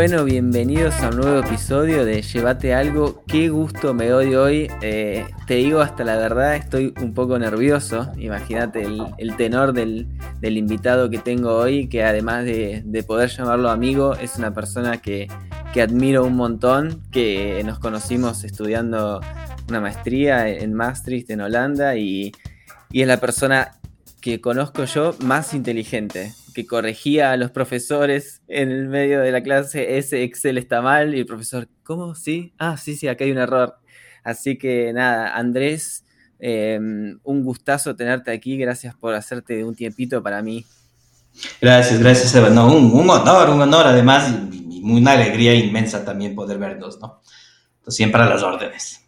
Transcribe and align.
Bueno, 0.00 0.24
bienvenidos 0.24 0.94
a 1.02 1.10
un 1.10 1.18
nuevo 1.18 1.40
episodio 1.40 2.06
de 2.06 2.22
Llévate 2.22 2.72
algo. 2.72 3.22
Qué 3.26 3.50
gusto 3.50 3.92
me 3.92 4.08
doy 4.08 4.34
hoy. 4.34 4.70
Eh, 4.80 5.26
te 5.46 5.56
digo 5.56 5.80
hasta 5.80 6.04
la 6.04 6.16
verdad, 6.16 6.56
estoy 6.56 6.94
un 7.02 7.12
poco 7.12 7.38
nervioso. 7.38 8.10
Imagínate 8.16 8.82
el, 9.18 9.36
tenor 9.36 9.74
del, 9.74 10.06
invitado 10.42 11.10
que 11.10 11.18
tengo 11.18 11.54
hoy, 11.54 11.86
que 11.90 12.02
además 12.02 12.46
de, 12.46 13.04
poder 13.06 13.28
llamarlo 13.28 13.68
amigo, 13.68 14.14
es 14.14 14.38
una 14.38 14.54
persona 14.54 15.02
que, 15.02 15.28
admiro 15.78 16.24
un 16.24 16.34
montón, 16.34 17.02
que 17.12 17.62
nos 17.66 17.78
conocimos 17.78 18.42
estudiando 18.44 19.20
una 19.68 19.82
maestría 19.82 20.48
en 20.48 20.72
Maastricht, 20.72 21.28
en 21.28 21.42
Holanda, 21.42 21.96
y, 21.96 22.32
y 22.90 23.02
es 23.02 23.06
la 23.06 23.20
persona 23.20 23.79
que 24.20 24.40
conozco 24.40 24.84
yo 24.84 25.14
más 25.20 25.54
inteligente 25.54 26.32
que 26.54 26.66
corregía 26.66 27.32
a 27.32 27.36
los 27.36 27.50
profesores 27.50 28.42
en 28.48 28.70
el 28.70 28.88
medio 28.88 29.20
de 29.20 29.32
la 29.32 29.42
clase, 29.42 29.98
ese 29.98 30.22
Excel 30.22 30.58
está 30.58 30.82
mal, 30.82 31.14
y 31.14 31.20
el 31.20 31.26
profesor, 31.26 31.68
¿cómo? 31.84 32.14
¿Sí? 32.14 32.52
Ah, 32.58 32.76
sí, 32.76 32.96
sí, 32.96 33.08
acá 33.08 33.24
hay 33.24 33.30
un 33.30 33.38
error. 33.38 33.76
Así 34.24 34.58
que 34.58 34.92
nada, 34.92 35.36
Andrés, 35.36 36.04
em, 36.38 37.18
un 37.22 37.44
gustazo 37.44 37.96
tenerte 37.96 38.30
aquí, 38.32 38.56
gracias 38.56 38.94
por 38.94 39.14
hacerte 39.14 39.64
un 39.64 39.74
tiempito 39.74 40.22
para 40.22 40.42
mí. 40.42 40.64
Gracias, 41.60 42.00
gracias, 42.00 42.34
Eva. 42.34 42.50
No, 42.50 42.72
un, 42.72 43.08
honor, 43.08 43.50
un 43.50 43.60
honor, 43.62 43.86
además, 43.86 44.32
y, 44.52 44.82
una 44.82 45.12
alegría 45.12 45.54
inmensa 45.54 46.04
también 46.04 46.34
poder 46.34 46.58
vernos, 46.58 46.98
¿no? 47.00 47.20
siempre 47.86 48.22
a 48.22 48.26
las 48.26 48.42
órdenes. 48.42 48.99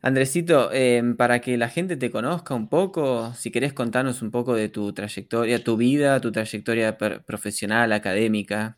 Andresito, 0.00 0.70
em, 0.72 1.16
para 1.16 1.40
que 1.40 1.56
la 1.56 1.68
gente 1.68 1.96
te 1.96 2.10
conozca 2.10 2.54
un 2.54 2.68
poco, 2.68 3.32
si 3.36 3.50
querés 3.50 3.72
contarnos 3.72 4.22
un 4.22 4.30
poco 4.30 4.54
de 4.54 4.68
tu 4.68 4.92
trayectoria, 4.92 5.62
tu 5.64 5.76
vida, 5.76 6.20
tu 6.20 6.30
trayectoria 6.30 6.96
profesional, 6.96 7.92
académica. 7.92 8.76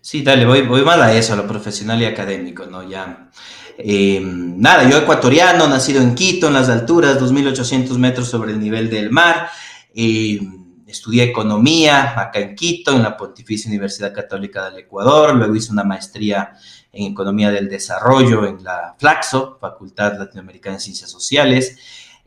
Sí, 0.00 0.22
dale, 0.22 0.44
voy, 0.44 0.62
voy 0.62 0.82
más 0.82 0.98
a 0.98 1.14
eso, 1.14 1.34
a 1.34 1.36
lo 1.36 1.46
profesional 1.46 2.02
y 2.02 2.06
académico, 2.06 2.66
¿no? 2.66 2.88
Ya. 2.88 3.30
Em, 3.78 4.60
nada, 4.60 4.88
yo 4.90 4.98
ecuatoriano, 4.98 5.68
nacido 5.68 6.02
en 6.02 6.16
Quito, 6.16 6.48
en 6.48 6.54
las 6.54 6.68
alturas, 6.68 7.20
2.800 7.20 7.96
metros 7.96 8.28
sobre 8.28 8.50
el 8.50 8.58
nivel 8.58 8.90
del 8.90 9.10
mar. 9.10 9.48
Em, 9.94 10.57
estudié 10.88 11.24
economía 11.24 12.18
acá 12.18 12.40
en 12.40 12.54
Quito, 12.54 12.92
en 12.92 13.02
la 13.02 13.16
Pontificia 13.16 13.68
Universidad 13.68 14.14
Católica 14.14 14.64
del 14.70 14.78
Ecuador. 14.80 15.36
Luego 15.36 15.54
hice 15.54 15.72
una 15.72 15.84
maestría 15.84 16.54
en 16.92 17.12
Economía 17.12 17.50
del 17.50 17.68
Desarrollo 17.68 18.46
en 18.46 18.64
la 18.64 18.94
Flaxo, 18.98 19.58
Facultad 19.60 20.18
Latinoamericana 20.18 20.76
de 20.76 20.80
Ciencias 20.80 21.10
Sociales. 21.10 21.76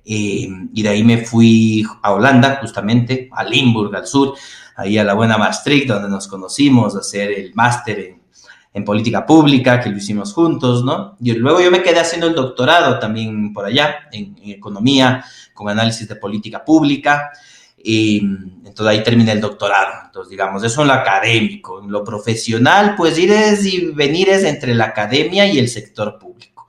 Eh, 0.05 0.47
y 0.73 0.83
de 0.83 0.89
ahí 0.89 1.03
me 1.03 1.17
fui 1.25 1.85
a 2.01 2.13
Holanda, 2.13 2.59
justamente, 2.61 3.29
a 3.31 3.43
Limburg, 3.43 3.95
al 3.95 4.07
sur, 4.07 4.35
ahí 4.75 4.97
a 4.97 5.03
la 5.03 5.13
buena 5.13 5.37
Maastricht, 5.37 5.87
donde 5.87 6.09
nos 6.09 6.27
conocimos, 6.27 6.95
a 6.95 6.99
hacer 6.99 7.31
el 7.31 7.53
máster 7.53 8.17
en, 8.73 8.85
política 8.85 9.25
pública, 9.25 9.81
que 9.81 9.89
lo 9.89 9.97
hicimos 9.97 10.33
juntos, 10.33 10.85
¿no? 10.85 11.17
Y 11.19 11.33
luego 11.33 11.59
yo 11.59 11.69
me 11.69 11.83
quedé 11.83 11.99
haciendo 11.99 12.27
el 12.27 12.33
doctorado 12.33 12.99
también 12.99 13.51
por 13.51 13.65
allá, 13.65 14.07
en 14.13 14.33
economía, 14.45 15.25
con 15.53 15.67
análisis 15.67 16.07
de 16.07 16.15
política 16.15 16.63
pública. 16.63 17.31
Y 17.83 18.19
entonces 18.65 18.87
ahí 18.87 19.03
terminé 19.03 19.31
el 19.31 19.41
doctorado. 19.41 19.91
Entonces, 20.05 20.29
digamos, 20.29 20.63
eso 20.63 20.81
en 20.81 20.87
lo 20.87 20.93
académico. 20.93 21.81
En 21.81 21.91
lo 21.91 22.03
profesional, 22.03 22.95
pues 22.95 23.17
ir 23.17 23.31
y 23.63 23.91
venir 23.91 24.29
es 24.29 24.43
entre 24.43 24.75
la 24.75 24.85
academia 24.85 25.45
y 25.45 25.59
el 25.59 25.69
sector 25.69 26.17
público. 26.19 26.67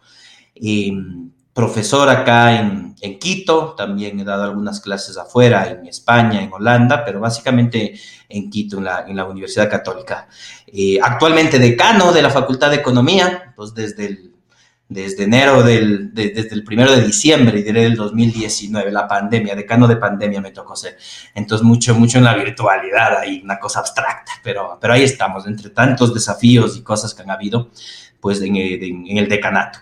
profesor 1.52 2.08
acá 2.08 2.58
en, 2.58 2.94
en, 3.00 3.18
Quito, 3.18 3.74
también 3.76 4.18
he 4.18 4.24
dado 4.24 4.44
algunas 4.44 4.80
clases 4.80 5.18
afuera, 5.18 5.68
en 5.68 5.86
España, 5.86 6.42
en 6.42 6.52
Holanda, 6.52 7.04
pero 7.04 7.20
básicamente 7.20 7.94
en 8.28 8.48
Quito, 8.48 8.78
en 8.78 8.84
la, 8.84 9.04
en 9.06 9.16
la 9.16 9.26
Universidad 9.26 9.70
Católica. 9.70 10.28
Actualmente 11.02 11.58
decano 11.58 12.12
de 12.12 12.22
la 12.22 12.30
Facultad 12.30 12.70
de 12.70 12.76
Economía, 12.76 13.52
pues 13.54 13.74
desde 13.74 14.06
el 14.06 14.31
desde 14.92 15.24
enero 15.24 15.62
del, 15.62 16.12
desde 16.12 16.54
el 16.54 16.64
primero 16.64 16.92
de 16.94 17.02
diciembre, 17.02 17.62
diré 17.62 17.82
del 17.82 17.96
2019, 17.96 18.90
la 18.92 19.08
pandemia, 19.08 19.54
decano 19.54 19.88
de 19.88 19.96
pandemia 19.96 20.40
me 20.40 20.50
tocó 20.50 20.76
ser. 20.76 20.96
Entonces, 21.34 21.64
mucho, 21.64 21.94
mucho 21.94 22.18
en 22.18 22.24
la 22.24 22.34
virtualidad, 22.34 23.18
ahí 23.18 23.40
una 23.42 23.58
cosa 23.58 23.80
abstracta, 23.80 24.32
pero, 24.42 24.78
pero 24.80 24.92
ahí 24.92 25.02
estamos, 25.02 25.46
entre 25.46 25.70
tantos 25.70 26.14
desafíos 26.14 26.76
y 26.76 26.82
cosas 26.82 27.14
que 27.14 27.22
han 27.22 27.30
habido, 27.30 27.70
pues 28.20 28.40
en, 28.42 28.56
en, 28.56 29.18
el 29.18 29.28
decanato. 29.28 29.80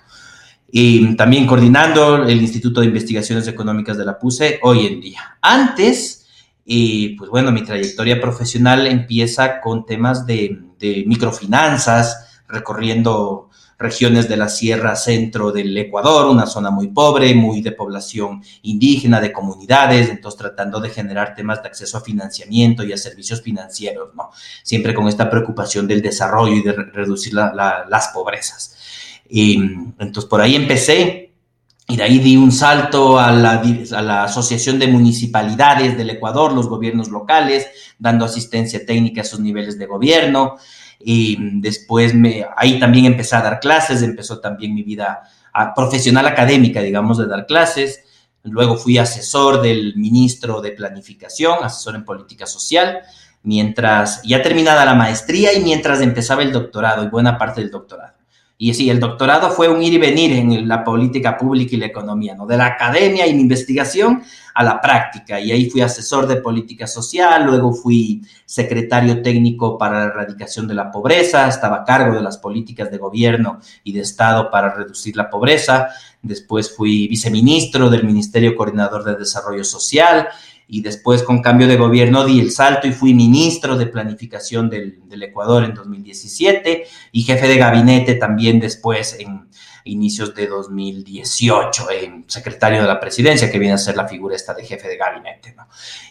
Y 0.70 1.16
también 1.16 1.47
coordinando 1.47 2.25
el 2.25 2.41
Instituto 2.41 2.81
de 2.81 2.87
Investigaciones 2.87 3.49
Económicas 3.49 3.99
de 3.99 4.04
la 4.04 4.19
PUSE 4.19 4.60
hoy 4.62 4.87
en 4.87 5.00
día. 5.00 5.38
Antes, 5.43 6.26
y 6.65 7.16
pues 7.16 7.28
bueno, 7.28 7.50
mi 7.50 7.65
trayectoria 7.65 8.20
profesional 8.20 8.87
empieza 8.87 9.60
con 9.60 9.84
temas 9.84 10.26
de, 10.26 10.60
de 10.78 11.04
microfinanzas, 11.06 12.44
recorriendo 12.49 13.50
regiones 13.80 14.28
de 14.28 14.36
la 14.36 14.48
Sierra 14.48 14.94
Centro 14.94 15.50
del 15.50 15.76
Ecuador, 15.76 16.26
una 16.26 16.46
zona 16.46 16.70
muy 16.70 16.88
pobre, 16.88 17.34
muy 17.34 17.62
de 17.62 17.72
población 17.72 18.42
indígena, 18.62 19.20
de 19.20 19.32
comunidades, 19.32 20.10
entonces 20.10 20.38
tratando 20.38 20.80
de 20.80 20.91
generar 20.91 21.34
temas 21.34 21.62
de 21.62 21.68
acceso 21.68 21.96
a 21.96 22.02
financiamiento 22.02 22.84
y 22.84 22.92
a 22.92 22.98
servicios 22.98 23.40
financieros, 23.40 24.14
¿no? 24.14 24.30
Siempre 24.62 24.92
con 24.92 25.08
esta 25.08 25.30
preocupación 25.30 25.88
del 25.88 26.02
desarrollo 26.02 26.54
y 26.54 26.62
de 26.62 26.72
reducir 26.72 27.32
las 27.32 28.08
pobrezas. 28.08 28.76
Y, 29.28 29.54
entonces 29.98 30.26
por 30.26 30.42
ahí 30.42 30.56
empecé 30.56 31.32
y 31.88 31.96
de 31.96 32.02
ahí 32.02 32.19
di 32.19 32.36
un 32.36 32.52
salto 32.52 33.19
a 33.19 33.32
la, 33.32 33.62
a 33.92 34.02
la, 34.02 34.24
Asociación 34.24 34.78
de 34.78 34.88
Municipalidades 34.88 35.96
del 35.96 36.10
Ecuador, 36.10 36.52
los 36.52 36.69
gobiernos 36.69 37.08
locales, 37.08 37.66
dando 37.98 38.26
asistencia 38.26 38.84
técnica 38.84 39.22
a 39.22 39.24
sus 39.24 39.40
niveles 39.40 39.78
de 39.78 39.86
gobierno 39.86 40.56
y 41.03 41.37
después 41.61 42.15
me, 42.15 42.47
ahí 42.56 42.78
también 42.78 43.06
empecé 43.06 43.34
a 43.37 43.43
dar 43.43 43.59
clases, 43.59 44.03
empezó 44.03 44.38
también 44.38 44.75
mi 44.75 44.83
vida 44.83 45.22
ah, 45.53 45.75
profesional 45.75 46.27
académica, 46.27 46.83
digamos, 46.83 47.19
de 47.19 47.27
dar 47.27 47.47
clases. 47.47 48.05
Luego 48.43 48.77
fui 48.77 48.99
asesor 48.99 49.62
del 49.62 49.97
ministro 49.97 50.61
de 50.61 50.72
Planificación, 50.72 51.59
asesor 51.62 51.94
en 51.94 52.05
política 52.05 52.47
social, 52.47 53.00
mientras 53.43 54.22
ya 54.22 54.43
terminada 54.43 54.84
la 54.84 54.94
maestría 54.94 55.53
y 55.55 55.61
mientras 55.61 56.00
empezaba 56.00 56.43
el 56.43 56.53
doctorado 56.53 57.03
y 57.03 57.09
buena 57.09 57.38
parte 57.38 57.61
del 57.62 57.71
doctorado. 57.71 58.19
Y 58.62 58.75
sí, 58.75 58.91
el 58.91 59.00
doctorado 59.00 59.48
fue 59.50 59.71
un 59.71 59.82
ir 59.82 59.94
y 59.94 59.98
venir 59.98 60.32
en 60.32 60.69
la 60.69 60.84
política 60.84 61.38
pública 61.38 61.75
y 61.75 61.78
la 61.78 61.87
economía, 61.87 62.34
¿no? 62.34 62.44
De 62.44 62.59
la 62.59 62.66
academia 62.66 63.26
y 63.26 63.32
la 63.32 63.41
investigación 63.41 64.22
a 64.54 64.62
la 64.62 64.82
práctica. 64.82 65.41
Y 65.41 65.50
ahí 65.50 65.71
fui 65.71 65.81
asesor 65.81 66.26
de 66.26 66.37
política 66.37 66.87
social, 66.87 67.47
luego 67.47 67.72
fui 67.72 68.20
secretario 68.44 69.22
técnico 69.22 69.78
para 69.78 70.00
la 70.00 70.04
erradicación 70.12 70.69
de 70.69 70.75
la 70.75 70.91
pobreza, 70.91 71.49
estaba 71.49 71.76
a 71.76 71.84
cargo 71.84 72.15
de 72.15 72.20
las 72.20 72.37
políticas 72.37 72.91
de 72.91 72.99
gobierno 72.99 73.60
y 73.82 73.94
de 73.94 74.00
Estado 74.00 74.50
para 74.50 74.75
reducir 74.75 75.16
la 75.16 75.31
pobreza. 75.31 75.88
Después 76.20 76.76
fui 76.76 77.09
viceministro 77.09 77.88
del 77.88 78.04
Ministerio 78.04 78.54
Coordinador 78.54 79.04
de 79.04 79.16
Desarrollo 79.16 79.65
Social 79.65 80.28
y 80.72 80.82
después 80.82 81.25
con 81.25 81.42
cambio 81.42 81.66
de 81.66 81.76
gobierno 81.76 82.25
di 82.25 82.41
el 82.41 82.53
salto 82.53 82.86
y 82.86 82.92
fui 82.92 83.12
ministro 83.12 83.76
de 83.76 83.86
planificación 83.86 84.70
del, 84.70 84.98
Ecuador 85.22 85.64
en 85.64 85.75
2017 85.75 86.86
y 87.12 87.22
jefe 87.22 87.48
de 87.48 87.56
gabinete 87.56 88.14
también 88.14 88.60
después 88.60 89.16
en 89.19 89.48
inicios 89.84 90.34
de 90.34 90.47
2018, 90.47 91.91
en 91.91 92.25
secretario 92.28 92.82
de 92.82 92.86
la 92.86 93.00
presidencia, 93.00 93.50
que 93.50 93.58
viene 93.58 93.75
a 93.75 93.78
ser 93.78 93.97
la 93.97 94.06
figura 94.06 94.36
esta 94.36 94.54
de 94.54 94.64
jefe 94.64 94.88
de 94.88 94.97
gabinete. 94.97 95.56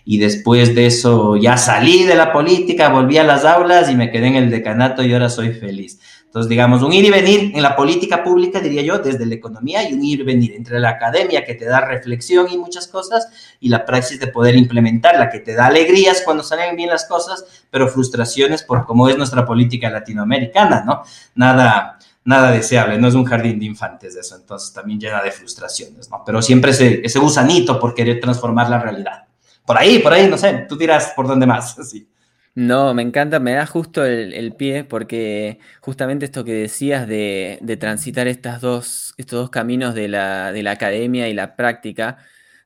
Y 0.06 0.18
después 0.18 0.76
de 0.76 0.88
eso 0.88 1.38
ya 1.38 1.58
salí 1.58 2.04
de 2.04 2.16
la 2.16 2.34
política, 2.34 2.90
volví 2.90 3.18
a 3.18 3.24
las 3.24 3.46
aulas 3.46 3.90
y 3.90 3.96
me 3.96 4.12
quedé 4.12 4.28
en 4.28 4.36
el 4.36 4.50
decanato 4.50 5.04
y 5.04 5.14
ahora 5.14 5.30
soy 5.30 5.54
feliz. 5.54 6.00
Entonces, 6.30 6.48
digamos, 6.48 6.84
un 6.84 6.94
ir 6.94 7.04
y 7.06 7.10
venir 7.10 7.54
en 7.56 7.64
la 7.64 7.76
política 7.76 8.24
pública, 8.24 8.60
diría 8.60 8.84
yo, 8.84 9.00
desde 9.00 9.26
la 9.26 9.34
economía 9.34 9.90
y 9.90 9.94
un 9.96 10.06
ir 10.06 10.20
y 10.20 10.24
venir 10.24 10.54
entre 10.54 10.80
la 10.80 10.90
academia 10.90 11.44
que 11.44 11.56
te 11.56 11.66
da 11.66 11.82
reflexión 11.82 12.46
y 12.52 12.56
muchas 12.56 12.88
cosas 12.88 13.58
y 13.60 13.68
la 13.68 13.84
praxis 13.84 14.20
de 14.20 14.28
poder 14.28 14.56
implementarla, 14.56 15.32
que 15.32 15.40
te 15.40 15.56
da 15.56 15.66
alegrías 15.66 16.22
cuando 16.24 16.44
salen 16.44 16.76
bien 16.76 16.90
las 16.90 17.06
cosas, 17.06 17.66
pero 17.72 17.88
frustraciones 17.88 18.62
por 18.62 18.86
cómo 18.86 19.10
es 19.10 19.18
nuestra 19.18 19.44
política 19.44 19.90
latinoamericana, 19.90 20.84
¿no? 20.86 21.02
Nada, 21.34 21.98
nada 22.26 22.52
deseable, 22.52 23.00
no 23.00 23.08
es 23.08 23.16
un 23.16 23.26
jardín 23.26 23.58
de 23.58 23.66
infantes 23.66 24.16
eso, 24.16 24.36
entonces 24.36 24.72
también 24.72 25.00
llena 25.00 25.24
de 25.24 25.32
frustraciones, 25.32 26.12
¿no? 26.12 26.22
Pero 26.24 26.44
siempre 26.44 26.70
ese, 26.70 27.02
ese 27.04 27.18
gusanito 27.18 27.80
por 27.80 27.96
querer 27.96 28.20
transformar 28.20 28.70
la 28.70 28.80
realidad. 28.80 29.24
Por 29.66 29.80
ahí, 29.80 29.98
por 29.98 30.14
ahí, 30.14 30.28
no 30.30 30.38
sé, 30.38 30.68
tú 30.70 30.78
dirás 30.78 31.12
por 31.16 31.28
dónde 31.28 31.48
más, 31.48 31.76
sí. 31.90 32.08
No, 32.56 32.94
me 32.94 33.04
encanta, 33.04 33.40
me 33.40 33.54
da 33.54 33.66
justo 33.66 34.04
el, 34.06 34.54
pie 34.56 34.84
porque 34.84 35.60
justamente 35.82 36.26
esto 36.26 36.44
que 36.44 36.54
decías 36.54 37.08
de, 37.08 37.60
transitar 37.80 38.28
estas 38.28 38.60
dos, 38.60 39.14
estos 39.18 39.40
dos 39.40 39.50
caminos 39.50 39.96
de 39.96 40.08
la, 40.10 40.52
de 40.52 40.64
la, 40.64 40.72
academia 40.72 41.30
y 41.30 41.34
la 41.34 41.56
práctica, 41.56 42.18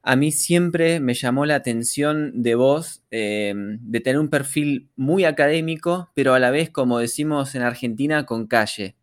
a 0.02 0.16
mí 0.16 0.32
siempre 0.32 1.00
me 1.00 1.14
llamó 1.14 1.46
la 1.46 1.56
atención 1.56 2.42
de 2.42 2.56
vos 2.56 3.04
eh, 3.12 3.54
de 3.56 4.00
tener 4.00 4.20
un 4.20 4.30
perfil 4.30 4.90
muy 4.96 5.26
académico, 5.26 6.12
pero 6.16 6.34
a 6.34 6.40
la 6.40 6.52
vez, 6.52 6.70
como 6.70 7.00
decimos 7.00 7.54
en 7.56 7.62
Argentina, 7.62 8.26
con 8.26 8.48
calle. 8.48 8.96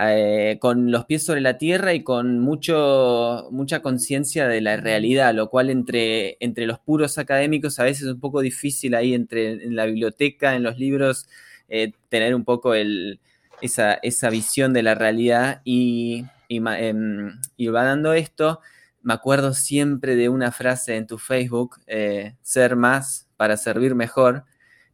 Eh, 0.00 0.58
con 0.60 0.92
los 0.92 1.06
pies 1.06 1.24
sobre 1.24 1.40
la 1.40 1.58
tierra 1.58 1.92
y 1.92 2.04
con 2.04 2.38
mucho, 2.38 3.48
mucha 3.50 3.82
conciencia 3.82 4.46
de 4.46 4.60
la 4.60 4.76
realidad, 4.76 5.34
lo 5.34 5.50
cual 5.50 5.70
entre, 5.70 6.36
entre 6.40 6.66
los 6.66 6.78
puros 6.78 7.18
académicos 7.18 7.80
a 7.80 7.84
veces 7.84 8.04
es 8.04 8.12
un 8.12 8.20
poco 8.20 8.40
difícil 8.40 8.94
ahí 8.94 9.14
entre 9.14 9.64
en 9.64 9.74
la 9.74 9.86
biblioteca, 9.86 10.54
en 10.54 10.62
los 10.62 10.78
libros, 10.78 11.26
eh, 11.68 11.92
tener 12.08 12.34
un 12.36 12.44
poco 12.44 12.74
esa, 12.74 13.94
esa, 13.94 14.30
visión 14.30 14.72
de 14.72 14.84
la 14.84 14.94
realidad. 14.94 15.62
Y, 15.64 16.24
y, 16.46 16.58
em, 16.58 17.40
va 17.74 17.84
dando 17.84 18.12
esto. 18.12 18.60
Me 19.02 19.14
acuerdo 19.14 19.54
siempre 19.54 20.14
de 20.16 20.28
una 20.28 20.52
frase 20.52 20.96
en 20.96 21.06
tu 21.06 21.18
Facebook, 21.18 21.80
eh, 21.86 22.36
ser 22.42 22.76
más 22.76 23.28
para 23.36 23.56
servir 23.56 23.94
mejor, 23.94 24.44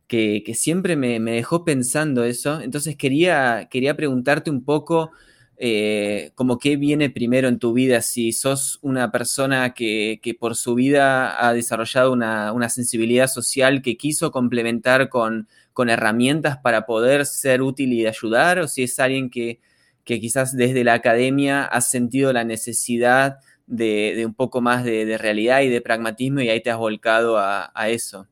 que, 0.07 0.43
siempre 0.55 0.97
me, 0.97 1.19
dejó 1.21 1.65
pensando 1.65 2.25
eso. 2.25 2.61
Entonces 2.61 2.97
quería, 2.97 3.69
quería 3.71 3.97
preguntarte 3.97 4.51
un 4.51 4.65
poco 4.65 5.11
eh, 5.57 6.33
como 6.35 6.59
qué 6.59 6.77
viene 6.77 7.11
primero 7.11 7.49
en 7.49 7.59
tu 7.59 7.73
vida, 7.73 8.03
si 8.03 8.33
sos 8.33 8.79
una 8.83 9.13
persona 9.13 9.73
que, 9.73 10.21
por 10.39 10.57
su 10.57 10.75
vida 10.75 11.47
ha 11.47 11.53
desarrollado 11.53 12.13
una, 12.13 12.69
sensibilidad 12.69 13.29
social 13.29 13.81
que 13.83 13.97
quiso 13.97 14.31
complementar 14.31 15.09
con, 15.09 15.49
herramientas 15.89 16.59
para 16.59 16.87
poder 16.87 17.27
ser 17.27 17.63
útil 17.63 17.93
y 17.93 18.07
ayudar, 18.07 18.59
o 18.59 18.69
si 18.69 18.83
es 18.85 18.99
alguien 18.99 19.31
que, 19.31 19.61
quizás 20.05 20.57
desde 20.57 20.85
la 20.85 20.95
academia 20.95 21.65
ha 21.65 21.81
sentido 21.81 22.33
la 22.33 22.45
necesidad 22.45 23.39
de, 23.67 24.25
un 24.27 24.35
poco 24.35 24.61
más 24.61 24.85
de, 24.85 25.17
realidad 25.19 25.63
y 25.63 25.69
de 25.69 25.81
pragmatismo 25.81 26.41
y 26.41 26.49
ahí 26.51 26.63
te 26.63 26.71
has 26.71 26.79
volcado 26.79 27.39
a 27.39 27.89
eso. 27.89 28.27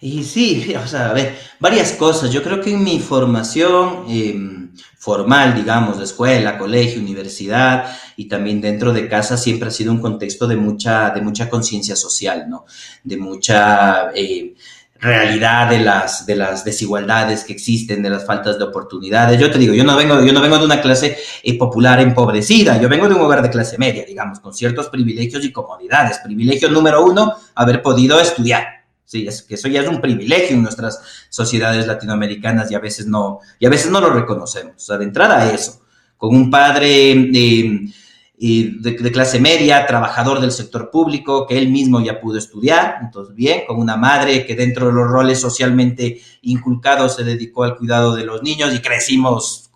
Y 0.00 0.24
sí, 0.24 0.74
o 0.82 0.86
sea, 0.86 1.10
a 1.10 1.12
ver, 1.12 1.36
varias 1.60 1.92
cosas. 1.92 2.30
Yo 2.30 2.42
creo 2.42 2.60
que 2.60 2.70
en 2.72 2.82
mi 2.82 2.98
formación 2.98 4.04
em, 4.08 4.72
formal, 4.98 5.54
digamos, 5.54 5.98
de 5.98 6.04
escuela, 6.04 6.58
colegio, 6.58 7.00
universidad 7.00 7.96
y 8.16 8.26
también 8.26 8.60
dentro 8.60 8.92
de 8.92 9.08
casa 9.08 9.36
siempre 9.36 9.68
ha 9.68 9.72
sido 9.72 9.92
un 9.92 10.00
contexto 10.00 10.46
de 10.46 10.56
mucha, 10.56 11.10
de 11.10 11.20
mucha 11.20 11.48
conciencia 11.48 11.96
social, 11.96 12.46
¿no? 12.48 12.64
De 13.04 13.16
mucha 13.16 14.10
eh, 14.14 14.54
realidad 14.98 15.68
de 15.68 15.80
las, 15.80 16.26
de 16.26 16.36
las 16.36 16.64
desigualdades 16.64 17.44
que 17.44 17.52
existen, 17.52 18.02
de 18.02 18.10
las 18.10 18.24
faltas 18.24 18.58
de 18.58 18.64
oportunidades. 18.64 19.38
Yo 19.38 19.50
te 19.50 19.58
digo, 19.58 19.74
yo 19.74 19.84
no 19.84 19.96
vengo, 19.96 20.22
yo 20.24 20.32
no 20.32 20.40
vengo 20.40 20.58
de 20.58 20.64
una 20.64 20.80
clase 20.80 21.16
eh, 21.42 21.58
popular 21.58 22.00
empobrecida, 22.00 22.80
yo 22.80 22.88
vengo 22.88 23.08
de 23.08 23.14
un 23.14 23.20
hogar 23.20 23.42
de 23.42 23.50
clase 23.50 23.78
media, 23.78 24.04
digamos, 24.04 24.40
con 24.40 24.54
ciertos 24.54 24.88
privilegios 24.88 25.44
y 25.44 25.52
comodidades. 25.52 26.18
Privilegio 26.18 26.70
número 26.70 27.04
uno, 27.04 27.34
haber 27.54 27.82
podido 27.82 28.20
estudiar 28.20 28.75
Sí, 29.06 29.24
es 29.24 29.44
que 29.44 29.54
eso 29.54 29.68
ya 29.68 29.82
es 29.82 29.88
un 29.88 30.00
privilegio 30.00 30.56
en 30.56 30.64
nuestras 30.64 31.00
sociedades 31.30 31.86
latinoamericanas 31.86 32.72
y 32.72 32.74
a 32.74 32.80
veces 32.80 33.06
no, 33.06 33.38
y 33.60 33.66
a 33.66 33.70
veces 33.70 33.88
no 33.88 34.00
lo 34.00 34.10
reconocemos. 34.10 34.74
O 34.76 34.80
sea, 34.80 34.98
de 34.98 35.04
entrada 35.04 35.52
eso, 35.52 35.80
con 36.16 36.34
un 36.34 36.50
padre 36.50 37.12
eh, 37.12 37.92
de, 38.38 39.12
clase 39.12 39.38
media, 39.38 39.86
trabajador 39.86 40.40
del 40.40 40.50
sector 40.50 40.90
público, 40.90 41.46
que 41.46 41.56
él 41.56 41.68
mismo 41.68 42.00
ya 42.00 42.20
pudo 42.20 42.36
estudiar, 42.36 42.96
entonces 43.00 43.32
bien, 43.32 43.62
con 43.68 43.78
una 43.78 43.96
madre 43.96 44.44
que 44.44 44.56
dentro 44.56 44.88
de 44.88 44.92
los 44.92 45.08
roles 45.08 45.40
socialmente 45.40 46.20
inculcados 46.42 47.14
se 47.14 47.22
dedicó 47.22 47.62
al 47.62 47.76
cuidado 47.76 48.16
de 48.16 48.24
los 48.24 48.42
niños 48.42 48.74
y 48.74 48.80
crecimos 48.80 49.70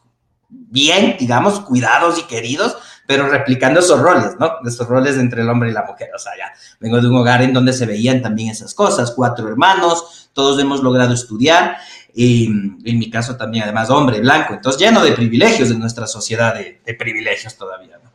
bien, 0.48 1.14
digamos, 1.20 1.60
cuidados 1.60 2.18
y 2.18 2.24
queridos, 2.24 2.76
pero 3.10 3.28
replicando 3.28 3.80
esos 3.80 4.00
roles, 4.00 4.36
¿no? 4.38 4.58
Esos 4.64 4.86
roles 4.86 5.16
entre 5.16 5.42
el 5.42 5.48
hombre 5.48 5.70
y 5.70 5.72
la 5.72 5.82
mujer. 5.82 6.10
O 6.14 6.18
sea, 6.20 6.30
ya 6.38 6.52
vengo 6.78 7.00
de 7.00 7.08
un 7.08 7.16
hogar 7.16 7.42
en 7.42 7.52
donde 7.52 7.72
se 7.72 7.84
veían 7.84 8.22
también 8.22 8.50
esas 8.50 8.72
cosas, 8.72 9.10
cuatro 9.10 9.48
hermanos, 9.48 10.30
todos 10.32 10.60
hemos 10.60 10.80
logrado 10.80 11.12
estudiar, 11.12 11.76
y 12.14 12.46
en 12.46 12.98
mi 13.00 13.10
caso 13.10 13.36
también, 13.36 13.64
además, 13.64 13.90
hombre, 13.90 14.20
blanco, 14.20 14.54
entonces 14.54 14.80
lleno 14.80 15.02
de 15.02 15.10
privilegios 15.10 15.72
en 15.72 15.80
nuestra 15.80 16.06
sociedad, 16.06 16.54
de, 16.54 16.94
privilegios 16.94 17.56
todavía, 17.56 17.98
¿no? 18.00 18.12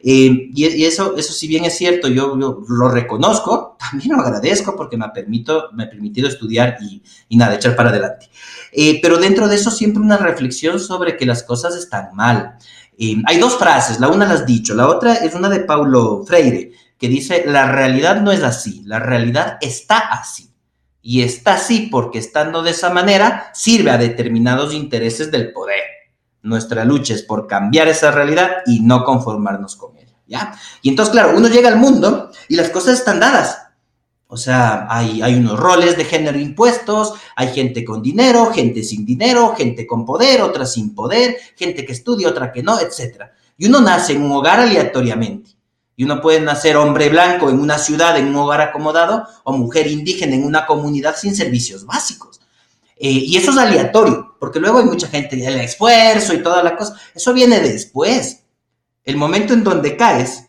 y, 0.00 0.64
eso, 0.86 1.14
eso 1.18 1.34
si 1.34 1.46
bien 1.46 1.66
es 1.66 1.76
cierto, 1.76 2.08
yo, 2.08 2.34
lo 2.34 2.88
reconozco, 2.88 3.76
también 3.78 4.16
lo 4.16 4.22
agradezco 4.22 4.76
porque 4.76 4.96
me, 4.96 5.10
permito, 5.10 5.68
me 5.74 5.84
ha 5.84 5.90
permitido 5.90 6.26
estudiar 6.26 6.78
y, 6.80 7.02
y 7.28 7.36
nada, 7.36 7.56
echar 7.56 7.76
para 7.76 7.90
adelante. 7.90 8.30
Eh, 8.72 8.98
pero 9.02 9.18
dentro 9.18 9.46
de 9.46 9.56
eso 9.56 9.70
siempre 9.70 10.02
una 10.02 10.16
reflexión 10.16 10.80
sobre 10.80 11.18
que 11.18 11.26
las 11.26 11.42
cosas 11.42 11.74
están 11.76 12.14
mal 12.14 12.56
hay 13.26 13.38
dos 13.38 13.56
frases, 13.56 14.00
la 14.00 14.08
una 14.08 14.26
la 14.26 14.34
has 14.34 14.46
dicho, 14.46 14.74
la 14.74 14.88
otra 14.88 15.14
es 15.14 15.34
una 15.34 15.48
de 15.48 15.60
Paulo 15.60 16.24
Freire, 16.26 16.72
que 16.98 17.08
dice, 17.08 17.44
la 17.46 17.70
realidad 17.70 18.20
no 18.20 18.32
es 18.32 18.42
así, 18.42 18.82
la 18.84 18.98
realidad 18.98 19.56
está 19.60 19.98
así. 19.98 20.52
Y 21.00 21.22
está 21.22 21.54
así 21.54 21.88
porque 21.90 22.18
estando 22.18 22.62
de 22.62 22.72
esa 22.72 22.90
manera 22.90 23.50
sirve 23.54 23.92
a 23.92 23.98
determinados 23.98 24.74
intereses 24.74 25.30
del 25.30 25.52
poder. 25.52 25.80
Nuestra 26.42 26.84
lucha 26.84 27.14
es 27.14 27.22
por 27.22 27.46
cambiar 27.46 27.86
esa 27.88 28.10
realidad 28.10 28.50
y 28.66 28.80
no 28.80 29.04
conformarnos 29.04 29.76
con 29.76 29.96
ella, 29.96 30.16
¿ya? 30.26 30.52
Y 30.82 30.88
entonces, 30.88 31.12
claro, 31.12 31.36
uno 31.36 31.48
llega 31.48 31.68
al 31.68 31.78
mundo 31.78 32.30
y 32.48 32.56
las 32.56 32.70
cosas 32.70 32.98
están 32.98 33.20
dadas. 33.20 33.67
O 34.30 34.36
sea, 34.36 34.86
hay, 34.90 35.22
hay, 35.22 35.36
unos 35.36 35.58
roles 35.58 35.96
de 35.96 36.04
género 36.04 36.38
impuestos, 36.38 37.14
hay 37.34 37.48
gente 37.48 37.82
con 37.82 38.02
dinero, 38.02 38.52
gente 38.52 38.84
sin 38.84 39.06
dinero, 39.06 39.54
gente 39.56 39.86
con 39.86 40.04
poder, 40.04 40.42
otra 40.42 40.66
sin 40.66 40.94
poder, 40.94 41.38
gente 41.56 41.86
que 41.86 41.92
estudia, 41.92 42.28
otra 42.28 42.52
que 42.52 42.62
no, 42.62 42.78
etc. 42.78 43.22
Y 43.56 43.66
uno 43.66 43.80
nace 43.80 44.12
en 44.12 44.22
un 44.22 44.32
hogar 44.32 44.60
aleatoriamente. 44.60 45.52
Y 45.96 46.04
uno 46.04 46.20
puede 46.20 46.40
nacer 46.40 46.76
hombre 46.76 47.08
blanco 47.08 47.48
en 47.48 47.58
una 47.58 47.78
ciudad, 47.78 48.18
en 48.18 48.28
un 48.28 48.36
hogar 48.36 48.60
acomodado, 48.60 49.26
o 49.44 49.52
mujer 49.52 49.86
indígena 49.86 50.34
en 50.34 50.44
una 50.44 50.66
comunidad 50.66 51.16
sin 51.16 51.34
servicios 51.34 51.86
básicos. 51.86 52.38
Eh, 52.96 53.10
y 53.10 53.36
eso 53.36 53.50
es 53.52 53.56
aleatorio, 53.56 54.36
porque 54.38 54.60
luego 54.60 54.78
hay 54.78 54.84
mucha 54.84 55.08
gente, 55.08 55.36
el 55.44 55.60
esfuerzo 55.60 56.34
y 56.34 56.42
toda 56.42 56.62
la 56.62 56.76
cosa, 56.76 56.94
eso 57.14 57.32
viene 57.32 57.60
después. 57.60 58.44
El 59.04 59.16
momento 59.16 59.54
en 59.54 59.64
donde 59.64 59.96
caes, 59.96 60.47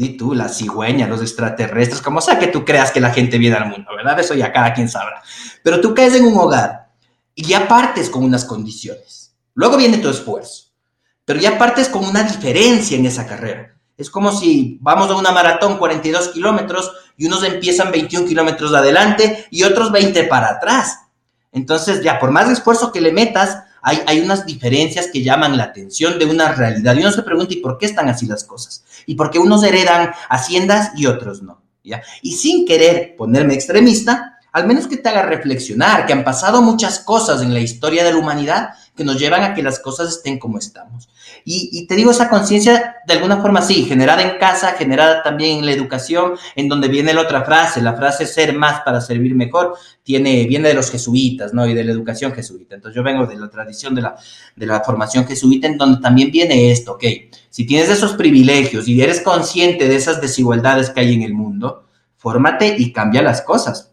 y 0.00 0.16
tú, 0.16 0.32
la 0.32 0.48
cigüeña, 0.48 1.08
los 1.08 1.20
extraterrestres, 1.20 2.00
como 2.00 2.20
sea 2.20 2.38
que 2.38 2.46
tú 2.46 2.64
creas 2.64 2.92
que 2.92 3.00
la 3.00 3.10
gente 3.10 3.36
viene 3.36 3.56
al 3.56 3.66
mundo, 3.68 3.90
¿verdad? 3.96 4.20
Eso 4.20 4.32
ya 4.32 4.52
cada 4.52 4.72
quien 4.72 4.88
sabrá. 4.88 5.20
Pero 5.64 5.80
tú 5.80 5.92
caes 5.92 6.14
en 6.14 6.24
un 6.24 6.38
hogar 6.38 6.90
y 7.34 7.42
ya 7.42 7.66
partes 7.66 8.08
con 8.08 8.22
unas 8.22 8.44
condiciones. 8.44 9.34
Luego 9.54 9.76
viene 9.76 9.98
tu 9.98 10.08
esfuerzo, 10.08 10.66
pero 11.24 11.40
ya 11.40 11.58
partes 11.58 11.88
con 11.88 12.04
una 12.04 12.22
diferencia 12.22 12.96
en 12.96 13.06
esa 13.06 13.26
carrera. 13.26 13.74
Es 13.96 14.08
como 14.08 14.30
si 14.30 14.78
vamos 14.80 15.10
a 15.10 15.16
una 15.16 15.32
maratón 15.32 15.78
42 15.78 16.28
kilómetros 16.28 16.92
y 17.16 17.26
unos 17.26 17.42
empiezan 17.42 17.90
21 17.90 18.24
kilómetros 18.24 18.72
adelante 18.72 19.48
y 19.50 19.64
otros 19.64 19.90
20 19.90 20.22
para 20.24 20.50
atrás. 20.50 20.96
Entonces, 21.50 22.04
ya 22.04 22.20
por 22.20 22.30
más 22.30 22.48
esfuerzo 22.48 22.92
que 22.92 23.00
le 23.00 23.10
metas, 23.10 23.64
hay, 23.82 24.20
unas 24.20 24.46
diferencias 24.46 25.08
que 25.12 25.22
llaman 25.22 25.56
la 25.56 25.64
atención 25.64 26.18
de 26.18 26.26
una 26.26 26.52
realidad. 26.52 26.96
Y 26.96 27.00
uno 27.00 27.12
se 27.12 27.22
pregunta, 27.22 27.54
¿y 27.54 27.58
por 27.58 27.78
qué 27.78 27.86
están 27.86 28.08
así 28.08 28.26
las 28.26 28.44
cosas? 28.44 28.84
¿Y 29.06 29.14
por 29.14 29.30
qué 29.30 29.38
unos 29.38 29.62
heredan 29.62 30.12
haciendas 30.28 30.92
y 30.96 31.06
otros 31.06 31.42
no? 31.42 31.62
Y 32.22 32.32
sin 32.32 32.66
querer 32.66 33.16
ponerme 33.16 33.54
extremista, 33.54 34.37
al 34.58 34.66
menos 34.66 34.86
que 34.86 34.96
te 34.96 35.08
haga 35.08 35.22
reflexionar, 35.22 36.06
que 36.06 36.12
han 36.12 36.24
pasado 36.24 36.62
muchas 36.62 36.98
cosas 37.00 37.42
en 37.42 37.54
la 37.54 37.60
historia 37.60 38.04
de 38.04 38.12
la 38.12 38.18
humanidad 38.18 38.70
que 38.96 39.04
nos 39.04 39.18
llevan 39.18 39.42
a 39.44 39.54
que 39.54 39.62
las 39.62 39.78
cosas 39.78 40.08
estén 40.08 40.38
como 40.38 40.58
estamos. 40.58 41.08
Y, 41.44 41.86
te 41.86 41.94
digo, 41.94 42.10
esa 42.10 42.28
conciencia, 42.28 42.96
de 43.06 43.14
alguna 43.14 43.40
forma, 43.40 43.62
sí, 43.62 43.84
generada 43.84 44.20
en 44.20 44.38
casa, 44.38 44.72
generada 44.72 45.22
también 45.22 45.60
en 45.60 45.66
la 45.66 45.72
educación, 45.72 46.34
en 46.56 46.68
donde 46.68 46.88
viene 46.88 47.14
la 47.14 47.22
otra 47.22 47.42
frase, 47.42 47.80
la 47.80 47.94
frase 47.94 48.26
ser 48.26 48.54
más 48.54 48.82
para 48.82 49.00
servir 49.00 49.34
mejor, 49.34 49.74
tiene, 50.02 50.46
viene 50.46 50.68
de 50.68 50.74
los 50.74 50.90
jesuitas, 50.90 51.54
¿no? 51.54 51.66
Y 51.66 51.72
de 51.72 51.84
la 51.84 51.92
educación 51.92 52.32
jesuita. 52.34 52.74
Entonces 52.74 52.96
yo 52.96 53.02
vengo 53.02 53.24
de 53.24 53.36
la 53.36 53.48
tradición 53.48 53.94
de 53.94 54.02
la, 54.02 54.16
de 54.56 54.66
la 54.66 54.80
formación 54.80 55.26
jesuita, 55.26 55.68
en 55.68 55.78
donde 55.78 56.02
también 56.02 56.30
viene 56.30 56.70
esto, 56.70 56.92
ok, 56.92 57.04
si 57.48 57.64
tienes 57.66 57.88
esos 57.88 58.12
privilegios 58.12 58.86
y 58.86 59.00
eres 59.00 59.22
consciente 59.22 59.88
de 59.88 59.96
esas 59.96 60.20
desigualdades 60.20 60.90
que 60.90 61.00
hay 61.00 61.14
en 61.14 61.22
el 61.22 61.32
mundo, 61.32 61.86
fórmate 62.18 62.76
y 62.78 62.92
cambia 62.92 63.22
las 63.22 63.40
cosas. 63.40 63.87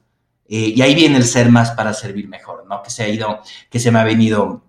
Eh, 0.48 0.74
y 0.76 0.82
ahí 0.82 0.94
viene 0.94 1.18
el 1.18 1.26
ser 1.26 1.50
más 1.50 1.72
para 1.72 1.94
servir 1.94 2.28
mejor, 2.28 2.66
¿no? 2.68 2.84
Que 2.84 2.90
se 2.90 3.04
ha 3.04 3.08
ido, 3.08 3.40
que 3.70 3.80
se 3.80 3.92
me 3.92 4.00
ha 4.00 4.04
venido 4.04 4.62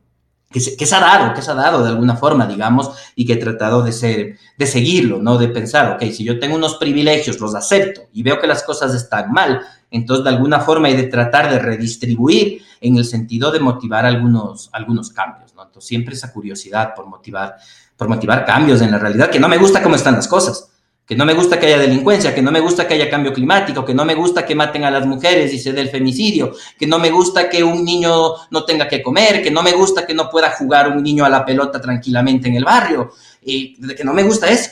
que 0.50 0.60
se, 0.60 0.76
que 0.76 0.86
se, 0.86 0.94
ha 0.94 1.00
dado, 1.00 1.34
que 1.34 1.42
se 1.42 1.50
ha 1.50 1.54
dado 1.54 1.82
de 1.82 1.90
alguna 1.90 2.16
forma, 2.16 2.46
digamos, 2.46 2.90
y 3.14 3.26
que 3.26 3.34
he 3.34 3.36
tratado 3.36 3.82
de 3.82 3.92
ser, 3.92 4.38
de 4.56 4.66
seguirlo, 4.66 5.18
¿no? 5.20 5.38
De 5.38 5.48
pensar, 5.48 5.92
ok, 5.92 6.10
si 6.12 6.24
yo 6.24 6.38
tengo 6.38 6.56
unos 6.56 6.76
privilegios, 6.76 7.40
los 7.40 7.54
acepto 7.54 8.02
y 8.12 8.22
veo 8.22 8.40
que 8.40 8.46
las 8.46 8.62
cosas 8.62 8.94
están 8.94 9.32
mal, 9.32 9.60
entonces 9.90 10.24
de 10.24 10.30
alguna 10.30 10.60
forma 10.60 10.88
hay 10.88 10.96
de 10.96 11.04
tratar 11.04 11.50
de 11.50 11.58
redistribuir 11.58 12.62
en 12.80 12.96
el 12.96 13.04
sentido 13.04 13.50
de 13.50 13.60
motivar 13.60 14.06
algunos, 14.06 14.70
algunos 14.72 15.10
cambios, 15.10 15.54
¿no? 15.54 15.64
Entonces 15.64 15.88
siempre 15.88 16.14
esa 16.14 16.32
curiosidad 16.32 16.94
por 16.94 17.06
motivar, 17.06 17.56
por 17.96 18.08
motivar 18.08 18.44
cambios 18.44 18.80
en 18.82 18.92
la 18.92 18.98
realidad, 18.98 19.30
que 19.30 19.40
no 19.40 19.48
me 19.48 19.58
gusta 19.58 19.82
cómo 19.82 19.96
están 19.96 20.14
las 20.14 20.28
cosas 20.28 20.70
que 21.06 21.14
no 21.14 21.24
me 21.24 21.34
gusta 21.34 21.60
que 21.60 21.66
haya 21.66 21.78
delincuencia, 21.78 22.34
que 22.34 22.42
no 22.42 22.50
me 22.50 22.58
gusta 22.58 22.88
que 22.88 22.94
haya 22.94 23.08
cambio 23.08 23.32
climático, 23.32 23.84
que 23.84 23.94
no 23.94 24.04
me 24.04 24.14
gusta 24.14 24.44
que 24.44 24.56
maten 24.56 24.84
a 24.84 24.90
las 24.90 25.06
mujeres 25.06 25.54
y 25.54 25.58
se 25.58 25.72
dé 25.72 25.82
el 25.82 25.88
femicidio, 25.88 26.52
que 26.76 26.86
no 26.86 26.98
me 26.98 27.10
gusta 27.10 27.48
que 27.48 27.62
un 27.62 27.84
niño 27.84 28.10
no 28.50 28.64
tenga 28.64 28.88
que 28.88 29.02
comer, 29.02 29.40
que 29.40 29.52
no 29.52 29.62
me 29.62 29.72
gusta 29.72 30.04
que 30.04 30.14
no 30.14 30.28
pueda 30.28 30.50
jugar 30.50 30.88
un 30.88 31.02
niño 31.02 31.24
a 31.24 31.28
la 31.28 31.44
pelota 31.44 31.80
tranquilamente 31.80 32.48
en 32.48 32.56
el 32.56 32.64
barrio, 32.64 33.12
y 33.40 33.80
que 33.94 34.02
no 34.02 34.12
me 34.12 34.24
gusta 34.24 34.48
eso. 34.48 34.70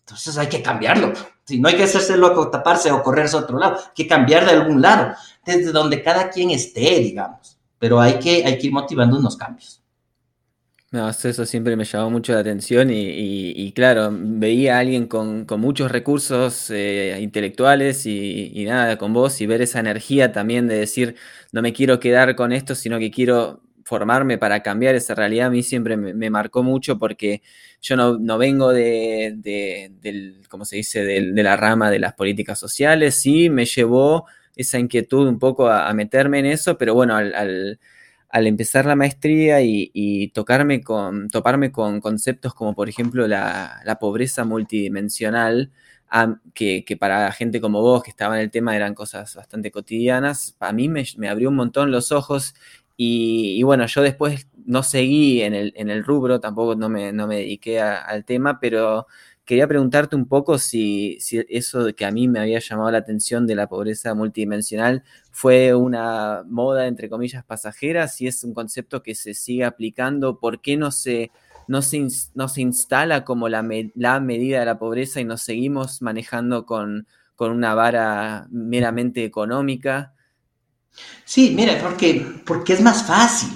Entonces 0.00 0.38
hay 0.38 0.46
que 0.46 0.62
cambiarlo. 0.62 1.12
Si 1.44 1.60
no 1.60 1.68
hay 1.68 1.76
que 1.76 1.84
hacerse 1.84 2.16
loco, 2.16 2.50
taparse 2.50 2.90
o 2.90 3.02
correrse 3.02 3.36
a 3.36 3.40
otro 3.40 3.58
lado, 3.58 3.76
hay 3.76 3.92
que 3.94 4.06
cambiar 4.06 4.46
de 4.46 4.52
algún 4.52 4.80
lado, 4.80 5.14
desde 5.44 5.70
donde 5.70 6.02
cada 6.02 6.30
quien 6.30 6.50
esté, 6.50 7.00
digamos. 7.00 7.58
Pero 7.78 8.00
hay 8.00 8.18
que, 8.18 8.44
hay 8.46 8.56
que 8.56 8.68
ir 8.68 8.72
motivando 8.72 9.18
unos 9.18 9.36
cambios. 9.36 9.83
No, 10.94 11.08
eso 11.08 11.44
siempre 11.44 11.74
me 11.74 11.84
llamó 11.84 12.08
mucho 12.08 12.34
la 12.34 12.38
atención 12.38 12.88
y, 12.88 13.72
claro, 13.72 14.10
veía 14.12 14.76
a 14.76 14.78
alguien 14.78 15.08
con, 15.08 15.44
muchos 15.58 15.90
recursos 15.90 16.70
eh, 16.70 17.18
intelectuales 17.20 18.06
y, 18.06 18.64
nada, 18.64 18.96
con 18.96 19.12
vos 19.12 19.40
y 19.40 19.46
ver 19.48 19.60
esa 19.60 19.80
energía 19.80 20.30
también 20.30 20.68
de 20.68 20.78
decir, 20.78 21.16
no 21.50 21.62
me 21.62 21.72
quiero 21.72 21.98
quedar 21.98 22.36
con 22.36 22.52
esto, 22.52 22.76
sino 22.76 23.00
que 23.00 23.10
quiero 23.10 23.60
formarme 23.84 24.38
para 24.38 24.62
cambiar 24.62 24.94
esa 24.94 25.16
realidad 25.16 25.48
a 25.48 25.50
mí 25.50 25.64
siempre 25.64 25.96
me, 25.96 26.30
marcó 26.30 26.62
mucho 26.62 26.96
porque 26.96 27.42
yo 27.82 27.96
no, 27.96 28.38
vengo 28.38 28.70
de, 28.72 29.34
del, 30.00 30.42
¿cómo 30.48 30.64
se 30.64 30.76
dice?, 30.76 31.04
de, 31.04 31.42
la 31.42 31.56
rama 31.56 31.90
de 31.90 31.98
las 31.98 32.12
políticas 32.14 32.60
sociales, 32.60 33.16
sí 33.16 33.50
me 33.50 33.64
llevó 33.64 34.26
esa 34.54 34.78
inquietud 34.78 35.26
un 35.26 35.40
poco 35.40 35.68
a, 35.68 35.92
meterme 35.92 36.38
en 36.38 36.46
eso, 36.46 36.78
pero 36.78 36.94
bueno, 36.94 37.16
al, 37.16 37.80
empezar 38.42 38.86
la 38.86 38.96
maestría 38.96 39.60
y, 39.62 40.28
tocarme 40.34 40.82
con, 40.82 41.28
toparme 41.28 41.72
con 41.72 42.00
conceptos 42.00 42.54
como 42.54 42.74
por 42.74 42.88
ejemplo 42.88 43.26
la, 43.28 43.98
pobreza 44.00 44.44
multidimensional, 44.44 45.72
que, 46.54 46.96
para 46.98 47.30
gente 47.32 47.60
como 47.60 47.80
vos 47.80 48.02
que 48.02 48.10
estaba 48.10 48.36
en 48.36 48.42
el 48.42 48.50
tema 48.50 48.76
eran 48.76 48.94
cosas 48.94 49.34
bastante 49.34 49.70
cotidianas, 49.70 50.56
a 50.60 50.72
mí 50.72 50.88
me, 50.88 51.28
abrió 51.28 51.48
un 51.48 51.56
montón 51.56 51.90
los 51.90 52.12
ojos 52.12 52.54
y, 52.96 53.62
bueno, 53.62 53.86
yo 53.86 54.02
después 54.02 54.48
no 54.66 54.82
seguí 54.82 55.42
en 55.42 55.54
el, 55.54 56.04
rubro, 56.04 56.40
tampoco 56.40 56.74
no 56.76 56.88
me 56.88 57.12
dediqué 57.36 57.80
al 57.80 58.24
tema, 58.24 58.60
pero 58.60 59.06
quería 59.44 59.68
preguntarte 59.68 60.16
un 60.16 60.26
poco 60.26 60.58
si, 60.58 61.18
si, 61.20 61.44
eso 61.48 61.94
que 61.94 62.04
a 62.04 62.10
mí 62.10 62.28
me 62.28 62.40
había 62.40 62.60
llamado 62.60 62.90
la 62.90 62.98
atención 62.98 63.46
de 63.46 63.54
la 63.54 63.68
pobreza 63.68 64.14
multidimensional 64.14 65.04
fue 65.30 65.74
una 65.74 66.42
moda, 66.46 66.86
entre 66.86 67.08
comillas, 67.08 67.44
pasajera, 67.44 68.08
si 68.08 68.26
es 68.26 68.42
un 68.44 68.54
concepto 68.54 69.02
que 69.02 69.14
se 69.14 69.34
sigue 69.34 69.64
aplicando, 69.64 70.38
¿por 70.38 70.60
qué 70.60 70.76
no 70.76 70.90
se 70.90 71.30
no 71.66 71.82
se, 71.82 72.06
no 72.34 72.48
se 72.48 72.60
instala 72.60 73.24
como 73.24 73.48
la, 73.48 73.66
la, 73.94 74.20
medida 74.20 74.60
de 74.60 74.66
la 74.66 74.78
pobreza 74.78 75.20
y 75.20 75.24
nos 75.24 75.42
seguimos 75.42 76.02
manejando 76.02 76.66
con, 76.66 77.06
una 77.38 77.74
vara 77.74 78.46
meramente 78.50 79.24
económica. 79.24 80.14
Sí, 81.24 81.52
mira, 81.54 81.78
porque, 81.82 82.24
porque 82.46 82.74
es 82.74 82.80
más 82.80 83.06
fácil. 83.06 83.50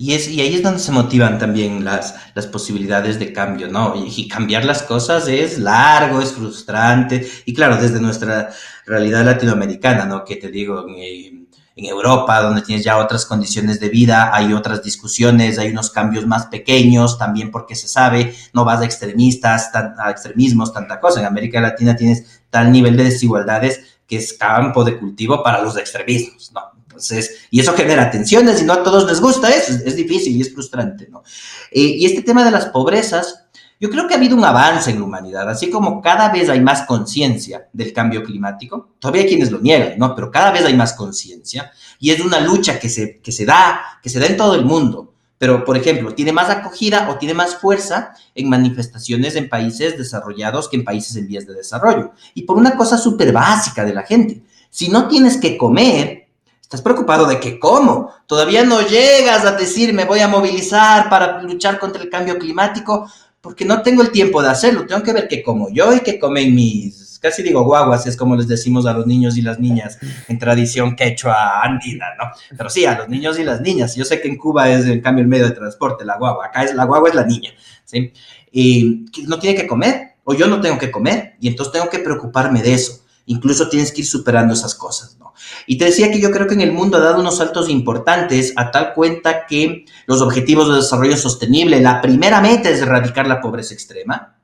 Y, 0.00 0.14
es, 0.14 0.28
y 0.28 0.40
ahí 0.40 0.54
es 0.54 0.62
donde 0.62 0.78
se 0.78 0.92
motivan 0.92 1.40
también 1.40 1.84
las, 1.84 2.14
las 2.36 2.46
posibilidades 2.46 3.18
de 3.18 3.32
cambio, 3.32 3.66
¿no? 3.66 3.94
Y, 3.96 4.28
cambiar 4.28 4.64
las 4.64 4.84
cosas 4.84 5.26
es 5.26 5.58
largo, 5.58 6.22
es 6.22 6.32
frustrante. 6.32 7.28
Y 7.46 7.52
claro, 7.52 7.76
desde 7.76 8.00
nuestra 8.00 8.50
realidad 8.86 9.24
latinoamericana, 9.24 10.06
¿no? 10.06 10.24
Que 10.24 10.36
te 10.36 10.50
digo, 10.50 10.86
en 10.86 11.48
Europa, 11.84 12.40
donde 12.40 12.62
tienes 12.62 12.84
ya 12.84 12.98
otras 12.98 13.26
condiciones 13.26 13.80
de 13.80 13.88
vida, 13.88 14.30
hay 14.32 14.52
otras 14.52 14.84
discusiones, 14.84 15.58
hay 15.58 15.70
unos 15.70 15.90
cambios 15.90 16.28
más 16.28 16.46
pequeños, 16.46 17.18
también 17.18 17.50
porque 17.50 17.74
se 17.74 17.88
sabe, 17.88 18.32
no 18.52 18.64
vas 18.64 18.80
a 18.80 18.84
extremistas, 18.84 19.70
a 19.74 20.10
extremismos, 20.12 20.72
tanta 20.72 21.00
cosa. 21.00 21.18
En 21.18 21.26
América 21.26 21.60
Latina 21.60 21.96
tienes 21.96 22.40
tal 22.50 22.70
nivel 22.70 22.96
de 22.96 23.02
desigualdades 23.02 23.97
que 24.08 24.16
es 24.16 24.32
campo 24.32 24.82
de 24.82 24.98
cultivo 24.98 25.42
para 25.42 25.62
los 25.62 25.76
extremismos, 25.76 26.50
¿no? 26.52 26.62
Entonces, 26.88 27.46
y 27.50 27.60
eso 27.60 27.74
genera 27.74 28.10
tensiones 28.10 28.60
y 28.60 28.64
no 28.64 28.72
a 28.72 28.82
todos 28.82 29.06
les 29.06 29.20
gusta 29.20 29.50
eso, 29.50 29.72
es, 29.84 29.94
difícil 29.94 30.36
y 30.36 30.40
es 30.40 30.52
frustrante, 30.52 31.06
¿no? 31.08 31.22
Eh, 31.70 31.80
y 31.80 32.06
este 32.06 32.22
tema 32.22 32.44
de 32.44 32.50
las 32.50 32.66
pobrezas, 32.66 33.44
yo 33.78 33.90
creo 33.90 34.08
que 34.08 34.14
ha 34.14 34.16
habido 34.16 34.34
un 34.34 34.44
avance 34.44 34.90
en 34.90 34.98
la 34.98 35.04
humanidad, 35.04 35.48
así 35.48 35.70
como 35.70 36.00
cada 36.00 36.30
vez 36.30 36.48
hay 36.48 36.60
más 36.60 36.82
conciencia 36.82 37.68
del 37.72 37.92
cambio 37.92 38.24
climático, 38.24 38.94
todavía 38.98 39.22
hay 39.22 39.28
quienes 39.28 39.52
lo 39.52 39.60
niegan, 39.60 39.98
¿no? 39.98 40.14
Pero 40.14 40.30
cada 40.30 40.50
vez 40.50 40.64
hay 40.64 40.74
más 40.74 40.94
conciencia 40.94 41.70
y 42.00 42.10
es 42.10 42.20
una 42.20 42.40
lucha 42.40 42.80
que 42.80 42.88
se, 42.88 43.20
que 43.20 43.30
se 43.30 43.44
da, 43.44 44.00
que 44.02 44.08
se 44.08 44.18
da 44.18 44.26
en 44.26 44.36
todo 44.36 44.54
el 44.54 44.64
mundo. 44.64 45.07
Pero, 45.38 45.64
por 45.64 45.76
ejemplo, 45.76 46.14
tiene 46.14 46.32
más 46.32 46.50
acogida 46.50 47.08
o 47.10 47.16
tiene 47.16 47.32
más 47.32 47.56
fuerza 47.56 48.14
en 48.34 48.48
manifestaciones 48.48 49.36
en 49.36 49.48
países 49.48 49.96
desarrollados 49.96 50.68
que 50.68 50.76
en 50.76 50.84
países 50.84 51.16
en 51.16 51.28
vías 51.28 51.46
de 51.46 51.54
desarrollo. 51.54 52.12
Y 52.34 52.42
por 52.42 52.56
una 52.56 52.76
cosa 52.76 52.98
súper 52.98 53.32
básica 53.32 53.84
de 53.84 53.94
la 53.94 54.02
gente. 54.02 54.42
Si 54.70 54.88
no 54.88 55.08
tienes 55.08 55.36
que 55.38 55.56
comer, 55.56 56.28
Estás 56.68 56.82
preocupado 56.82 57.24
de 57.24 57.40
que 57.40 57.58
cómo. 57.58 58.12
Todavía 58.26 58.62
no 58.62 58.82
llegas 58.82 59.46
a 59.46 59.52
decir 59.52 59.94
me 59.94 60.04
voy 60.04 60.20
a 60.20 60.28
movilizar 60.28 61.08
para 61.08 61.40
luchar 61.40 61.78
contra 61.78 62.02
el 62.02 62.10
cambio 62.10 62.38
climático 62.38 63.10
porque 63.40 63.64
no 63.64 63.80
tengo 63.80 64.02
el 64.02 64.10
tiempo 64.10 64.42
de 64.42 64.50
hacerlo. 64.50 64.84
Tengo 64.86 65.02
que 65.02 65.14
ver 65.14 65.28
qué 65.28 65.42
como 65.42 65.70
yo 65.70 65.94
y 65.94 66.00
qué 66.00 66.18
comen 66.18 66.54
mis, 66.54 67.07
casi 67.18 67.42
digo 67.42 67.62
guaguas, 67.64 68.06
es 68.06 68.16
como 68.16 68.36
les 68.36 68.48
decimos 68.48 68.86
a 68.86 68.92
los 68.92 69.06
niños 69.06 69.36
y 69.36 69.42
las 69.42 69.58
niñas 69.58 69.98
en 70.28 70.38
tradición 70.38 70.96
quechua 70.96 71.62
andina, 71.62 72.06
¿no? 72.18 72.30
Pero 72.56 72.70
sí, 72.70 72.84
a 72.84 72.98
los 72.98 73.08
niños 73.08 73.38
y 73.38 73.44
las 73.44 73.60
niñas. 73.60 73.94
Yo 73.96 74.04
sé 74.04 74.20
que 74.20 74.28
en 74.28 74.36
Cuba 74.36 74.68
es 74.70 74.86
en 74.86 75.00
cambio 75.00 75.22
el 75.22 75.28
medio 75.28 75.48
de 75.48 75.54
transporte, 75.54 76.04
la 76.04 76.16
guagua. 76.16 76.46
Acá 76.46 76.64
es 76.64 76.74
la 76.74 76.84
guagua 76.84 77.08
es 77.08 77.14
la 77.14 77.24
niña, 77.24 77.50
¿sí? 77.84 78.12
Y 78.52 79.06
no 79.26 79.38
tiene 79.38 79.56
que 79.56 79.66
comer, 79.66 80.16
o 80.24 80.34
yo 80.34 80.46
no 80.46 80.60
tengo 80.60 80.78
que 80.78 80.90
comer, 80.90 81.36
y 81.40 81.48
entonces 81.48 81.72
tengo 81.72 81.88
que 81.88 81.98
preocuparme 81.98 82.62
de 82.62 82.74
eso. 82.74 83.04
Incluso 83.26 83.68
tienes 83.68 83.92
que 83.92 84.00
ir 84.00 84.06
superando 84.06 84.54
esas 84.54 84.74
cosas, 84.74 85.16
¿no? 85.18 85.34
Y 85.66 85.78
te 85.78 85.86
decía 85.86 86.10
que 86.10 86.20
yo 86.20 86.30
creo 86.30 86.46
que 86.46 86.54
en 86.54 86.62
el 86.62 86.72
mundo 86.72 86.96
ha 86.96 87.00
dado 87.00 87.20
unos 87.20 87.38
saltos 87.38 87.68
importantes 87.68 88.52
a 88.56 88.70
tal 88.70 88.94
cuenta 88.94 89.46
que 89.46 89.84
los 90.06 90.22
objetivos 90.22 90.68
de 90.68 90.76
desarrollo 90.76 91.16
sostenible, 91.16 91.80
la 91.80 92.00
primera 92.00 92.40
meta 92.40 92.70
es 92.70 92.80
erradicar 92.80 93.26
la 93.26 93.40
pobreza 93.40 93.74
extrema, 93.74 94.37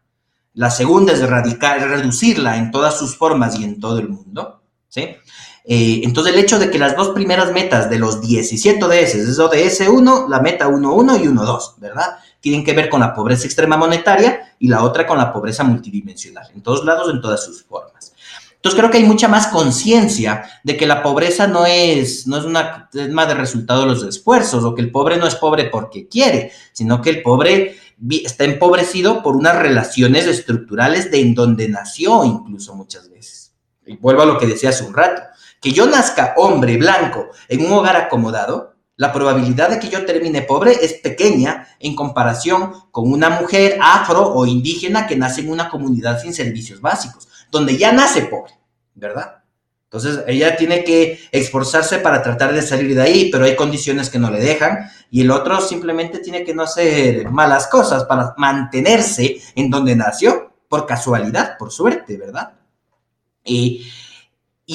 la 0.54 0.70
segunda 0.70 1.12
es 1.12 1.20
erradicar, 1.20 1.80
reducirla 1.80 2.56
en 2.56 2.70
todas 2.70 2.99
sus 2.99 3.16
formas 3.16 3.58
y 3.58 3.64
en 3.64 3.80
todo 3.80 3.99
el 3.99 4.08
mundo, 4.08 4.62
¿sí? 4.88 5.16
Eh, 5.66 6.02
entonces 6.04 6.34
el 6.34 6.40
hecho 6.40 6.58
de 6.58 6.70
que 6.70 6.78
las 6.78 6.94
dos 6.94 7.11
primeras 7.11 7.50
metas 7.50 7.88
de 7.88 7.99
los 7.99 8.20
17 8.20 8.84
ODS, 8.84 9.14
es 9.14 9.38
ODS 9.38 9.88
1, 9.88 10.28
la 10.28 10.40
meta 10.40 10.68
1.1 10.68 11.23
y 11.23 11.26
1.2, 11.26 11.78
¿verdad? 11.78 12.18
Tienen 12.40 12.62
que 12.62 12.75
ver 12.75 12.90
con 12.90 13.00
la 13.00 13.14
pobreza 13.14 13.46
extrema 13.46 13.76
monetaria 13.76 14.54
y 14.58 14.68
la 14.68 14.84
otra 14.84 15.06
con 15.06 15.18
la 15.18 15.32
pobreza 15.32 15.64
multidimensional, 15.64 16.49
en 16.54 16.62
todos 16.62 16.84
lados, 16.84 17.11
en 17.11 17.20
todas 17.20 17.42
sus 17.42 17.64
formas. 17.64 18.14
Entonces 18.64 18.78
creo 18.78 18.90
que 18.90 18.96
hay 18.96 19.04
mucha 19.04 19.28
más 19.28 19.49
conciencia 19.49 20.42
de 20.62 20.76
que 20.76 20.87
la 20.87 21.02
pobreza 21.02 21.46
no 21.46 21.66
es, 21.66 22.26
no 22.26 22.38
es 22.38 22.44
una 22.44 22.88
tema 22.90 23.26
de 23.26 23.34
resultado 23.34 23.82
de 23.82 23.88
los 23.88 24.02
esfuerzos, 24.04 24.64
o 24.64 24.75
que 24.75 24.80
el 24.80 24.90
pobre 24.90 25.16
no 25.18 25.26
es 25.26 25.34
pobre 25.34 25.64
porque 25.64 26.08
quiere, 26.08 26.50
sino 26.73 27.02
que 27.02 27.11
el 27.11 27.23
pobre 27.23 27.76
está 28.24 28.44
empobrecido 28.44 29.22
por 29.22 29.36
unas 29.36 29.56
relaciones 29.56 30.26
estructurales 30.26 31.10
de 31.10 31.20
en 31.20 31.34
donde 31.34 31.68
nació 31.68 32.24
incluso 32.24 32.74
muchas 32.74 33.08
veces. 33.10 33.54
Y 33.86 33.96
vuelvo 33.96 34.22
a 34.22 34.26
lo 34.26 34.38
que 34.38 34.46
decía 34.46 34.70
hace 34.70 34.84
un 34.84 34.94
rato, 34.94 35.22
que 35.60 35.72
yo 35.72 35.86
nazca 35.86 36.34
hombre 36.36 36.76
blanco 36.76 37.28
en 37.48 37.64
un 37.64 37.72
hogar 37.72 37.96
acomodado, 37.96 38.74
la 38.96 39.12
probabilidad 39.12 39.70
de 39.70 39.78
que 39.78 39.88
yo 39.88 40.04
termine 40.04 40.42
pobre 40.42 40.72
es 40.82 40.94
pequeña 40.94 41.66
en 41.80 41.96
comparación 41.96 42.72
con 42.90 43.10
una 43.12 43.30
mujer 43.30 43.78
afro 43.82 44.32
o 44.32 44.46
indígena 44.46 45.06
que 45.06 45.16
nace 45.16 45.40
en 45.40 45.50
una 45.50 45.68
comunidad 45.68 46.20
sin 46.20 46.32
servicios 46.32 46.80
básicos 46.80 47.28
donde 47.50 47.76
ya 47.76 47.92
nace 47.92 48.22
pobre, 48.22 48.52
¿verdad? 48.94 49.43
Entonces 49.94 50.24
ella 50.26 50.56
tiene 50.56 50.82
que 50.82 51.20
esforzarse 51.30 52.00
para 52.00 52.20
tratar 52.20 52.52
de 52.52 52.62
salir 52.62 52.96
de 52.96 53.02
ahí, 53.02 53.28
pero 53.30 53.44
hay 53.44 53.54
condiciones 53.54 54.10
que 54.10 54.18
no 54.18 54.28
le 54.28 54.40
dejan 54.40 54.90
y 55.08 55.20
el 55.20 55.30
otro 55.30 55.60
simplemente 55.60 56.18
tiene 56.18 56.42
que 56.42 56.52
no 56.52 56.64
hacer 56.64 57.30
malas 57.30 57.68
cosas 57.68 58.02
para 58.02 58.34
mantenerse 58.36 59.40
en 59.54 59.70
donde 59.70 59.94
nació, 59.94 60.52
por 60.68 60.84
casualidad, 60.84 61.56
por 61.56 61.70
suerte, 61.70 62.16
¿verdad? 62.16 62.54
Y, 63.44 63.86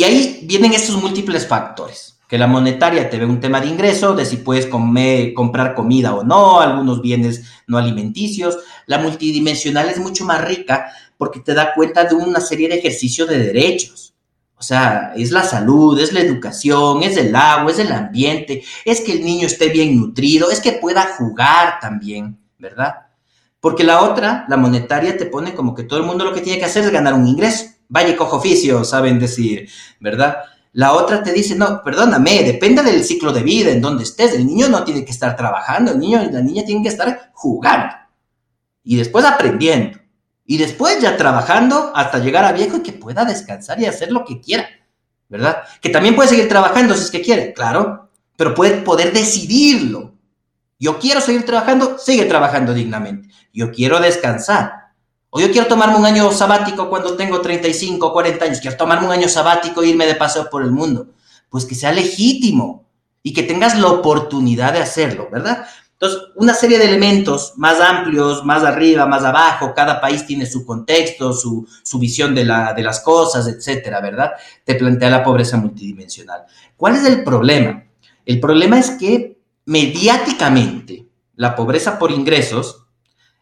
ahí 0.06 0.40
vienen 0.44 0.72
estos 0.72 0.96
múltiples 0.96 1.46
factores 1.46 2.18
que 2.30 2.38
la 2.38 2.48
monetaria 2.48 3.10
te 3.10 3.18
ve 3.18 3.26
un 3.26 3.42
tema 3.42 3.60
de 3.60 3.68
ingreso, 3.68 4.16
de 4.16 4.26
si 4.26 4.38
puedes 4.38 4.68
comer, 4.68 5.34
comprar 5.34 5.76
comida 5.76 6.16
o 6.16 6.24
no, 6.24 6.62
algunos 6.62 7.02
bienes 7.02 7.44
no 7.68 7.78
alimenticios. 7.78 8.60
La 8.86 9.00
multidimensional 9.00 9.90
es 9.90 10.00
mucho 10.00 10.24
más 10.24 10.46
rica 10.46 10.94
porque 11.18 11.42
te 11.42 11.54
da 11.54 11.74
cuenta 11.74 12.06
de 12.06 12.16
una 12.16 12.40
serie 12.40 12.70
de 12.70 12.76
ejercicios 12.76 13.28
de 13.28 13.40
derechos. 13.40 14.09
O 14.60 14.64
sea, 14.64 15.14
es 15.16 15.32
la 15.32 15.44
salud, 15.44 15.98
es 15.98 16.12
la 16.12 16.20
educación, 16.20 17.02
es 17.02 17.16
el 17.16 17.34
agua, 17.34 17.72
es 17.72 17.80
el 17.80 17.94
ambiente, 17.94 18.62
es 18.84 19.00
que 19.00 19.14
el 19.14 19.24
niño 19.24 19.48
esté 19.48 19.70
bien 19.70 19.96
nutrido, 19.96 20.52
es 20.52 20.60
que 20.60 20.74
pueda 20.74 21.16
jugar 21.18 21.80
también, 21.80 22.38
¿verdad? 22.58 22.96
Porque 23.62 23.86
la 23.86 24.02
otra, 24.02 24.46
la 24.50 24.58
monetaria, 24.58 25.18
te 25.18 25.26
pone 25.26 25.54
como 25.54 25.74
que 25.74 25.84
todo 25.84 26.00
el 26.00 26.06
mundo 26.06 26.26
lo 26.26 26.34
que 26.34 26.42
tiene 26.42 26.60
que 26.60 26.66
hacer 26.66 26.84
es 26.84 26.92
ganar 26.92 27.14
un 27.14 27.26
ingreso. 27.26 27.68
Vaya 27.88 28.18
cojo 28.18 28.36
oficio, 28.36 28.84
saben 28.84 29.18
decir, 29.18 29.70
¿verdad? 30.02 30.40
La 30.74 30.92
otra 30.94 31.24
te 31.24 31.32
dice, 31.32 31.56
no, 31.56 31.82
perdóname, 31.82 32.44
depende 32.44 32.84
del 32.84 33.04
ciclo 33.06 33.32
de 33.32 33.44
vida, 33.44 33.72
en 33.72 33.82
donde 33.82 34.04
estés. 34.04 34.34
El 34.34 34.46
niño 34.46 34.68
no 34.68 34.84
tiene 34.84 35.06
que 35.06 35.12
estar 35.12 35.38
trabajando, 35.38 35.94
el 35.94 36.00
niño 36.00 36.22
y 36.22 36.32
la 36.32 36.42
niña 36.42 36.66
tienen 36.66 36.84
que 36.84 36.90
estar 36.90 37.32
jugando. 37.34 37.96
Y 38.84 38.98
después 38.98 39.24
aprendiendo. 39.24 39.99
Y 40.50 40.58
después 40.58 41.00
ya 41.00 41.16
trabajando 41.16 41.92
hasta 41.94 42.18
llegar 42.18 42.44
a 42.44 42.52
viejo 42.52 42.78
y 42.78 42.82
que 42.82 42.92
pueda 42.92 43.24
descansar 43.24 43.80
y 43.80 43.86
hacer 43.86 44.12
lo 44.12 44.26
que 44.26 44.42
quiera, 44.42 44.68
¿verdad? 45.28 45.62
Que 45.80 45.90
también 45.90 46.16
puede 46.16 46.30
seguir 46.30 46.50
trabajando 46.50 46.96
si 46.96 47.04
es 47.04 47.12
que 47.12 47.22
quiere, 47.22 47.54
claro, 47.54 48.10
pero 48.36 48.56
puede 48.56 48.78
poder 48.78 49.14
decidirlo. 49.14 50.16
Yo 50.80 50.98
quiero 50.98 51.22
seguir 51.22 51.46
trabajando, 51.46 52.00
sigue 52.00 52.26
trabajando 52.26 52.74
dignamente. 52.74 53.30
Yo 53.54 53.70
quiero 53.72 54.00
descansar. 54.00 54.74
O 55.30 55.40
yo 55.40 55.52
quiero 55.52 55.68
tomarme 55.68 55.98
un 55.98 56.06
año 56.08 56.32
sabático 56.32 56.90
cuando 56.90 57.16
tengo 57.16 57.42
35, 57.42 58.12
40 58.12 58.46
años. 58.46 58.60
Quiero 58.60 58.76
tomarme 58.76 59.06
un 59.06 59.12
año 59.12 59.30
sabático 59.30 59.84
e 59.84 59.90
irme 59.90 60.08
de 60.08 60.16
paseo 60.16 60.50
por 60.50 60.64
el 60.64 60.72
mundo. 60.72 61.10
Pues 61.50 61.66
que 61.66 61.76
sea 61.76 61.92
legítimo 61.92 62.88
y 63.22 63.34
que 63.34 63.44
tengas 63.44 63.78
la 63.78 63.90
oportunidad 63.90 64.74
de 64.74 64.80
hacerlo, 64.80 65.30
¿verdad? 65.32 65.68
Entonces, 66.02 66.30
una 66.36 66.54
serie 66.54 66.78
de 66.78 66.86
elementos 66.86 67.56
más 67.58 67.82
amplios, 67.82 68.46
más 68.46 68.64
arriba, 68.64 69.06
más 69.06 69.26
abajo, 69.26 69.74
cada 69.76 70.00
país 70.00 70.26
tiene 70.26 70.46
su 70.46 70.66
contexto, 70.66 71.34
su, 71.34 71.68
visión 72.00 72.34
de, 72.34 72.46
de 72.46 72.84
las 72.84 73.02
cosas, 73.02 73.48
etcétera, 73.50 74.00
¿verdad? 74.00 74.32
Te 74.64 74.76
plantea 74.76 75.10
la 75.10 75.24
pobreza 75.24 75.58
multidimensional. 75.58 76.44
¿Cuál 76.78 76.96
es 76.96 77.04
el 77.04 77.26
problema? 77.26 77.84
El 78.26 78.40
problema 78.40 78.80
es 78.80 78.92
que 78.92 79.40
mediáticamente, 79.66 81.06
la 81.36 81.54
pobreza 81.56 82.00
por 82.00 82.12
ingresos 82.12 82.86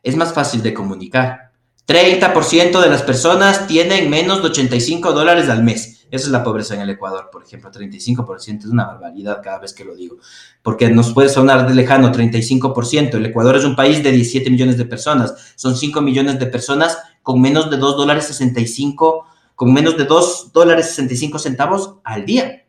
es 0.02 0.16
más 0.16 0.34
fácil 0.34 0.64
de 0.64 0.74
comunicar. 0.74 1.52
30% 1.88 2.82
de 2.82 2.90
las 2.90 3.04
personas 3.04 3.68
tienen 3.68 4.10
menos 4.10 4.42
de 4.42 4.50
85 4.50 5.14
dólares 5.14 5.48
al 5.48 5.64
mes. 5.64 5.97
Esa 6.10 6.26
es 6.28 6.32
la 6.32 6.44
pobreza 6.44 6.74
en 6.74 6.82
el 6.82 6.90
Ecuador, 6.90 7.30
por 7.32 7.44
ejemplo. 7.44 7.70
35% 7.70 8.60
es 8.60 8.66
una 8.66 8.86
barbaridad 8.86 9.42
cada 9.44 9.60
vez 9.60 9.74
que 9.74 9.84
lo 9.84 9.96
digo. 9.96 10.18
Porque 10.62 10.90
nos 10.90 11.14
puede 11.14 11.30
sonar 11.30 11.68
de 11.68 11.76
lejano 11.76 12.12
35%. 12.12 13.16
El 13.16 13.26
Ecuador 13.26 13.58
es 13.58 13.66
un 13.66 13.76
país 13.76 14.02
de 14.04 14.12
17 14.12 14.50
millones 14.50 14.78
de 14.78 14.86
personas. 14.86 15.54
Son 15.56 15.76
5 15.76 16.02
millones 16.02 16.40
de 16.40 16.46
personas 16.48 16.98
con 17.22 17.42
menos 17.42 17.70
de 17.70 17.78
2 17.78 17.98
dólares 17.98 18.26
65, 18.28 19.26
con 19.56 19.74
menos 19.74 19.98
de 19.98 20.06
2 20.06 20.52
dólares 20.54 20.88
65 20.88 21.40
centavos 21.40 21.96
al 22.04 22.26
día. 22.26 22.66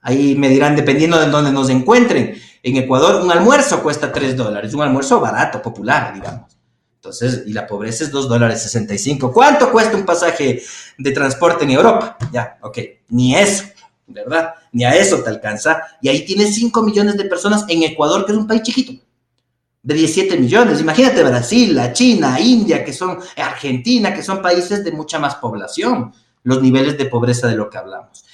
Ahí 0.00 0.34
me 0.34 0.48
dirán, 0.48 0.76
dependiendo 0.76 1.18
de 1.18 1.26
dónde 1.26 1.52
nos 1.52 1.68
encuentren. 1.68 2.34
En 2.62 2.76
Ecuador, 2.76 3.22
un 3.22 3.30
almuerzo 3.30 3.82
cuesta 3.82 4.10
3 4.10 4.36
dólares, 4.36 4.72
un 4.72 4.82
almuerzo 4.82 5.20
barato, 5.20 5.60
popular, 5.60 6.14
digamos. 6.14 6.59
Entonces, 7.00 7.44
y 7.46 7.54
la 7.54 7.66
pobreza 7.66 8.04
es 8.04 8.10
2 8.10 8.28
dólares 8.28 8.60
65. 8.60 9.32
¿Cuánto 9.32 9.72
cuesta 9.72 9.96
un 9.96 10.04
pasaje 10.04 10.62
de 10.98 11.12
transporte 11.12 11.64
en 11.64 11.70
Europa? 11.70 12.18
Ya, 12.30 12.58
ok, 12.60 12.78
ni 13.08 13.34
eso, 13.34 13.64
¿verdad? 14.06 14.52
Ni 14.70 14.84
a 14.84 14.94
eso 14.94 15.22
te 15.22 15.30
alcanza. 15.30 15.80
Y 16.02 16.10
ahí 16.10 16.26
tienes 16.26 16.54
5 16.54 16.82
millones 16.82 17.16
de 17.16 17.24
personas 17.24 17.64
en 17.68 17.84
Ecuador, 17.84 18.26
que 18.26 18.32
es 18.32 18.38
un 18.38 18.46
país 18.46 18.60
chiquito, 18.60 19.02
de 19.82 19.94
17 19.94 20.36
millones. 20.36 20.82
Imagínate 20.82 21.22
Brasil, 21.22 21.74
la 21.74 21.94
China, 21.94 22.38
India, 22.38 22.84
que 22.84 22.92
son 22.92 23.18
Argentina, 23.38 24.12
que 24.12 24.22
son 24.22 24.42
países 24.42 24.84
de 24.84 24.92
mucha 24.92 25.18
más 25.18 25.36
población, 25.36 26.12
los 26.42 26.60
niveles 26.60 26.98
de 26.98 27.06
pobreza 27.06 27.48
de 27.48 27.56
lo 27.56 27.70
que 27.70 27.78
hablamos. 27.78 28.26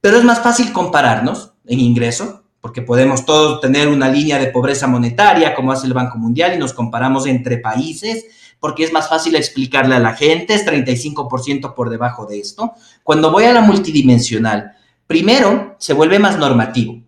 Pero 0.00 0.16
es 0.16 0.24
más 0.24 0.40
fácil 0.40 0.72
compararnos 0.72 1.52
en 1.66 1.80
ingreso, 1.80 2.44
porque 2.66 2.82
podemos 2.82 3.24
todos 3.24 3.60
tener 3.60 3.86
una 3.86 4.08
línea 4.08 4.40
de 4.40 4.48
pobreza 4.48 4.88
monetaria, 4.88 5.54
como 5.54 5.70
hace 5.70 5.86
el 5.86 5.92
Banco 5.92 6.18
Mundial, 6.18 6.52
y 6.52 6.58
nos 6.58 6.72
comparamos 6.72 7.24
entre 7.26 7.58
países, 7.58 8.24
porque 8.58 8.82
es 8.82 8.92
más 8.92 9.08
fácil 9.08 9.36
explicarle 9.36 9.94
a 9.94 10.00
la 10.00 10.14
gente, 10.14 10.54
es 10.54 10.66
35% 10.66 11.74
por 11.74 11.90
debajo 11.90 12.26
de 12.26 12.40
esto. 12.40 12.72
Cuando 13.04 13.30
voy 13.30 13.44
a 13.44 13.52
la 13.52 13.60
multidimensional, 13.60 14.72
primero 15.06 15.76
se 15.78 15.92
vuelve 15.92 16.18
más 16.18 16.38
normativo. 16.38 17.00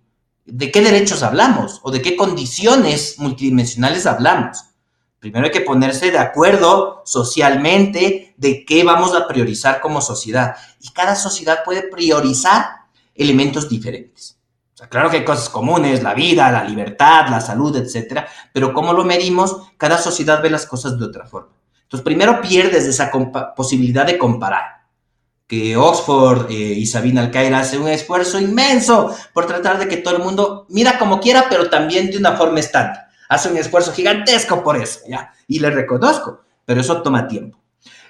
¿De 0.46 0.70
qué 0.70 0.80
derechos 0.80 1.24
hablamos 1.24 1.80
o 1.82 1.90
de 1.90 2.02
qué 2.02 2.14
condiciones 2.14 3.16
multidimensionales 3.18 4.06
hablamos? 4.06 4.64
Primero 5.18 5.46
hay 5.46 5.50
que 5.50 5.62
ponerse 5.62 6.12
de 6.12 6.18
acuerdo 6.18 7.02
socialmente 7.04 8.32
de 8.36 8.64
qué 8.64 8.84
vamos 8.84 9.12
a 9.12 9.26
priorizar 9.26 9.80
como 9.80 10.00
sociedad. 10.02 10.54
Y 10.80 10.90
cada 10.90 11.16
sociedad 11.16 11.64
puede 11.64 11.82
priorizar 11.82 12.64
elementos 13.16 13.68
diferentes. 13.68 14.37
Claro 14.88 15.10
que 15.10 15.18
hay 15.18 15.24
cosas 15.24 15.48
comunes, 15.48 16.02
la 16.02 16.14
vida, 16.14 16.52
la 16.52 16.64
libertad, 16.64 17.28
la 17.28 17.40
salud, 17.40 17.76
etcétera, 17.76 18.28
pero 18.52 18.72
¿cómo 18.72 18.92
lo 18.92 19.04
medimos? 19.04 19.70
Cada 19.76 19.98
sociedad 19.98 20.42
ve 20.42 20.50
las 20.50 20.66
cosas 20.66 20.98
de 20.98 21.06
otra 21.06 21.26
forma. 21.26 21.58
Entonces, 21.82 22.04
primero 22.04 22.40
pierdes 22.40 22.84
esa 22.84 23.10
posibilidad 23.56 24.06
de 24.06 24.18
comparar. 24.18 24.78
Que 25.46 25.74
Oxford 25.74 26.50
eh, 26.50 26.54
y 26.54 26.84
Sabina 26.84 27.22
Alcaira 27.22 27.60
hacen 27.60 27.80
un 27.80 27.88
esfuerzo 27.88 28.38
inmenso 28.38 29.14
por 29.32 29.46
tratar 29.46 29.78
de 29.78 29.88
que 29.88 29.96
todo 29.96 30.14
el 30.16 30.22
mundo 30.22 30.66
mira 30.68 30.98
como 30.98 31.18
quiera, 31.18 31.46
pero 31.48 31.70
también 31.70 32.10
de 32.10 32.18
una 32.18 32.36
forma 32.36 32.60
estándar. 32.60 33.08
Hace 33.30 33.50
un 33.50 33.56
esfuerzo 33.56 33.92
gigantesco 33.94 34.62
por 34.62 34.76
eso, 34.76 35.00
¿ya? 35.08 35.32
Y 35.46 35.60
le 35.60 35.70
reconozco, 35.70 36.42
pero 36.66 36.82
eso 36.82 37.00
toma 37.00 37.26
tiempo. 37.26 37.58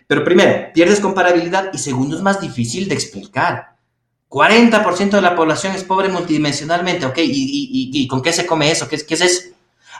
Pero 0.09 0.25
primero, 0.25 0.73
pierdes 0.75 0.99
comparabilidad 0.99 1.71
y 1.73 1.79
segundo, 1.79 2.17
es 2.17 2.23
más 2.23 2.41
difícil 2.41 2.89
de 2.89 2.95
explicar. 2.97 3.78
40% 4.29 5.11
de 5.11 5.23
la 5.23 5.35
población 5.35 5.75
es 5.75 5.85
pobre 5.85 6.09
multidimensionalmente, 6.09 7.07
¿ok? 7.07 7.19
¿Y, 7.19 8.07
con 8.09 8.21
qué 8.21 8.33
se 8.33 8.47
come 8.47 8.71
eso? 8.71 8.87
¿Qué, 8.89 8.97
es 8.97 9.21
eso? 9.21 9.43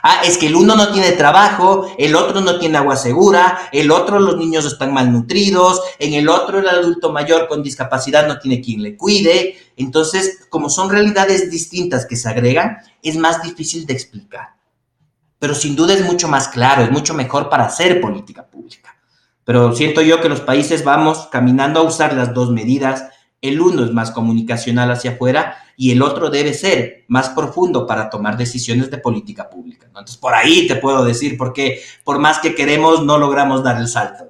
Ah, 0.03 0.21
es 0.23 0.37
que 0.37 0.47
el 0.47 0.55
uno 0.55 0.75
no 0.75 0.93
tiene 0.93 1.11
trabajo, 1.13 1.93
el 1.97 2.15
otro 2.15 2.39
no 2.39 2.57
tiene 2.59 2.77
agua 2.77 2.95
segura, 2.95 3.69
el 3.71 3.91
otro 3.91 4.19
los 4.19 4.37
niños 4.37 4.65
están 4.65 4.93
malnutridos, 4.93 5.81
en 5.97 6.13
el 6.13 6.29
otro 6.29 6.59
el 6.59 6.69
adulto 6.69 7.11
mayor 7.11 7.47
con 7.47 7.63
discapacidad 7.63 8.27
no 8.27 8.39
tiene 8.39 8.61
quien 8.61 8.83
le 8.83 8.95
cuide. 8.95 9.57
Entonces, 9.75 10.45
como 10.49 10.69
son 10.69 10.89
realidades 10.89 11.49
distintas 11.49 12.05
que 12.05 12.15
se 12.15 12.29
agregan, 12.29 12.77
es 13.01 13.17
más 13.17 13.41
difícil 13.41 13.85
de 13.85 13.93
explicar. 13.93 14.55
Pero 15.39 15.55
sin 15.55 15.75
duda 15.75 15.93
es 15.93 16.05
mucho 16.05 16.27
más 16.27 16.49
claro, 16.49 16.83
es 16.83 16.91
mucho 16.91 17.13
mejor 17.13 17.49
para 17.49 17.65
hacer 17.65 17.99
política 17.99 18.45
pública. 18.45 18.95
Pero 19.43 19.75
siento 19.75 20.01
yo 20.01 20.21
que 20.21 20.29
los 20.29 20.41
países 20.41 20.83
vamos 20.83 21.27
caminando 21.31 21.79
a 21.79 21.83
usar 21.83 22.13
las 22.13 22.33
dos 22.33 22.51
medidas 22.51 23.05
el 23.41 23.61
uno 23.61 23.85
es 23.85 23.91
más 23.91 24.11
comunicacional 24.11 24.91
hacia 24.91 25.11
afuera 25.11 25.57
y 25.77 25.91
el 25.91 26.01
otro 26.01 26.29
debe 26.29 26.53
ser 26.53 27.05
más 27.07 27.29
profundo 27.29 27.87
para 27.87 28.09
tomar 28.09 28.37
decisiones 28.37 28.91
de 28.91 28.97
política 28.97 29.49
pública. 29.49 29.87
Entonces, 29.87 30.17
por 30.17 30.33
ahí 30.33 30.67
te 30.67 30.75
puedo 30.75 31.05
decir, 31.05 31.37
porque 31.37 31.81
por 32.03 32.19
más 32.19 32.39
que 32.39 32.55
queremos, 32.55 33.05
no 33.05 33.17
logramos 33.17 33.63
dar 33.63 33.79
el 33.79 33.87
salto. 33.87 34.29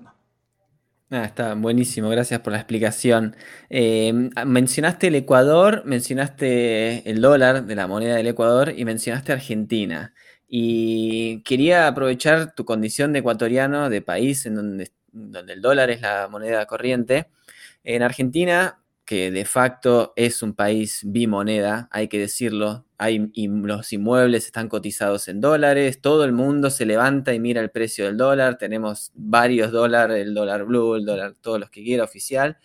Ah, 1.12 1.26
está 1.26 1.56
buenísimo, 1.56 2.08
gracias 2.10 2.40
por 2.42 2.54
la 2.54 2.60
explicación. 2.60 3.36
Eh, 3.72 4.30
mencionaste 4.46 5.08
el 5.08 5.16
Ecuador, 5.16 5.82
mencionaste 5.84 7.10
el 7.10 7.20
dólar 7.20 7.66
de 7.66 7.76
la 7.76 7.88
moneda 7.88 8.16
del 8.16 8.28
Ecuador 8.28 8.74
y 8.78 8.86
mencionaste 8.86 9.34
Argentina. 9.34 10.14
Y 10.48 11.42
quería 11.42 11.88
aprovechar 11.88 12.54
tu 12.54 12.64
condición 12.64 13.12
de 13.12 13.20
ecuatoriano, 13.20 13.90
de 13.90 14.04
país 14.04 14.46
en 14.46 14.54
donde, 14.54 14.92
donde 15.12 15.54
el 15.54 15.62
dólar 15.62 15.90
es 15.90 16.02
la 16.02 16.28
moneda 16.30 16.68
corriente. 16.68 17.32
En 17.84 18.04
Argentina 18.04 18.79
que 19.10 19.32
de 19.32 19.44
facto 19.44 20.14
es 20.16 20.44
un 20.44 20.54
país 20.54 21.02
bimoneda, 21.04 21.90
hay 21.92 22.08
que 22.10 22.20
decirlo. 22.20 22.86
Hay, 23.00 23.32
los 23.64 23.92
inmuebles 23.92 24.46
están 24.46 24.70
cotizados 24.70 25.28
en 25.30 25.42
dólares, 25.42 26.00
todo 26.00 26.26
el 26.26 26.32
mundo 26.32 26.70
se 26.70 26.86
levanta 26.86 27.34
y 27.34 27.40
mira 27.40 27.60
el 27.60 27.72
precio 27.72 28.06
del 28.06 28.18
dólar, 28.18 28.60
tenemos 28.60 29.12
varios 29.16 29.72
dólares, 29.72 30.18
el 30.18 30.36
dólar 30.36 30.66
blue, 30.66 30.94
el 30.94 31.06
dólar, 31.06 31.34
todos 31.42 31.60
los 31.60 31.72
que 31.72 31.84
quiera 31.84 32.04
oficial. 32.04 32.60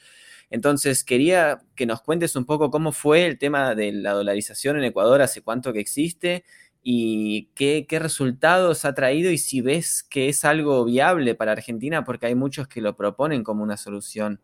Entonces, 0.50 1.02
quería 1.02 1.62
que 1.74 1.86
nos 1.86 2.02
cuentes 2.02 2.36
un 2.36 2.44
poco 2.44 2.70
cómo 2.70 2.92
fue 2.92 3.24
el 3.24 3.38
tema 3.38 3.74
de 3.74 3.92
la 3.92 4.12
dolarización 4.12 4.76
en 4.76 4.84
Ecuador, 4.84 5.22
hace 5.22 5.40
cuánto 5.40 5.72
que 5.72 5.80
existe 5.80 6.44
y 6.82 7.46
qué, 7.54 7.86
qué 7.88 7.98
resultados 7.98 8.84
ha 8.84 8.92
traído 8.92 9.30
y 9.30 9.38
si 9.38 9.62
ves 9.62 10.02
que 10.02 10.28
es 10.28 10.44
algo 10.44 10.84
viable 10.84 11.34
para 11.34 11.52
Argentina, 11.52 12.04
porque 12.04 12.26
hay 12.26 12.34
muchos 12.34 12.68
que 12.68 12.82
lo 12.82 12.98
proponen 12.98 13.42
como 13.42 13.62
una 13.62 13.78
solución. 13.78 14.40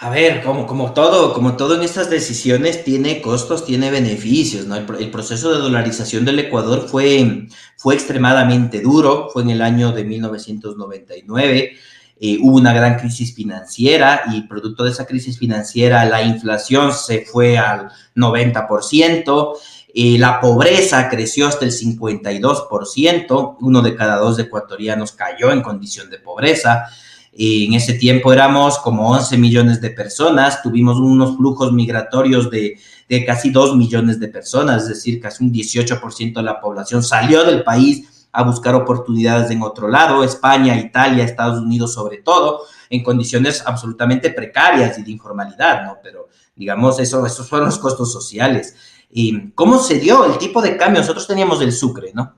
A 0.00 0.10
ver, 0.10 0.44
como, 0.44 0.64
como 0.68 0.92
todo, 0.92 1.34
como 1.34 1.56
todo 1.56 1.74
en 1.74 1.82
estas 1.82 2.08
decisiones 2.08 2.84
tiene 2.84 3.20
costos, 3.20 3.66
tiene 3.66 3.90
beneficios, 3.90 4.64
¿no? 4.64 4.76
El, 4.76 5.10
proceso 5.10 5.52
de 5.52 5.58
dolarización 5.58 6.24
del 6.24 6.38
Ecuador 6.38 6.86
fue, 6.88 7.48
fue 7.76 7.94
extremadamente 7.94 8.80
duro, 8.80 9.28
fue 9.32 9.42
en 9.42 9.50
el 9.50 9.60
año 9.60 9.90
de 9.90 10.04
1999, 10.04 11.72
eh, 12.20 12.38
hubo 12.40 12.58
una 12.58 12.72
gran 12.72 12.96
crisis 12.96 13.34
financiera 13.34 14.22
y 14.32 14.42
producto 14.42 14.84
de 14.84 14.90
esa 14.90 15.04
crisis 15.04 15.36
financiera 15.36 16.04
la 16.04 16.22
inflación 16.22 16.92
se 16.92 17.24
fue 17.24 17.58
al 17.58 17.90
90%, 18.14 19.52
eh, 19.94 20.16
la 20.16 20.40
pobreza 20.40 21.08
creció 21.08 21.48
hasta 21.48 21.64
el 21.64 21.72
52%, 21.72 23.56
uno 23.60 23.82
de 23.82 23.96
cada 23.96 24.18
dos 24.18 24.38
ecuatorianos 24.38 25.10
cayó 25.10 25.50
en 25.50 25.62
condición 25.62 26.08
de 26.08 26.20
pobreza, 26.20 26.84
en 27.32 27.74
ese 27.74 27.94
tiempo 27.94 28.32
éramos 28.32 28.78
como 28.78 29.10
11 29.10 29.36
millones 29.38 29.80
de 29.80 29.90
personas, 29.90 30.62
tuvimos 30.62 30.98
unos 30.98 31.36
flujos 31.36 31.72
migratorios 31.72 32.50
de, 32.50 32.78
casi 33.26 33.50
2 33.50 33.76
millones 33.76 34.18
de 34.18 34.28
personas, 34.28 34.82
es 34.82 34.88
decir, 34.88 35.20
casi 35.20 35.44
un 35.44 35.52
18% 35.52 36.34
de 36.34 36.42
la 36.42 36.60
población 36.60 37.02
salió 37.02 37.44
del 37.44 37.62
país 37.62 38.26
a 38.32 38.42
buscar 38.42 38.74
oportunidades 38.74 39.50
en 39.50 39.62
otro 39.62 39.88
lado, 39.88 40.22
España, 40.22 40.78
Italia, 40.78 41.24
Estados 41.24 41.60
Unidos 41.60 41.94
sobre 41.94 42.18
todo, 42.18 42.62
en 42.90 43.02
condiciones 43.02 43.62
absolutamente 43.64 44.30
precarias 44.30 44.98
y 44.98 45.02
de 45.02 45.10
informalidad, 45.10 45.84
¿no? 45.84 45.98
Pero 46.02 46.28
digamos, 46.54 46.98
eso, 46.98 47.24
esos 47.24 47.48
fueron 47.48 47.68
los 47.68 47.78
costos 47.78 48.12
sociales. 48.12 48.74
¿Y 49.10 49.50
¿Cómo 49.52 49.78
se 49.78 49.98
dio 49.98 50.26
el 50.26 50.38
tipo 50.38 50.60
de 50.60 50.76
cambio? 50.76 51.00
Nosotros 51.00 51.26
teníamos 51.26 51.62
el 51.62 51.72
sucre, 51.72 52.12
¿no? 52.14 52.34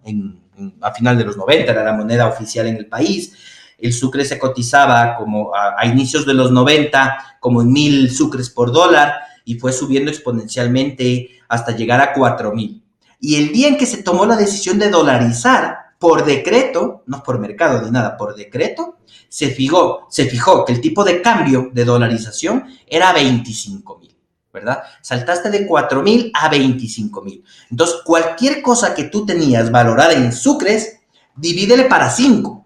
a 0.83 0.93
final 0.93 1.17
de 1.17 1.25
los 1.25 1.39
90 1.39 1.73
era 1.73 1.83
la 1.83 1.95
moneda 1.95 2.29
oficial 2.29 2.67
en 2.67 2.77
el 2.77 2.87
país 2.87 3.33
el 3.81 3.93
sucre 3.93 4.25
se 4.25 4.39
cotizaba 4.39 5.17
como 5.17 5.53
a, 5.55 5.85
inicios 5.87 6.27
de 6.27 6.35
los 6.35 6.51
90 6.51 7.39
como 7.41 7.63
en 7.63 7.73
mil 7.73 8.11
sucres 8.11 8.51
por 8.51 8.73
dólar 8.73 9.15
y 9.45 9.55
fue 9.55 9.73
subiendo 9.73 10.11
exponencialmente 10.11 11.31
hasta 11.49 11.75
llegar 11.75 12.01
a 12.01 12.13
cuatro 12.13 12.53
mil. 12.53 12.83
Y 13.19 13.37
el 13.37 13.53
día 13.53 13.69
en 13.69 13.77
que 13.77 13.87
se 13.87 14.03
tomó 14.03 14.27
la 14.27 14.37
decisión 14.37 14.79
de 14.79 14.91
dolarizar 14.91 15.79
por 15.99 16.25
decreto, 16.25 17.03
no 17.07 17.23
por 17.23 17.39
mercado 17.39 17.83
ni 17.83 17.91
nada, 17.91 18.17
por 18.17 18.35
decreto, 18.35 18.99
se 19.29 19.51
fijó, 19.51 20.07
se 20.09 20.25
fijó 20.25 20.65
que 20.65 20.73
el 20.73 20.81
tipo 20.81 21.05
de 21.05 21.21
cambio 21.21 21.71
de 21.73 21.85
dolarización 21.85 22.65
era 22.87 23.13
25 23.13 23.99
mil. 23.99 24.17
¿verdad? 24.53 24.83
Saltaste 25.01 25.51
de 25.51 25.67
4 25.67 26.03
mil 26.03 26.31
a 26.35 26.49
25 26.49 27.23
mil. 27.23 27.45
Entonces, 27.71 27.99
cualquier 28.05 28.63
cosa 28.63 28.95
que 28.95 29.05
tú 29.05 29.25
tenías 29.25 29.71
valorada 29.71 30.15
en 30.15 30.33
sucres, 30.33 31.01
divídele 31.37 31.85
para 31.85 32.11
5 32.11 32.60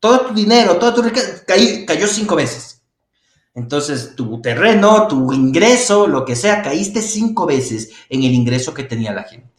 todo 0.00 0.26
tu 0.26 0.34
dinero, 0.34 0.76
toda 0.76 0.94
tu 0.94 1.02
riqueza 1.02 1.44
cayó 1.46 2.06
cinco 2.06 2.36
veces. 2.36 2.82
Entonces, 3.54 4.14
tu 4.14 4.40
terreno, 4.40 5.08
tu 5.08 5.32
ingreso, 5.32 6.06
lo 6.06 6.24
que 6.24 6.36
sea, 6.36 6.62
caíste 6.62 7.02
cinco 7.02 7.44
veces 7.44 7.90
en 8.08 8.22
el 8.22 8.32
ingreso 8.32 8.72
que 8.72 8.84
tenía 8.84 9.12
la 9.12 9.24
gente. 9.24 9.52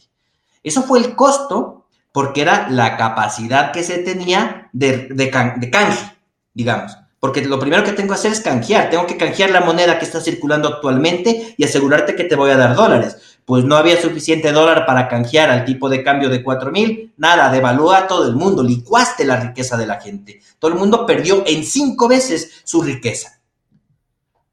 Eso 0.62 0.82
fue 0.82 1.00
el 1.00 1.14
costo 1.14 1.86
porque 2.12 2.40
era 2.42 2.70
la 2.70 2.96
capacidad 2.96 3.72
que 3.72 3.82
se 3.82 3.98
tenía 3.98 4.70
de, 4.72 5.08
de, 5.10 5.30
canje, 5.30 6.16
digamos. 6.54 6.96
Porque 7.18 7.44
lo 7.44 7.58
primero 7.58 7.84
que 7.84 7.92
tengo 7.92 8.08
que 8.08 8.14
hacer 8.14 8.32
es 8.32 8.40
canjear. 8.40 8.88
Tengo 8.88 9.06
que 9.06 9.18
canjear 9.18 9.50
la 9.50 9.60
moneda 9.60 9.98
que 9.98 10.06
está 10.06 10.20
circulando 10.20 10.68
actualmente 10.68 11.54
y 11.58 11.64
asegurarte 11.64 12.16
que 12.16 12.24
te 12.24 12.36
voy 12.36 12.50
a 12.50 12.56
dar 12.56 12.74
dólares. 12.74 13.29
Pues 13.44 13.64
no 13.64 13.76
había 13.76 14.00
suficiente 14.00 14.52
dólar 14.52 14.86
para 14.86 15.08
canjear 15.08 15.50
al 15.50 15.64
tipo 15.64 15.88
de 15.88 16.02
cambio 16.02 16.28
de 16.28 16.42
4 16.42 16.70
mil. 16.70 17.12
Nada, 17.16 17.50
devalúa 17.50 17.98
a 17.98 18.06
todo 18.06 18.28
el 18.28 18.36
mundo. 18.36 18.62
Licuaste 18.62 19.24
la 19.24 19.36
riqueza 19.36 19.76
de 19.76 19.86
la 19.86 20.00
gente. 20.00 20.40
Todo 20.58 20.72
el 20.72 20.78
mundo 20.78 21.06
perdió 21.06 21.44
en 21.46 21.64
cinco 21.64 22.08
veces 22.08 22.62
su 22.64 22.82
riqueza. 22.82 23.40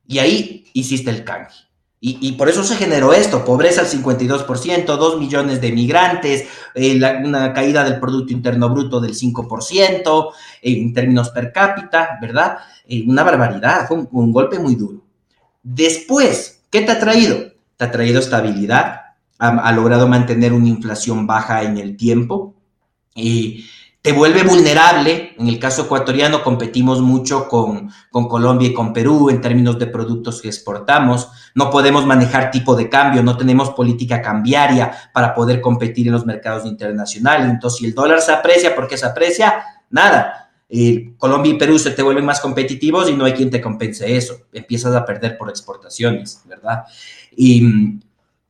Y 0.07 0.19
ahí 0.19 0.65
hiciste 0.73 1.09
el 1.09 1.23
canje. 1.23 1.67
Y, 1.99 2.33
por 2.33 2.47
eso 2.47 2.63
se 2.63 2.75
generó 2.75 3.11
esto, 3.11 3.43
pobreza 3.43 3.81
al 3.81 3.87
52%, 3.87 4.85
2 4.85 5.19
millones 5.19 5.59
de 5.61 5.71
migrantes, 5.71 6.47
eh, 6.75 7.01
una 7.23 7.53
caída 7.53 7.83
del 7.83 7.99
Producto 7.99 8.31
Interno 8.33 8.69
Bruto 8.69 9.01
del 9.01 9.15
5% 9.15 10.31
en 10.61 10.93
términos 10.93 11.31
per 11.31 11.51
cápita, 11.51 12.19
¿verdad? 12.21 12.59
Eh, 12.87 13.03
una 13.07 13.23
barbaridad, 13.23 13.87
fue 13.87 14.07
un, 14.11 14.31
golpe 14.31 14.59
muy 14.59 14.75
duro. 14.75 15.01
Después, 15.63 16.61
¿qué 16.69 16.81
te 16.81 16.91
ha 16.91 16.99
traído? 16.99 17.39
Te 17.77 17.85
ha 17.85 17.91
traído 17.91 18.19
estabilidad, 18.19 19.01
ha, 19.39 19.71
logrado 19.71 20.07
mantener 20.07 20.51
una 20.53 20.67
inflación 20.67 21.27
baja 21.27 21.63
en 21.63 21.77
el 21.77 21.95
tiempo. 21.95 22.55
Y 23.15 23.65
te 24.01 24.13
vuelve 24.13 24.43
vulnerable. 24.43 25.35
En 25.37 25.47
el 25.47 25.59
caso 25.59 25.83
ecuatoriano 25.83 26.43
competimos 26.43 27.01
mucho 27.01 27.47
con, 27.47 27.91
con, 28.09 28.27
Colombia 28.27 28.69
y 28.69 28.73
con 28.73 28.93
Perú 28.93 29.29
en 29.29 29.41
términos 29.41 29.77
de 29.77 29.87
productos 29.87 30.41
que 30.41 30.47
exportamos. 30.47 31.29
No 31.55 31.69
podemos 31.69 32.05
manejar 32.05 32.51
tipo 32.51 32.75
de 32.75 32.89
cambio, 32.89 33.21
no 33.21 33.37
tenemos 33.37 33.71
política 33.71 34.21
cambiaria 34.21 34.91
para 35.13 35.35
poder 35.35 35.61
competir 35.61 36.07
en 36.07 36.13
los 36.13 36.25
mercados 36.25 36.65
internacionales. 36.65 37.49
Entonces, 37.49 37.79
si 37.79 37.85
el 37.85 37.93
dólar 37.93 38.21
se 38.21 38.31
aprecia, 38.31 38.75
¿por 38.75 38.87
qué 38.87 38.97
se 38.97 39.05
aprecia? 39.05 39.63
Nada. 39.89 40.46
Colombia 41.17 41.53
y 41.53 41.57
Perú 41.57 41.79
se 41.79 41.91
te 41.91 42.03
vuelven 42.03 42.25
más 42.25 42.41
competitivos 42.41 43.09
y 43.09 43.13
no 43.13 43.25
hay 43.25 43.33
quien 43.33 43.49
te 43.49 43.61
compense 43.61 44.17
eso. 44.17 44.41
Empiezas 44.51 44.93
a 44.95 45.05
perder 45.05 45.37
por 45.37 45.49
exportaciones, 45.49 46.41
¿verdad? 46.45 46.83
Y 47.35 47.99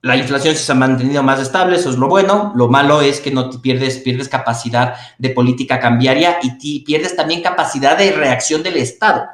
la 0.02 0.16
inflación 0.16 0.56
se 0.56 0.72
ha 0.72 0.76
mantenido 0.76 1.22
más 1.22 1.40
estable, 1.40 1.76
eso 1.76 1.90
es 1.90 1.98
lo 1.98 2.08
bueno. 2.08 2.54
Lo 2.56 2.70
malo 2.70 3.02
es 3.02 3.20
que 3.20 3.32
no 3.32 3.50
te 3.50 3.60
pierdes, 3.60 4.00
pierdes 4.00 4.30
capacidad 4.30 4.96
de 5.18 5.30
política 5.30 5.80
cambiaria 5.80 6.40
y 6.42 6.80
pierdes 6.80 7.16
también 7.16 7.42
capacidad 7.42 7.98
de 7.98 8.12
reacción 8.12 8.64
del 8.64 8.78
Estado, 8.78 9.26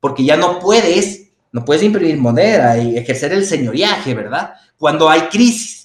porque 0.00 0.24
ya 0.24 0.36
no 0.36 0.58
puedes, 0.58 1.28
no 1.50 1.64
puedes 1.64 1.82
imprimir 1.82 2.16
moneda 2.18 2.78
y 2.78 2.96
ejercer 2.96 3.32
el 3.32 3.44
señoriaje, 3.44 4.14
¿verdad? 4.14 4.54
Cuando 4.78 5.10
hay 5.10 5.22
crisis. 5.22 5.81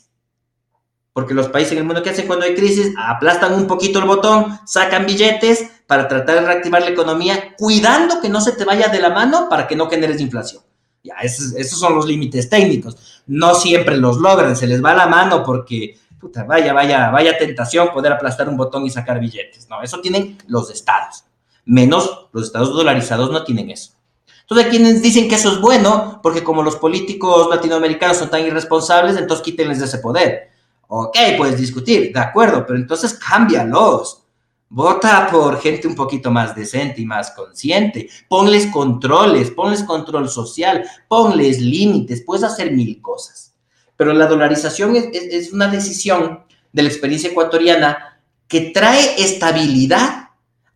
Porque 1.17 1.33
los 1.33 1.49
países 1.49 1.71
en 1.71 1.79
el 1.79 1.83
mundo 1.83 2.03
que 2.03 2.11
hacen 2.11 2.27
cuando 2.27 2.45
hay 2.45 2.53
crisis, 2.53 2.93
aplastan 2.95 3.55
un 3.55 3.65
poquito 3.65 3.97
el 3.97 4.05
botón, 4.05 4.59
sacan 4.67 5.07
billetes 5.07 5.67
para 5.87 6.07
tratar 6.07 6.35
de 6.35 6.45
reactivar 6.45 6.83
la 6.83 6.89
economía, 6.89 7.55
cuidando 7.57 8.21
que 8.21 8.29
no 8.29 8.39
se 8.39 8.51
te 8.51 8.63
vaya 8.65 8.89
de 8.89 9.01
la 9.01 9.09
mano 9.09 9.49
para 9.49 9.65
que 9.65 9.75
no 9.75 9.89
generes 9.89 10.21
inflación. 10.21 10.61
Ya, 11.03 11.15
esos, 11.23 11.55
esos 11.55 11.79
son 11.79 11.95
los 11.95 12.05
límites 12.05 12.51
técnicos. 12.51 13.23
No 13.25 13.55
siempre 13.55 13.97
los 13.97 14.17
logran, 14.17 14.55
se 14.55 14.67
les 14.67 14.85
va 14.85 14.93
la 14.93 15.07
mano 15.07 15.41
porque, 15.43 15.97
puta, 16.19 16.43
vaya, 16.43 16.71
vaya, 16.71 17.09
vaya 17.09 17.35
tentación 17.35 17.89
poder 17.91 18.11
aplastar 18.11 18.47
un 18.47 18.55
botón 18.55 18.85
y 18.85 18.91
sacar 18.91 19.19
billetes. 19.19 19.67
No, 19.67 19.81
eso 19.81 19.99
tienen 19.99 20.37
los 20.45 20.69
estados. 20.69 21.23
Menos 21.65 22.27
los 22.31 22.43
estados 22.43 22.69
dolarizados 22.69 23.31
no 23.31 23.43
tienen 23.43 23.71
eso. 23.71 23.93
Entonces, 24.41 24.67
quienes 24.67 25.01
dicen 25.01 25.27
que 25.27 25.33
eso 25.33 25.51
es 25.51 25.61
bueno, 25.61 26.19
porque 26.21 26.43
como 26.43 26.61
los 26.61 26.75
políticos 26.75 27.47
latinoamericanos 27.49 28.17
son 28.17 28.29
tan 28.29 28.45
irresponsables, 28.45 29.17
entonces 29.17 29.43
quítenles 29.43 29.81
ese 29.81 29.97
poder. 29.97 30.55
Ok, 30.87 31.17
puedes 31.37 31.59
discutir, 31.59 32.13
de 32.13 32.19
acuerdo, 32.19 32.65
pero 32.65 32.79
entonces 32.79 33.13
cámbialos. 33.13 34.23
Vota 34.69 35.29
por 35.31 35.61
gente 35.61 35.87
un 35.87 35.95
poquito 35.95 36.29
más 36.29 36.53
decente 36.53 37.01
y 37.01 37.05
más 37.05 37.31
consciente. 37.31 38.09
Ponles 38.27 38.67
controles, 38.67 39.51
ponles 39.51 39.83
control 39.83 40.27
social, 40.29 40.83
ponles 41.07 41.61
límites, 41.61 42.23
puedes 42.25 42.43
hacer 42.43 42.71
mil 42.71 43.01
cosas. 43.01 43.53
Pero 43.95 44.13
la 44.13 44.27
dolarización 44.27 44.95
es, 44.95 45.53
una 45.53 45.67
decisión 45.67 46.43
de 46.73 46.83
la 46.83 46.89
experiencia 46.89 47.29
ecuatoriana 47.29 48.19
que 48.47 48.71
trae 48.71 49.21
estabilidad 49.21 50.29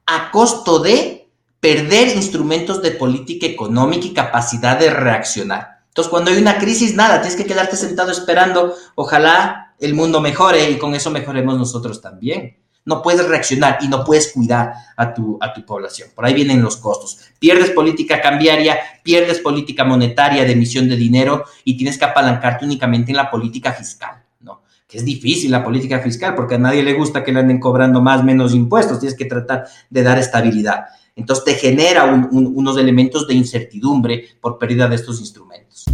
a 0.06 0.32
costo 0.32 0.80
de 0.80 1.30
perder 1.60 2.16
instrumentos 2.16 2.82
de 2.82 2.92
política 2.92 3.46
económica 3.46 4.08
y 4.08 4.14
capacidad 4.14 4.80
de 4.80 4.90
reaccionar. 4.90 5.82
Entonces, 5.90 6.10
cuando 6.10 6.32
hay 6.32 6.38
una 6.38 6.58
crisis, 6.58 6.96
nada, 6.96 7.22
tienes 7.22 7.38
que 7.38 7.46
quedarte 7.46 7.76
sentado 7.76 8.12
esperando, 8.12 8.74
ojalá 8.96 9.61
el 9.82 9.94
mundo 9.94 10.22
mejore 10.22 10.70
y 10.70 10.78
con 10.78 10.96
eso 10.96 11.12
mejoremos 11.12 11.58
nosotros 11.58 12.02
también 12.02 12.56
no 12.86 13.02
puedes 13.02 13.28
reaccionar 13.28 13.78
y 13.82 13.88
no 13.88 14.04
puedes 14.04 14.32
cuidar 14.32 14.74
a 14.98 15.14
tu, 15.14 15.38
a 15.40 15.54
tu 15.54 15.66
población. 15.66 16.10
Por 16.16 16.26
ahí 16.26 16.34
vienen 16.34 16.62
los 16.62 16.78
costos. 16.78 17.20
Pierdes 17.40 17.72
política 17.72 18.22
cambiaria, 18.22 18.80
pierdes 19.04 19.40
política 19.40 19.84
monetaria 19.84 20.44
de 20.44 20.54
emisión 20.54 20.90
de 20.90 20.96
dinero 20.96 21.46
y 21.64 21.78
tienes 21.78 21.98
que 21.98 22.06
apalancarte 22.06 22.66
únicamente 22.66 23.12
en 23.12 23.18
la 23.18 23.30
política 23.30 23.72
fiscal, 23.72 24.24
¿no? 24.40 24.64
Que 24.88 24.98
es 24.98 25.06
difícil 25.06 25.52
la 25.52 25.64
política 25.64 26.00
fiscal 26.00 26.34
porque 26.36 26.56
a 26.56 26.60
nadie 26.60 26.84
le 26.84 26.94
gusta 26.94 27.24
que 27.24 27.32
le 27.32 27.40
anden 27.40 27.60
cobrando 27.60 28.02
más, 28.02 28.24
menos 28.24 28.54
impuestos. 28.54 29.00
Tienes 29.00 29.18
que 29.18 29.26
tratar 29.26 29.66
de 29.90 30.04
dar 30.04 30.18
estabilidad. 30.18 30.86
Entonces 31.16 31.46
te 31.46 31.54
genera 31.56 32.06
unos 32.06 32.78
elementos 32.78 33.28
de 33.28 33.36
incertidumbre 33.36 34.26
por 34.40 34.58
pérdida 34.58 34.88
de 34.88 34.96
estos 34.96 35.20
instrumentos. 35.20 35.86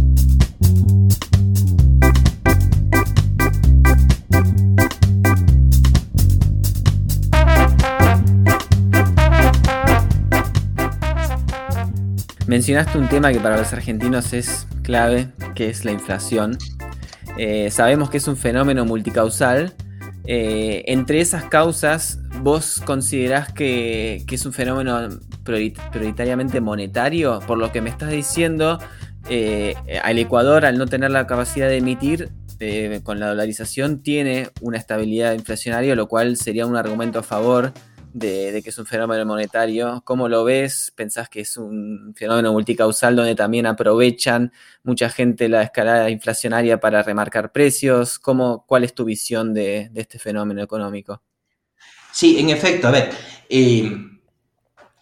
Mencionaste 12.48 12.96
un 12.96 13.10
tema 13.10 13.30
que 13.30 13.40
para 13.40 13.58
los 13.58 13.74
argentinos 13.74 14.32
es 14.32 14.66
clave, 14.82 15.28
que 15.54 15.68
es 15.68 15.84
la 15.84 15.92
inflación. 15.92 16.56
Eh, 17.36 17.70
sabemos 17.70 18.08
que 18.08 18.16
es 18.16 18.26
un 18.26 18.38
fenómeno 18.38 18.86
multicausal. 18.86 19.74
Eh, 20.24 20.82
entre 20.86 21.20
esas 21.20 21.44
causas, 21.44 22.20
¿vos 22.40 22.80
considerás 22.86 23.52
que, 23.52 24.24
es 24.26 24.46
un 24.46 24.54
fenómeno 24.54 25.10
prioritariamente 25.44 26.62
monetario? 26.62 27.40
Por 27.46 27.58
lo 27.58 27.70
que 27.70 27.82
me 27.82 27.90
estás 27.90 28.10
diciendo, 28.10 28.78
eh, 29.28 29.74
al 30.02 30.18
Ecuador, 30.18 30.64
al 30.64 30.78
no 30.78 30.86
tener 30.86 31.10
la 31.10 31.26
capacidad 31.26 31.68
de 31.68 31.76
emitir, 31.76 32.30
con 33.02 33.20
la 33.20 33.28
dolarización 33.28 34.02
tiene 34.02 34.48
una 34.62 34.78
estabilidad 34.78 35.34
inflacionaria, 35.34 35.94
lo 35.94 36.08
cual 36.08 36.38
sería 36.38 36.66
un 36.66 36.76
argumento 36.76 37.18
a 37.18 37.22
favor 37.22 37.74
de, 38.12 38.60
que 38.62 38.70
es 38.70 38.78
un 38.78 38.86
fenómeno 38.86 39.24
monetario. 39.24 40.02
¿Cómo 40.04 40.28
lo 40.28 40.44
ves? 40.44 40.92
¿Pensás 40.94 41.28
que 41.28 41.40
es 41.40 41.56
un 41.56 42.14
fenómeno 42.16 42.52
multicausal 42.52 43.16
donde 43.16 43.34
también 43.34 43.66
aprovechan 43.66 44.52
mucha 44.82 45.10
gente 45.10 45.48
la 45.48 45.62
escalada 45.62 46.10
inflacionaria 46.10 46.80
para 46.80 47.02
remarcar 47.02 47.52
precios? 47.52 48.18
¿Cómo, 48.18 48.64
¿Cuál 48.66 48.84
es 48.84 48.94
tu 48.94 49.04
visión 49.04 49.54
de, 49.54 49.90
este 49.94 50.18
fenómeno 50.18 50.62
económico? 50.62 51.22
Sí, 52.12 52.38
en 52.38 52.50
efecto, 52.50 52.88
a 52.88 52.90
ver, 52.90 53.10
eh, 53.48 53.96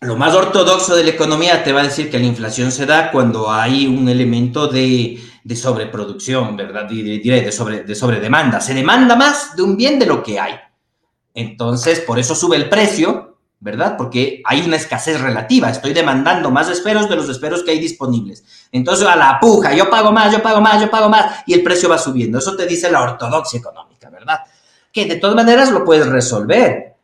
lo 0.00 0.16
más 0.16 0.34
ortodoxo 0.34 0.94
de 0.94 1.04
la 1.04 1.10
economía 1.10 1.64
te 1.64 1.72
va 1.72 1.80
a 1.80 1.84
decir 1.84 2.10
que 2.10 2.18
la 2.18 2.26
inflación 2.26 2.70
se 2.70 2.84
da 2.84 3.10
cuando 3.10 3.50
hay 3.50 3.86
un 3.86 4.08
elemento 4.08 4.66
de, 4.66 5.18
sobreproducción, 5.54 6.56
¿verdad? 6.56 6.86
Diré 6.88 7.40
de, 7.42 7.52
sobre, 7.52 7.84
de 7.84 7.94
sobredemanda. 7.94 8.60
Se 8.60 8.74
demanda 8.74 9.16
más 9.16 9.56
de 9.56 9.62
un 9.62 9.76
bien 9.76 9.98
de 9.98 10.06
lo 10.06 10.22
que 10.22 10.38
hay. 10.38 10.54
Entonces, 11.36 12.00
por 12.00 12.18
eso 12.18 12.34
sube 12.34 12.56
el 12.56 12.70
precio, 12.70 13.36
¿verdad? 13.60 13.96
Porque 13.98 14.42
hay 14.46 14.62
una 14.62 14.76
escasez 14.76 15.20
relativa. 15.20 15.68
Estoy 15.68 15.92
demandando 15.92 16.50
más 16.50 16.70
esferos 16.70 17.10
de 17.10 17.16
los 17.16 17.28
esferos 17.28 17.62
que 17.62 17.72
hay 17.72 17.78
disponibles. 17.78 18.42
Entonces, 18.72 19.06
a 19.06 19.16
la 19.16 19.38
puja, 19.38 19.74
yo 19.74 19.90
pago 19.90 20.10
más, 20.12 20.32
yo 20.32 20.42
pago 20.42 20.62
más, 20.62 20.80
yo 20.80 20.90
pago 20.90 21.10
más, 21.10 21.44
y 21.46 21.52
el 21.52 21.62
precio 21.62 21.90
va 21.90 21.98
subiendo. 21.98 22.38
Eso 22.38 22.56
te 22.56 22.66
dice 22.66 22.90
la 22.90 23.02
ortodoxia 23.02 23.58
económica, 23.58 24.08
¿verdad? 24.08 24.40
Que 24.90 25.04
de 25.04 25.16
todas 25.16 25.36
maneras 25.36 25.70
lo 25.70 25.84
puedes 25.84 26.06
resolver. 26.06 26.94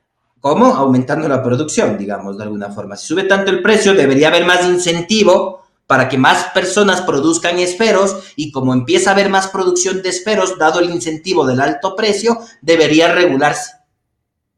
¿Cómo? 0.40 0.74
Aumentando 0.74 1.28
la 1.28 1.42
producción, 1.42 1.98
digamos, 1.98 2.38
de 2.38 2.44
alguna 2.44 2.70
forma. 2.70 2.96
Si 2.96 3.08
sube 3.08 3.24
tanto 3.24 3.50
el 3.50 3.60
precio, 3.62 3.92
debería 3.92 4.28
haber 4.28 4.46
más 4.46 4.64
incentivo 4.64 5.62
para 5.86 6.08
que 6.08 6.16
más 6.16 6.44
personas 6.54 7.02
produzcan 7.02 7.58
esferos 7.58 8.16
y 8.34 8.50
como 8.50 8.72
empieza 8.72 9.10
a 9.10 9.12
haber 9.12 9.28
más 9.28 9.48
producción 9.48 10.00
de 10.00 10.08
esferos, 10.08 10.56
dado 10.58 10.80
el 10.80 10.88
incentivo 10.88 11.46
del 11.46 11.60
alto 11.60 11.94
precio, 11.94 12.38
debería 12.62 13.12
regularse 13.12 13.81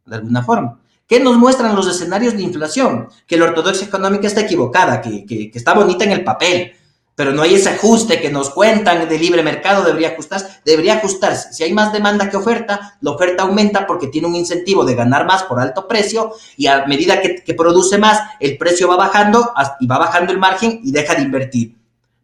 de 0.07 0.17
alguna 0.17 0.43
forma. 0.43 0.79
¿Qué 1.07 1.21
nos 1.21 1.37
muestran 1.37 1.77
los 1.77 1.87
escenarios 1.87 2.35
de 2.35 2.43
inflación? 2.43 3.09
Que 3.27 3.37
la 3.37 3.45
ortodoxia 3.45 3.87
económica 3.87 4.27
está 4.27 4.41
equivocada, 4.41 5.01
que, 5.03 5.51
está 5.53 5.75
bonita 5.75 6.05
en 6.05 6.13
el 6.13 6.25
papel, 6.25 6.73
pero 7.15 7.33
no 7.33 7.43
hay 7.43 7.55
ese 7.55 7.69
ajuste 7.69 8.21
que 8.21 8.31
nos 8.31 8.51
cuentan 8.51 9.07
de 9.09 9.19
libre 9.19 9.43
mercado, 9.43 9.85
debería 9.85 10.09
ajustarse, 10.09 10.61
debería 10.65 10.95
ajustarse. 10.95 11.53
Si 11.53 11.63
hay 11.63 11.73
más 11.73 11.93
demanda 11.93 12.31
que 12.31 12.39
oferta, 12.39 12.97
la 13.03 13.11
oferta 13.11 13.43
aumenta 13.43 13.87
porque 13.87 14.09
tiene 14.09 14.27
un 14.27 14.35
incentivo 14.35 14.85
de 14.85 14.95
ganar 14.95 15.27
más 15.27 15.43
por 15.45 15.61
alto 15.61 15.87
precio 15.87 16.33
y 16.57 16.67
a 16.67 16.87
medida 16.87 17.21
que, 17.21 17.55
produce 17.55 17.99
más, 17.99 18.21
el 18.41 18.57
precio 18.57 18.89
va 18.89 18.97
bajando 18.97 19.53
y 19.81 19.87
va 19.87 19.99
bajando 19.99 20.33
el 20.33 20.39
margen 20.39 20.81
y 20.83 20.91
deja 20.91 21.15
de 21.15 21.23
invertir. 21.23 21.77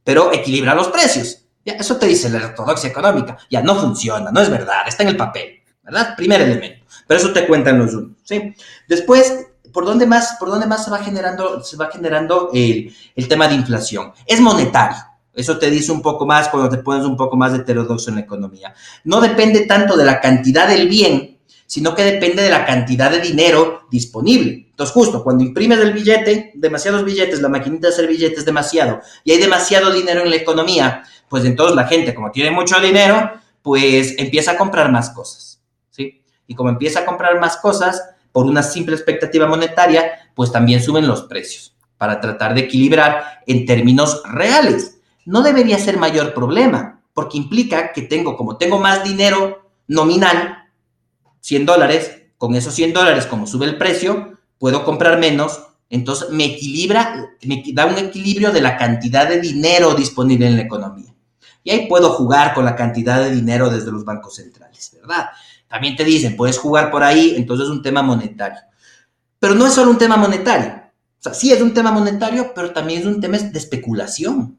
Pero 0.02 0.32
equilibra 0.32 0.74
los 0.74 0.88
precios. 0.88 1.44
Eso 1.64 1.98
te 1.98 2.06
dice 2.06 2.30
la 2.30 2.46
ortodoxia 2.46 2.88
económica. 2.88 3.36
Ya 3.50 3.62
no 3.62 3.76
funciona, 3.76 4.32
no 4.32 4.40
es 4.40 4.50
verdad, 4.50 4.88
está 4.88 5.02
en 5.02 5.10
el 5.10 5.16
papel. 5.16 5.60
¿verdad? 5.82 6.16
Primer 6.16 6.40
elemento. 6.40 6.79
Pero 7.10 7.22
eso 7.22 7.32
te 7.32 7.44
cuentan 7.44 7.76
los 7.76 7.92
unos, 7.92 8.18
¿sí? 8.22 8.54
Después, 8.86 9.48
¿por 9.72 9.84
dónde 9.84 10.06
más, 10.06 10.36
por 10.38 10.48
dónde 10.48 10.68
más 10.68 10.84
se 10.84 10.92
va 10.92 10.98
generando, 10.98 11.60
se 11.60 11.76
va 11.76 11.90
generando 11.90 12.50
el, 12.54 12.94
el 13.16 13.26
tema 13.26 13.48
de 13.48 13.56
inflación? 13.56 14.12
Es 14.24 14.40
monetario. 14.40 14.96
Eso 15.34 15.58
te 15.58 15.68
dice 15.72 15.90
un 15.90 16.02
poco 16.02 16.24
más 16.24 16.46
cuando 16.50 16.68
te 16.68 16.78
pones 16.78 17.04
un 17.04 17.16
poco 17.16 17.36
más 17.36 17.52
heterodoxo 17.52 18.10
en 18.10 18.14
la 18.14 18.20
economía. 18.20 18.72
No 19.02 19.20
depende 19.20 19.66
tanto 19.66 19.96
de 19.96 20.04
la 20.04 20.20
cantidad 20.20 20.68
del 20.68 20.86
bien, 20.86 21.40
sino 21.66 21.96
que 21.96 22.04
depende 22.04 22.44
de 22.44 22.50
la 22.50 22.64
cantidad 22.64 23.10
de 23.10 23.18
dinero 23.18 23.88
disponible. 23.90 24.68
Entonces, 24.70 24.94
justo 24.94 25.24
cuando 25.24 25.42
imprimes 25.42 25.80
el 25.80 25.92
billete, 25.92 26.52
demasiados 26.54 27.04
billetes, 27.04 27.42
la 27.42 27.48
maquinita 27.48 27.88
de 27.88 27.92
hacer 27.92 28.06
billetes 28.06 28.44
demasiado, 28.44 29.00
y 29.24 29.32
hay 29.32 29.38
demasiado 29.38 29.92
dinero 29.92 30.22
en 30.22 30.30
la 30.30 30.36
economía, 30.36 31.02
pues 31.28 31.44
entonces 31.44 31.74
la 31.74 31.88
gente, 31.88 32.14
como 32.14 32.30
tiene 32.30 32.52
mucho 32.52 32.80
dinero, 32.80 33.32
pues 33.62 34.14
empieza 34.16 34.52
a 34.52 34.56
comprar 34.56 34.92
más 34.92 35.10
cosas, 35.10 35.60
¿sí? 35.90 36.20
Y 36.50 36.56
como 36.56 36.68
empieza 36.68 37.00
a 37.00 37.06
comprar 37.06 37.38
más 37.38 37.58
cosas, 37.58 38.02
por 38.32 38.44
una 38.44 38.64
simple 38.64 38.96
expectativa 38.96 39.46
monetaria, 39.46 40.32
pues 40.34 40.50
también 40.50 40.82
suben 40.82 41.06
los 41.06 41.22
precios 41.22 41.76
para 41.96 42.20
tratar 42.20 42.54
de 42.54 42.62
equilibrar 42.62 43.42
en 43.46 43.64
términos 43.66 44.20
reales. 44.24 44.98
No 45.24 45.42
debería 45.42 45.78
ser 45.78 45.96
mayor 45.96 46.34
problema, 46.34 47.02
porque 47.14 47.38
implica 47.38 47.92
que 47.92 48.02
tengo, 48.02 48.36
como 48.36 48.56
tengo 48.56 48.80
más 48.80 49.04
dinero 49.04 49.70
nominal, 49.86 50.64
100 51.38 51.66
dólares, 51.66 52.22
con 52.36 52.56
esos 52.56 52.74
100 52.74 52.94
dólares, 52.94 53.26
como 53.26 53.46
sube 53.46 53.66
el 53.66 53.78
precio, 53.78 54.36
puedo 54.58 54.84
comprar 54.84 55.20
menos, 55.20 55.62
entonces 55.88 56.30
me 56.30 56.46
equilibra, 56.46 57.30
me 57.44 57.62
da 57.72 57.86
un 57.86 57.96
equilibrio 57.96 58.50
de 58.50 58.60
la 58.60 58.76
cantidad 58.76 59.28
de 59.28 59.40
dinero 59.40 59.94
disponible 59.94 60.48
en 60.48 60.56
la 60.56 60.62
economía. 60.62 61.14
Y 61.62 61.70
ahí 61.70 61.86
puedo 61.86 62.10
jugar 62.10 62.54
con 62.54 62.64
la 62.64 62.74
cantidad 62.74 63.22
de 63.22 63.30
dinero 63.30 63.70
desde 63.70 63.92
los 63.92 64.04
bancos 64.04 64.34
centrales, 64.34 64.96
¿verdad? 65.00 65.28
También 65.70 65.94
te 65.94 66.04
dicen, 66.04 66.34
puedes 66.34 66.58
jugar 66.58 66.90
por 66.90 67.04
ahí, 67.04 67.34
entonces 67.36 67.66
es 67.66 67.70
un 67.70 67.80
tema 67.80 68.02
monetario. 68.02 68.58
Pero 69.38 69.54
no 69.54 69.68
es 69.68 69.72
solo 69.72 69.92
un 69.92 69.98
tema 69.98 70.16
monetario. 70.16 70.82
O 71.24 71.32
sí 71.32 71.52
es 71.52 71.62
un 71.62 71.72
tema 71.72 71.92
monetario, 71.92 72.52
pero 72.54 72.72
también 72.72 73.00
es 73.00 73.06
un 73.06 73.20
tema 73.20 73.38
de 73.38 73.56
especulación. 73.56 74.58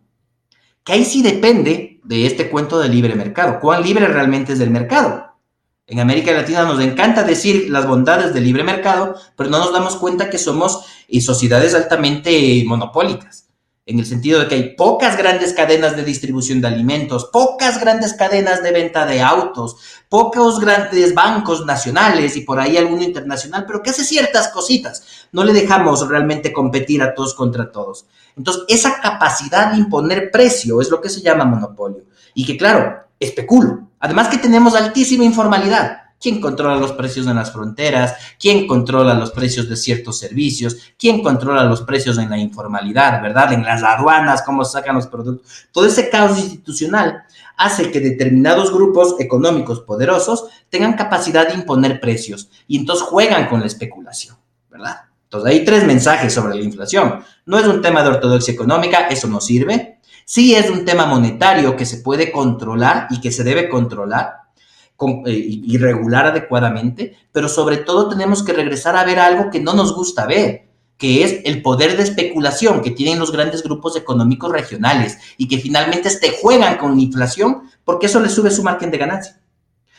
Que 0.86 0.94
ahí 0.94 1.04
sí 1.04 1.22
depende 1.22 2.00
de 2.02 2.26
este 2.26 2.50
cuento 2.50 2.80
del 2.80 2.92
libre 2.92 3.14
mercado. 3.14 3.60
¿Cuán 3.60 3.84
libre 3.84 4.08
realmente 4.08 4.54
es 4.54 4.62
el 4.62 4.70
mercado? 4.70 5.36
En 5.86 6.00
América 6.00 6.32
Latina 6.32 6.64
nos 6.64 6.80
encanta 6.80 7.24
decir 7.24 7.70
las 7.70 7.86
bondades 7.86 8.34
del 8.34 8.46
libre 8.46 8.64
mercado, 8.64 9.16
pero 9.36 9.50
no 9.50 9.60
nos 9.60 9.74
damos 9.74 9.98
cuenta 9.98 10.30
que 10.30 10.38
somos 10.38 10.86
eh, 11.10 11.20
sociedades 11.20 11.76
altamente 11.76 12.64
monopólicas, 12.66 13.50
en 13.92 14.00
el 14.00 14.06
sentido 14.06 14.40
de 14.40 14.48
que 14.48 14.56
hay 14.56 14.76
pocas 14.76 15.18
grandes 15.18 15.54
cadenas 15.54 15.96
de 15.96 16.04
distribución 16.04 16.62
de 16.62 16.68
alimentos, 16.68 17.30
pocas 17.32 17.80
grandes 17.80 18.14
cadenas 18.14 18.64
de 18.64 18.72
venta 18.72 19.06
de 19.06 19.22
autos, 19.22 19.78
pocos 20.10 20.60
grandes 20.60 21.14
bancos 21.14 21.66
nacionales 21.66 22.36
y 22.36 22.42
por 22.42 22.60
ahí 22.60 22.78
alguno 22.78 23.04
internacional, 23.04 23.66
pero 23.68 23.84
que 23.84 23.92
hace 23.92 24.04
ciertas 24.04 24.48
cositas. 24.48 25.28
No 25.32 25.44
le 25.44 25.54
dejamos 25.54 26.08
realmente 26.08 26.52
competir 26.52 27.04
a 27.04 27.14
todos 27.14 27.34
contra 27.34 27.72
todos. 27.72 28.06
Entonces, 28.36 28.64
esa 28.68 29.00
capacidad 29.00 29.72
de 29.72 29.78
imponer 29.78 30.32
precio 30.32 30.82
es 30.82 30.90
lo 30.90 31.00
que 31.00 31.10
se 31.10 31.22
llama 31.22 31.46
monopolio. 31.46 32.06
Y 32.34 32.46
que, 32.46 32.58
claro, 32.58 33.08
especulo 33.20 33.92
Además 34.02 34.30
que 34.30 34.40
tenemos 34.40 34.76
altísima 34.76 35.24
informalidad. 35.24 36.00
¿Quién 36.22 36.40
controla 36.40 36.76
los 36.76 36.92
precios 36.92 37.26
en 37.26 37.36
las 37.36 37.52
fronteras? 37.52 38.14
¿Quién 38.40 38.68
controla 38.68 39.16
los 39.16 39.32
precios 39.32 39.68
de 39.68 39.76
ciertos 39.76 40.20
servicios? 40.20 40.78
¿Quién 40.98 41.24
controla 41.24 41.64
los 41.64 41.82
precios 41.82 42.20
en 42.20 42.30
la 42.30 42.38
informalidad, 42.38 43.20
verdad? 43.24 43.52
En 43.54 43.64
las 43.64 43.82
aduanas, 43.82 44.44
cómo 44.44 44.64
sacan 44.64 44.96
los 44.96 45.08
productos. 45.08 45.66
Todo 45.72 45.88
ese 45.88 46.10
caos 46.10 46.38
institucional 46.38 47.24
hace 47.58 47.92
que 47.92 48.00
determinados 48.00 48.72
grupos 48.72 49.16
económicos 49.20 49.82
poderosos 49.82 50.46
tengan 50.70 50.94
capacidad 50.94 51.48
de 51.48 51.56
imponer 51.56 52.00
precios 52.00 52.50
y 52.68 52.78
entonces 52.78 53.06
juegan 53.08 53.48
con 53.48 53.60
la 53.60 53.66
especulación, 53.66 54.38
¿verdad? 54.70 54.98
Entonces 55.24 55.50
hay 55.50 55.66
tres 55.66 55.86
mensajes 55.86 56.34
sobre 56.34 56.56
la 56.56 56.62
inflación. 56.62 57.24
No 57.46 57.58
es 57.58 57.66
un 57.66 57.82
tema 57.82 58.04
de 58.04 58.10
ortodoxia 58.10 58.54
económica, 58.54 59.08
eso 59.08 59.28
no 59.28 59.42
sirve. 59.42 60.00
Sí 60.26 60.54
es 60.54 60.70
un 60.70 60.86
tema 60.86 61.08
monetario 61.08 61.76
que 61.76 61.86
se 61.86 61.98
puede 61.98 62.32
controlar 62.32 63.08
y 63.10 63.20
que 63.20 63.32
se 63.32 63.44
debe 63.44 63.70
controlar 63.70 64.41
y 65.26 65.78
regular 65.78 66.28
adecuadamente, 66.28 67.18
pero 67.32 67.50
sobre 67.50 67.78
todo 67.78 68.10
tenemos 68.10 68.44
que 68.44 68.54
regresar 68.54 68.96
a 68.96 69.04
ver 69.04 69.20
algo 69.20 69.50
que 69.50 69.60
no 69.60 69.74
nos 69.74 69.96
gusta 69.96 70.26
ver, 70.26 70.68
que 70.98 71.24
es 71.24 71.42
el 71.46 71.62
poder 71.62 71.98
de 71.98 72.04
especulación 72.04 72.82
que 72.82 72.92
tienen 72.92 73.18
los 73.18 73.32
grandes 73.32 73.64
grupos 73.64 73.96
económicos 73.96 74.52
regionales 74.52 75.18
y 75.38 75.48
que 75.48 75.58
finalmente 75.58 76.10
te 76.16 76.38
juegan 76.40 76.78
con 76.78 76.96
la 76.96 77.02
inflación 77.02 77.64
porque 77.84 78.06
eso 78.06 78.20
les 78.20 78.34
sube 78.34 78.52
su 78.52 78.62
margen 78.62 78.92
de 78.92 78.98
ganancia. 79.00 79.42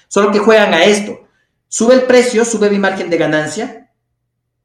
Solo 0.06 0.30
que 0.30 0.38
juegan 0.38 0.74
a 0.74 0.84
esto. 0.84 1.18
Sube 1.66 1.94
el 1.94 2.02
precio, 2.02 2.44
sube 2.44 2.70
mi 2.70 2.78
margen 2.78 3.10
de 3.10 3.16
ganancia 3.16 3.90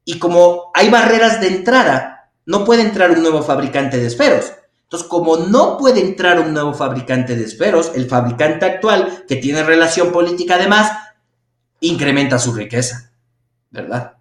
y 0.04 0.18
como 0.18 0.70
hay 0.74 0.90
barreras 0.90 1.40
de 1.40 1.48
entrada, 1.48 2.30
no 2.46 2.64
puede 2.64 2.82
entrar 2.82 3.10
un 3.10 3.20
nuevo 3.20 3.42
fabricante 3.42 3.98
de 3.98 4.06
esferos. 4.06 4.52
Entonces, 4.88 5.06
como 5.06 5.36
no 5.36 5.76
puede 5.76 6.00
entrar 6.00 6.40
un 6.40 6.54
nuevo 6.54 6.72
fabricante 6.72 7.36
de 7.36 7.44
esferos, 7.44 7.92
el 7.94 8.08
fabricante 8.08 8.64
actual, 8.64 9.24
que 9.28 9.36
tiene 9.36 9.62
relación 9.62 10.10
política 10.10 10.54
además, 10.54 10.90
incrementa 11.80 12.38
su 12.38 12.54
riqueza, 12.54 13.12
¿verdad? 13.70 14.14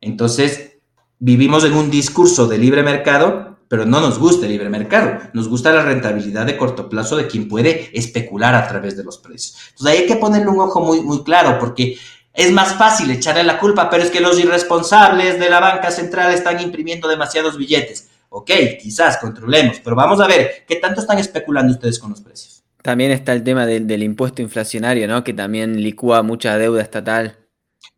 Entonces, 0.00 0.76
vivimos 1.18 1.64
en 1.64 1.72
un 1.72 1.90
discurso 1.90 2.46
de 2.46 2.58
libre 2.58 2.84
mercado, 2.84 3.58
pero 3.66 3.84
no 3.84 4.00
nos 4.00 4.20
gusta 4.20 4.46
el 4.46 4.52
libre 4.52 4.68
mercado, 4.68 5.18
nos 5.32 5.48
gusta 5.48 5.72
la 5.72 5.82
rentabilidad 5.82 6.46
de 6.46 6.56
corto 6.56 6.88
plazo 6.88 7.16
de 7.16 7.26
quien 7.26 7.48
puede 7.48 7.90
especular 7.92 8.54
a 8.54 8.68
través 8.68 8.96
de 8.96 9.02
los 9.02 9.18
precios. 9.18 9.56
Entonces, 9.70 9.86
ahí 9.88 10.02
hay 10.02 10.06
que 10.06 10.20
ponerle 10.20 10.50
un 10.50 10.60
ojo 10.60 10.80
muy, 10.82 11.00
muy 11.00 11.24
claro, 11.24 11.58
porque 11.58 11.96
es 12.32 12.52
más 12.52 12.74
fácil 12.74 13.10
echarle 13.10 13.42
la 13.42 13.58
culpa, 13.58 13.90
pero 13.90 14.04
es 14.04 14.12
que 14.12 14.20
los 14.20 14.38
irresponsables 14.38 15.40
de 15.40 15.50
la 15.50 15.58
banca 15.58 15.90
central 15.90 16.32
están 16.32 16.60
imprimiendo 16.60 17.08
demasiados 17.08 17.58
billetes 17.58 18.09
ok, 18.30 18.50
quizás 18.80 19.18
controlemos, 19.18 19.80
pero 19.84 19.94
vamos 19.94 20.20
a 20.20 20.26
ver 20.26 20.64
qué 20.66 20.76
tanto 20.76 21.00
están 21.00 21.18
especulando 21.18 21.72
ustedes 21.72 21.98
con 21.98 22.10
los 22.10 22.20
precios. 22.20 22.62
También 22.82 23.10
está 23.10 23.34
el 23.34 23.44
tema 23.44 23.66
del, 23.66 24.02
impuesto 24.02 24.40
inflacionario, 24.40 25.06
¿no? 25.06 25.22
Que 25.22 25.34
también 25.34 25.82
licúa 25.82 26.22
mucha 26.22 26.56
deuda 26.56 26.80
estatal. 26.80 27.36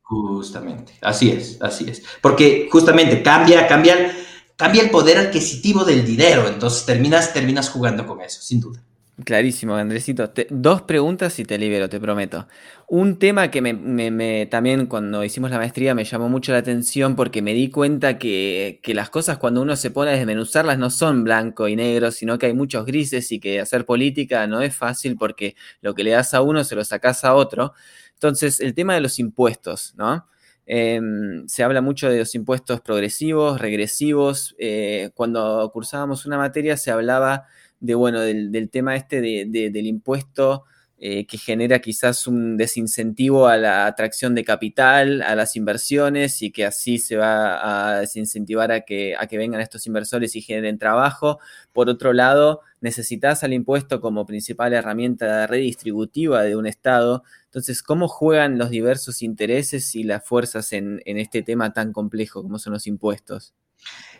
Justamente, 0.00 0.94
así 1.00 1.30
es, 1.30 1.58
así 1.60 1.88
es. 1.88 2.02
Porque 2.20 2.68
justamente 2.70 3.22
cambia, 3.22 3.68
cambia, 3.68 4.12
cambia 4.56 4.82
el 4.82 4.90
poder 4.90 5.18
adquisitivo 5.18 5.84
del 5.84 6.04
dinero, 6.04 6.48
entonces 6.48 6.84
terminas, 6.84 7.32
terminas 7.32 7.70
jugando 7.70 8.06
con 8.06 8.20
eso, 8.20 8.42
sin 8.42 8.60
duda. 8.60 8.82
Clarísimo, 9.24 9.74
Andresito. 9.74 10.32
dos 10.50 10.82
preguntas 10.82 11.38
y 11.38 11.44
te 11.44 11.58
libero, 11.58 11.88
te 11.88 12.00
prometo. 12.00 12.48
Un 12.88 13.18
tema 13.18 13.50
que 13.50 13.60
me, 13.60 14.46
también 14.46 14.86
cuando 14.86 15.22
hicimos 15.22 15.50
la 15.50 15.58
maestría 15.58 15.94
me 15.94 16.04
llamó 16.04 16.28
mucho 16.28 16.52
la 16.52 16.58
atención 16.58 17.14
porque 17.14 17.42
me 17.42 17.52
di 17.52 17.68
cuenta 17.70 18.18
que, 18.18 18.80
las 18.86 19.10
cosas 19.10 19.38
cuando 19.38 19.60
uno 19.62 19.76
se 19.76 19.90
pone 19.90 20.10
a 20.10 20.14
desmenuzarlas 20.14 20.78
no 20.78 20.90
son 20.90 21.24
blanco 21.24 21.68
y 21.68 21.76
negro, 21.76 22.10
sino 22.10 22.38
que 22.38 22.46
hay 22.46 22.54
muchos 22.54 22.86
grises 22.86 23.30
y 23.32 23.38
que 23.38 23.60
hacer 23.60 23.84
política 23.84 24.46
no 24.46 24.62
es 24.62 24.74
fácil 24.74 25.16
porque 25.16 25.56
lo 25.82 25.94
que 25.94 26.04
le 26.04 26.12
das 26.12 26.32
a 26.34 26.42
uno 26.42 26.64
se 26.64 26.74
lo 26.74 26.84
sacas 26.84 27.24
a 27.24 27.34
otro. 27.34 27.74
Entonces, 28.14 28.60
el 28.60 28.74
tema 28.74 28.94
de 28.94 29.00
los 29.00 29.18
impuestos, 29.18 29.94
¿no? 29.96 30.26
Em, 30.64 31.46
se 31.48 31.64
habla 31.64 31.80
mucho 31.80 32.08
de 32.08 32.18
los 32.18 32.34
impuestos 32.34 32.80
progresivos, 32.80 33.60
regresivos. 33.60 34.54
Eh, 34.58 35.10
cuando 35.14 35.68
cursábamos 35.72 36.24
una 36.24 36.38
materia 36.38 36.76
se 36.76 36.90
hablaba 36.90 37.46
de, 37.82 37.94
bueno, 37.96 38.20
del, 38.20 38.70
tema 38.70 38.96
este 38.96 39.20
del 39.20 39.86
impuesto 39.86 40.64
eh, 41.04 41.26
que 41.26 41.36
genera 41.36 41.80
quizás 41.80 42.28
un 42.28 42.56
desincentivo 42.56 43.48
a 43.48 43.56
la 43.56 43.86
atracción 43.86 44.36
de 44.36 44.44
capital, 44.44 45.20
a 45.22 45.34
las 45.34 45.56
inversiones 45.56 46.42
y 46.42 46.52
que 46.52 46.64
así 46.64 46.98
se 46.98 47.16
va 47.16 47.96
a 47.96 47.98
desincentivar 47.98 48.70
a 48.70 48.82
que, 48.82 49.16
a 49.18 49.26
que 49.26 49.36
vengan 49.36 49.60
estos 49.60 49.84
inversores 49.88 50.36
y 50.36 50.42
generen 50.42 50.78
trabajo. 50.78 51.40
Por 51.72 51.88
otro 51.88 52.12
lado, 52.12 52.60
necesitas 52.80 53.42
al 53.42 53.52
impuesto 53.52 54.00
como 54.00 54.26
principal 54.26 54.74
herramienta 54.74 55.48
redistributiva 55.48 56.44
de 56.44 56.54
un 56.54 56.68
Estado. 56.68 57.24
Entonces, 57.46 57.82
¿cómo 57.82 58.06
juegan 58.06 58.56
los 58.56 58.70
diversos 58.70 59.22
intereses 59.22 59.96
y 59.96 60.04
las 60.04 60.24
fuerzas 60.24 60.72
en, 60.72 61.02
este 61.04 61.42
tema 61.42 61.72
tan 61.72 61.92
complejo 61.92 62.44
como 62.44 62.60
son 62.60 62.74
los 62.74 62.86
impuestos? 62.86 63.54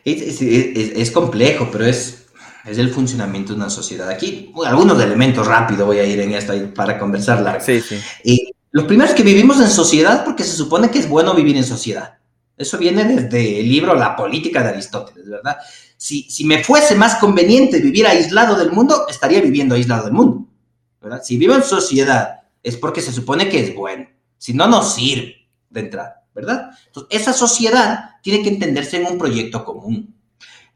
es 0.05 1.13
complejo, 1.13 1.69
pero 1.71 1.85
es 1.85 2.32
es 2.65 2.79
el 2.79 2.91
funcionamiento 2.91 3.53
de 3.53 3.59
una 3.59 3.71
sociedad. 3.71 4.09
Aquí, 4.09 4.53
algunos 4.65 5.01
elementos 5.03 5.47
rápido 5.47 5.87
voy 5.87 5.99
a 5.99 6.05
ir 6.05 6.21
en 6.21 6.33
esta 6.33 6.55
para 6.75 6.99
conversar 6.99 7.61
Sí, 7.61 7.81
sí. 7.81 7.99
Y 8.25 8.53
los 8.71 8.85
primeros 8.85 9.15
que 9.15 9.23
vivimos 9.23 9.61
en 9.61 9.69
sociedad 9.69 10.25
porque 10.25 10.45
se 10.45 10.57
supone 10.57 10.91
que 10.91 10.99
es 10.99 11.09
bueno 11.09 11.35
vivir 11.35 11.57
en 11.57 11.65
sociedad. 11.65 12.19
Eso 12.57 12.79
viene 12.79 13.05
desde 13.05 13.61
el 13.61 13.69
libro 13.69 13.95
La 13.95 14.15
política 14.15 14.63
de 14.63 14.71
Aristóteles, 14.71 15.29
¿verdad? 15.29 15.57
Si, 15.97 16.23
si 16.31 16.45
me 16.45 16.63
fuese 16.63 16.95
más 16.95 17.17
conveniente 17.17 17.81
vivir 17.81 18.07
aislado 18.07 18.57
del 18.57 18.71
mundo, 18.71 19.07
estaría 19.09 19.41
viviendo 19.41 19.75
aislado 19.75 20.05
del 20.05 20.13
mundo, 20.13 20.47
¿verdad? 21.01 21.23
Si 21.23 21.37
vivo 21.37 21.55
en 21.55 21.63
sociedad 21.63 22.41
es 22.63 22.77
porque 22.77 23.01
se 23.01 23.13
supone 23.13 23.49
que 23.49 23.61
es 23.61 23.75
bueno. 23.75 24.07
Si 24.39 24.55
no, 24.55 24.69
no 24.69 24.83
sirve 24.83 25.49
de 25.71 25.81
entrada, 25.81 26.25
¿verdad? 26.35 26.71
Entonces, 26.87 27.21
esa 27.21 27.33
sociedad 27.33 28.11
tiene 28.23 28.43
que 28.43 28.51
entenderse 28.51 28.99
en 28.99 29.07
un 29.07 29.19
proyecto 29.19 29.65
común 29.65 30.15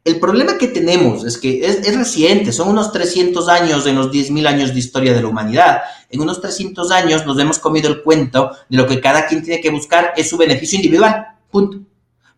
el 0.06 0.20
problema 0.20 0.56
que 0.56 0.68
tenemos 0.68 1.24
es 1.24 1.36
que 1.36 1.66
es, 1.66 1.96
reciente, 1.96 2.52
son 2.52 2.68
unos 2.68 2.92
300 2.92 3.48
años 3.48 3.86
en 3.86 3.96
los 3.96 4.12
10.000 4.12 4.46
años 4.46 4.72
de 4.72 4.78
historia 4.78 5.12
de 5.12 5.20
la 5.20 5.26
humanidad. 5.26 5.80
En 6.10 6.20
unos 6.20 6.40
300 6.40 6.92
años 6.92 7.26
nos 7.26 7.36
hemos 7.40 7.58
comido 7.58 7.88
el 7.88 8.04
cuento 8.04 8.52
de 8.68 8.76
lo 8.76 8.86
que 8.86 9.00
cada 9.00 9.26
quien 9.26 9.42
tiene 9.42 9.60
que 9.60 9.70
buscar 9.70 10.12
es 10.16 10.30
su 10.30 10.36
beneficio 10.36 10.76
individual. 10.76 11.26
Punto. 11.50 11.80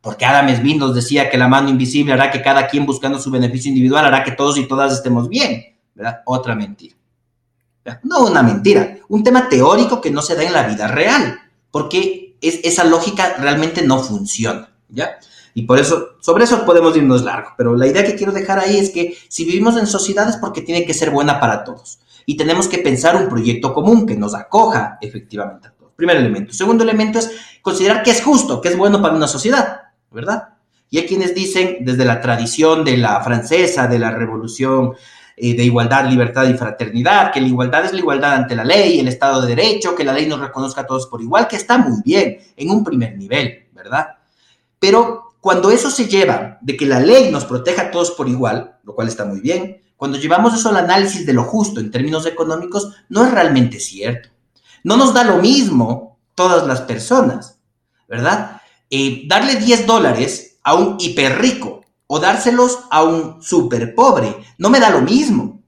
Porque 0.00 0.24
Adam 0.24 0.48
Smith 0.56 0.78
nos 0.78 0.94
decía 0.94 1.28
que 1.28 1.36
la 1.36 1.46
mano 1.46 1.68
invisible 1.68 2.14
hará 2.14 2.30
que 2.30 2.40
cada 2.40 2.66
quien 2.68 2.86
buscando 2.86 3.18
su 3.18 3.30
beneficio 3.30 3.68
individual 3.68 4.06
hará 4.06 4.24
que 4.24 4.32
todos 4.32 4.56
y 4.56 4.66
todas 4.66 4.94
estemos 4.94 5.28
bien. 5.28 5.76
¿verdad? 5.94 6.22
Otra 6.24 6.54
mentira. 6.54 6.94
No 8.02 8.26
una 8.26 8.42
mentira, 8.42 8.96
un 9.08 9.22
tema 9.22 9.46
teórico 9.48 10.00
que 10.00 10.10
no 10.10 10.22
se 10.22 10.36
da 10.36 10.42
en 10.42 10.52
la 10.54 10.62
vida 10.66 10.88
real, 10.88 11.38
porque 11.70 12.36
es, 12.40 12.60
esa 12.64 12.84
lógica 12.84 13.36
realmente 13.38 13.82
no 13.82 13.98
funciona. 13.98 14.70
¿ya? 14.88 15.18
Y 15.58 15.62
por 15.62 15.80
eso, 15.80 16.10
sobre 16.20 16.44
eso 16.44 16.64
podemos 16.64 16.96
irnos 16.96 17.24
largo, 17.24 17.50
pero 17.56 17.74
la 17.74 17.88
idea 17.88 18.04
que 18.04 18.14
quiero 18.14 18.30
dejar 18.30 18.60
ahí 18.60 18.78
es 18.78 18.90
que 18.90 19.18
si 19.28 19.44
vivimos 19.44 19.76
en 19.76 19.88
sociedades 19.88 20.36
porque 20.36 20.62
tiene 20.62 20.86
que 20.86 20.94
ser 20.94 21.10
buena 21.10 21.40
para 21.40 21.64
todos 21.64 21.98
y 22.26 22.36
tenemos 22.36 22.68
que 22.68 22.78
pensar 22.78 23.16
un 23.16 23.28
proyecto 23.28 23.74
común 23.74 24.06
que 24.06 24.14
nos 24.14 24.36
acoja 24.36 24.98
efectivamente 25.00 25.66
a 25.66 25.72
todos. 25.72 25.90
Primer 25.96 26.16
elemento. 26.16 26.52
Segundo 26.52 26.84
elemento 26.84 27.18
es 27.18 27.32
considerar 27.60 28.04
que 28.04 28.12
es 28.12 28.22
justo, 28.22 28.60
que 28.60 28.68
es 28.68 28.76
bueno 28.76 29.02
para 29.02 29.16
una 29.16 29.26
sociedad, 29.26 29.80
¿verdad? 30.12 30.50
Y 30.90 30.98
hay 30.98 31.06
quienes 31.06 31.34
dicen, 31.34 31.78
desde 31.80 32.04
la 32.04 32.20
tradición 32.20 32.84
de 32.84 32.96
la 32.96 33.20
francesa, 33.20 33.88
de 33.88 33.98
la 33.98 34.12
revolución 34.12 34.92
eh, 35.36 35.56
de 35.56 35.64
igualdad, 35.64 36.08
libertad 36.08 36.48
y 36.48 36.54
fraternidad, 36.54 37.32
que 37.32 37.40
la 37.40 37.48
igualdad 37.48 37.84
es 37.84 37.92
la 37.92 37.98
igualdad 37.98 38.34
ante 38.34 38.54
la 38.54 38.64
ley, 38.64 39.00
el 39.00 39.08
Estado 39.08 39.40
de 39.40 39.56
Derecho, 39.56 39.96
que 39.96 40.04
la 40.04 40.12
ley 40.12 40.28
nos 40.28 40.38
reconozca 40.38 40.82
a 40.82 40.86
todos 40.86 41.08
por 41.08 41.20
igual, 41.20 41.48
que 41.48 41.56
está 41.56 41.78
muy 41.78 42.00
bien 42.04 42.38
en 42.56 42.70
un 42.70 42.84
primer 42.84 43.18
nivel, 43.18 43.66
¿verdad? 43.72 44.06
Pero 44.78 45.27
cuando 45.40 45.70
eso 45.70 45.90
se 45.90 46.06
lleva 46.06 46.58
de 46.60 46.76
que 46.76 46.86
la 46.86 47.00
ley 47.00 47.30
nos 47.30 47.44
proteja 47.44 47.82
a 47.82 47.90
todos 47.90 48.12
por 48.12 48.28
igual, 48.28 48.78
lo 48.82 48.94
cual 48.94 49.08
está 49.08 49.24
muy 49.24 49.40
bien, 49.40 49.82
cuando 49.96 50.18
llevamos 50.18 50.54
eso 50.54 50.68
al 50.68 50.76
análisis 50.76 51.26
de 51.26 51.32
lo 51.32 51.44
justo 51.44 51.80
en 51.80 51.90
términos 51.90 52.26
económicos, 52.26 52.94
no 53.08 53.24
es 53.24 53.32
realmente 53.32 53.80
cierto. 53.80 54.28
No 54.84 54.96
nos 54.96 55.12
da 55.12 55.24
lo 55.24 55.38
mismo 55.38 56.18
todas 56.34 56.66
las 56.66 56.82
personas, 56.82 57.58
¿verdad? 58.08 58.62
Eh, 58.90 59.24
darle 59.26 59.56
10 59.56 59.86
dólares 59.86 60.58
a 60.62 60.74
un 60.74 60.96
hiper 60.98 61.38
rico 61.40 61.82
o 62.06 62.20
dárselos 62.20 62.78
a 62.90 63.02
un 63.02 63.42
súper 63.42 63.94
pobre 63.94 64.36
no 64.56 64.70
me 64.70 64.80
da 64.80 64.90
lo 64.90 65.00
mismo. 65.00 65.62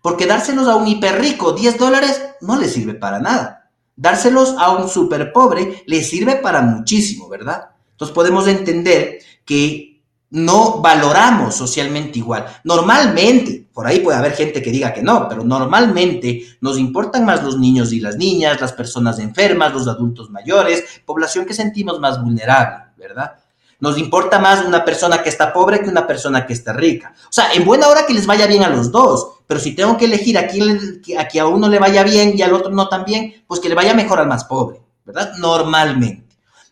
Porque 0.00 0.26
dárselos 0.26 0.66
a 0.66 0.74
un 0.74 0.86
hiper 0.86 1.20
rico 1.20 1.52
10 1.52 1.78
dólares 1.78 2.20
no 2.40 2.58
le 2.58 2.68
sirve 2.68 2.94
para 2.94 3.20
nada. 3.20 3.70
Dárselos 3.94 4.54
a 4.58 4.70
un 4.70 4.88
súper 4.88 5.32
pobre 5.32 5.84
le 5.86 6.02
sirve 6.02 6.36
para 6.36 6.62
muchísimo, 6.62 7.28
¿verdad? 7.28 7.70
Entonces 7.92 8.14
podemos 8.14 8.48
entender 8.48 9.18
que 9.44 9.92
no 10.32 10.80
valoramos 10.80 11.54
socialmente 11.54 12.18
igual. 12.18 12.46
Normalmente, 12.64 13.66
por 13.72 13.86
ahí 13.86 14.00
puede 14.00 14.16
haber 14.16 14.32
gente 14.32 14.62
que 14.62 14.70
diga 14.70 14.92
que 14.92 15.02
no, 15.02 15.28
pero 15.28 15.44
normalmente 15.44 16.56
nos 16.60 16.78
importan 16.78 17.26
más 17.26 17.42
los 17.42 17.58
niños 17.58 17.92
y 17.92 18.00
las 18.00 18.16
niñas, 18.16 18.60
las 18.60 18.72
personas 18.72 19.18
enfermas, 19.18 19.74
los 19.74 19.86
adultos 19.88 20.30
mayores, 20.30 21.02
población 21.04 21.44
que 21.44 21.52
sentimos 21.52 22.00
más 22.00 22.22
vulnerable, 22.22 22.84
¿verdad? 22.96 23.32
Nos 23.78 23.98
importa 23.98 24.38
más 24.38 24.64
una 24.64 24.84
persona 24.84 25.22
que 25.22 25.28
está 25.28 25.52
pobre 25.52 25.82
que 25.82 25.90
una 25.90 26.06
persona 26.06 26.46
que 26.46 26.54
está 26.54 26.72
rica. 26.72 27.12
O 27.24 27.32
sea, 27.32 27.52
en 27.52 27.64
buena 27.64 27.88
hora 27.88 28.06
que 28.06 28.14
les 28.14 28.26
vaya 28.26 28.46
bien 28.46 28.62
a 28.62 28.70
los 28.70 28.90
dos, 28.90 29.40
pero 29.46 29.60
si 29.60 29.74
tengo 29.74 29.98
que 29.98 30.06
elegir 30.06 30.38
a 30.38 30.46
quién 30.46 31.02
a, 31.18 31.40
a 31.40 31.46
uno 31.46 31.68
le 31.68 31.78
vaya 31.78 32.04
bien 32.04 32.32
y 32.34 32.40
al 32.40 32.54
otro 32.54 32.70
no 32.70 32.88
tan 32.88 33.04
bien, 33.04 33.44
pues 33.46 33.60
que 33.60 33.68
le 33.68 33.74
vaya 33.74 33.92
mejor 33.92 34.18
al 34.18 34.28
más 34.28 34.44
pobre, 34.44 34.80
¿verdad? 35.04 35.32
Normalmente. 35.38 36.22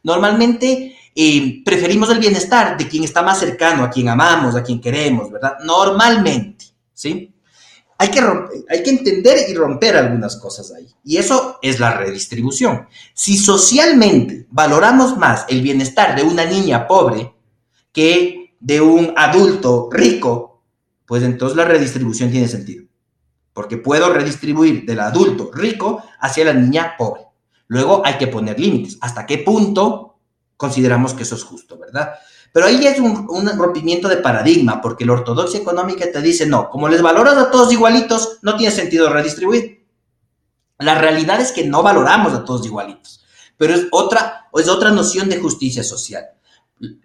Normalmente 0.03 0.97
eh, 1.15 1.63
preferimos 1.65 2.11
el 2.11 2.19
bienestar 2.19 2.77
de 2.77 2.89
quien 2.89 3.05
está 3.05 3.23
más 3.23 3.39
cercano, 3.39 3.85
a 3.85 3.91
quien 3.91 4.09
amamos, 4.09 4.55
a 4.55 4.63
quien 4.63 4.81
queremos, 4.81 5.31
¿verdad? 5.31 5.59
Normalmente, 5.65 6.67
¿sí? 6.93 7.35
Hay 7.99 8.09
que, 8.09 8.21
hay 8.71 8.83
que 8.83 8.91
entender 8.91 9.51
y 9.51 9.55
romper 9.55 9.97
algunas 9.97 10.37
cosas 10.37 10.73
ahí. 10.73 10.87
Y 11.05 11.19
eso 11.19 11.59
es 11.61 11.79
la 11.81 11.93
redistribución. 11.93 12.87
Si 13.13 13.37
socialmente 13.37 14.47
valoramos 14.51 15.19
más 15.19 15.45
el 15.49 15.61
bienestar 15.61 16.17
de 16.17 16.23
una 16.23 16.47
niña 16.47 16.87
pobre 16.87 17.35
que 17.93 18.55
de 18.59 18.81
un 18.81 19.13
adulto 19.17 19.91
rico, 19.93 20.63
pues 21.05 21.23
entonces 21.23 21.57
la 21.57 21.65
redistribución 21.65 22.31
tiene 22.31 22.49
sentido. 22.49 22.87
Porque 23.53 23.77
puedo 23.77 24.13
redistribuir 24.13 24.87
del 24.87 25.01
adulto 25.01 25.51
rico 25.53 26.03
hacia 26.21 26.47
la 26.47 26.55
niña 26.55 26.95
pobre. 26.97 27.23
Luego 27.67 28.01
hay 28.05 28.15
que 28.17 28.29
poner 28.29 28.59
límites. 28.59 28.97
¿Hasta 29.01 29.27
qué 29.27 29.39
punto 29.39 30.10
consideramos 30.61 31.15
que 31.15 31.23
eso 31.23 31.37
es 31.37 31.43
justo, 31.43 31.79
¿verdad? 31.79 32.11
Pero 32.53 32.67
ahí 32.67 32.87
es 32.87 33.01
un, 33.01 33.27
rompimiento 33.57 34.09
de 34.09 34.19
paradigma, 34.19 34.83
porque 34.83 35.07
la 35.07 35.15
ortodoxia 35.15 35.59
económica 35.59 36.13
te 36.13 36.21
dice, 36.21 36.45
no, 36.45 36.69
como 36.69 36.87
les 36.87 37.01
valoras 37.01 37.39
a 37.39 37.51
todos 37.51 37.73
igualitos, 37.73 38.37
no 38.43 38.59
tiene 38.59 38.71
sentido 38.71 39.09
redistribuir. 39.09 39.87
La 40.79 40.97
realidad 40.97 41.41
es 41.41 41.53
que 41.53 41.65
no 41.65 41.83
valoramos 41.83 42.35
a 42.35 42.45
todos 42.45 42.67
igualitos, 42.67 43.25
pero 43.57 43.73
es 43.73 43.87
otra, 43.91 44.51
es 44.53 44.69
otra 44.69 44.91
noción 44.91 45.31
de 45.31 45.41
justicia 45.41 45.83
social. 45.83 46.27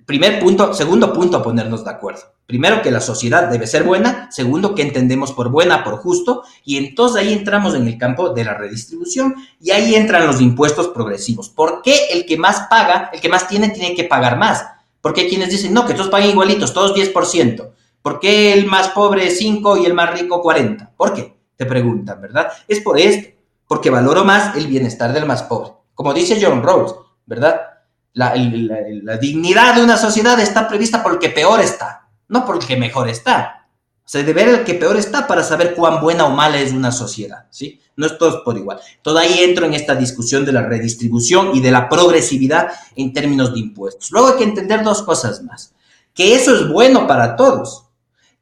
Primer 0.05 0.39
punto, 0.39 0.73
segundo 0.73 1.11
punto 1.11 1.37
a 1.37 1.43
ponernos 1.43 1.83
de 1.83 1.91
acuerdo. 1.91 2.21
Primero, 2.45 2.81
que 2.81 2.91
la 2.91 3.01
sociedad 3.01 3.49
debe 3.49 3.67
ser 3.67 3.83
buena. 3.83 4.29
Segundo, 4.31 4.73
que 4.73 4.83
entendemos 4.83 5.33
por 5.33 5.49
buena, 5.49 5.83
por 5.83 5.97
justo. 5.97 6.43
Y 6.63 6.77
entonces 6.77 7.21
ahí 7.21 7.33
entramos 7.33 7.75
en 7.75 7.85
el 7.85 7.97
campo 7.97 8.29
de 8.29 8.45
la 8.45 8.53
redistribución 8.53 9.35
y 9.59 9.71
ahí 9.71 9.95
entran 9.95 10.27
los 10.27 10.39
impuestos 10.39 10.89
progresivos. 10.89 11.49
¿Por 11.49 11.81
qué 11.81 12.07
el 12.11 12.25
que 12.25 12.37
más 12.37 12.67
paga, 12.69 13.09
el 13.11 13.19
que 13.19 13.27
más 13.27 13.47
tiene, 13.49 13.69
tiene 13.69 13.95
que 13.95 14.05
pagar 14.05 14.37
más? 14.37 14.65
Porque 15.01 15.21
hay 15.21 15.29
quienes 15.29 15.49
dicen, 15.49 15.73
no, 15.73 15.85
que 15.85 15.93
todos 15.93 16.09
paguen 16.09 16.29
igualitos, 16.29 16.73
todos 16.73 16.95
10%. 16.95 17.69
¿Por 18.01 18.19
qué 18.19 18.53
el 18.53 18.67
más 18.67 18.89
pobre 18.89 19.29
5 19.29 19.77
y 19.77 19.85
el 19.85 19.93
más 19.93 20.17
rico 20.17 20.41
40? 20.41 20.93
¿Por 20.95 21.13
qué? 21.13 21.35
Te 21.55 21.65
preguntan, 21.65 22.21
¿verdad? 22.21 22.47
Es 22.67 22.79
por 22.79 22.97
esto, 22.97 23.35
porque 23.67 23.89
valoro 23.89 24.23
más 24.23 24.55
el 24.55 24.67
bienestar 24.67 25.11
del 25.11 25.25
más 25.25 25.43
pobre. 25.43 25.73
Como 25.93 26.13
dice 26.13 26.39
John 26.41 26.61
Rawls, 26.63 26.95
¿verdad? 27.25 27.74
La, 28.15 28.33
dignidad 28.33 29.75
de 29.75 29.83
una 29.83 29.97
sociedad 29.97 30.39
está 30.39 30.67
prevista 30.67 31.03
por 31.03 31.13
el 31.13 31.19
que 31.19 31.29
peor 31.29 31.59
está, 31.59 32.07
no 32.29 32.45
por 32.45 32.55
el 32.55 32.65
que 32.65 32.77
mejor 32.77 33.09
está. 33.09 33.67
O 34.05 34.07
sea, 34.07 34.23
de 34.23 34.33
ver 34.33 34.47
el 34.47 34.63
que 34.63 34.75
peor 34.75 34.97
está 34.97 35.27
para 35.27 35.43
saber 35.43 35.75
cuán 35.75 35.99
buena 35.99 36.25
o 36.25 36.29
mala 36.29 36.59
es 36.59 36.71
una 36.71 36.91
sociedad, 36.91 37.47
¿sí? 37.49 37.81
No 37.97 38.05
es 38.05 38.17
todo 38.17 38.43
por 38.43 38.57
igual. 38.57 38.79
Todo 39.01 39.17
ahí 39.17 39.39
entro 39.39 39.65
en 39.65 39.73
esta 39.73 39.95
discusión 39.95 40.45
de 40.45 40.53
la 40.53 40.61
redistribución 40.61 41.55
y 41.55 41.59
de 41.59 41.71
la 41.71 41.89
progresividad 41.89 42.69
en 42.95 43.13
términos 43.13 43.53
de 43.53 43.59
impuestos. 43.59 44.11
Luego 44.11 44.29
hay 44.29 44.37
que 44.37 44.43
entender 44.43 44.83
dos 44.83 45.01
cosas 45.01 45.43
más. 45.43 45.73
Que 46.13 46.35
eso 46.35 46.55
es 46.55 46.69
bueno 46.69 47.07
para 47.07 47.35
todos. 47.35 47.87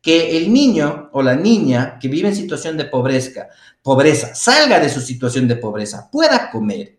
Que 0.02 0.38
el 0.38 0.54
niño 0.54 1.10
o 1.14 1.24
la 1.24 1.36
niña 1.36 1.98
que 2.00 2.10
vive 2.10 2.28
en 2.28 2.36
situación 2.36 2.78
de 2.78 2.86
pobreza, 2.86 3.48
pobreza, 3.82 4.36
salga 4.36 4.80
de 4.80 4.90
su 4.90 5.02
situación 5.02 5.48
de 5.48 5.56
pobreza, 5.56 6.10
pueda 6.12 6.52
comer, 6.52 6.98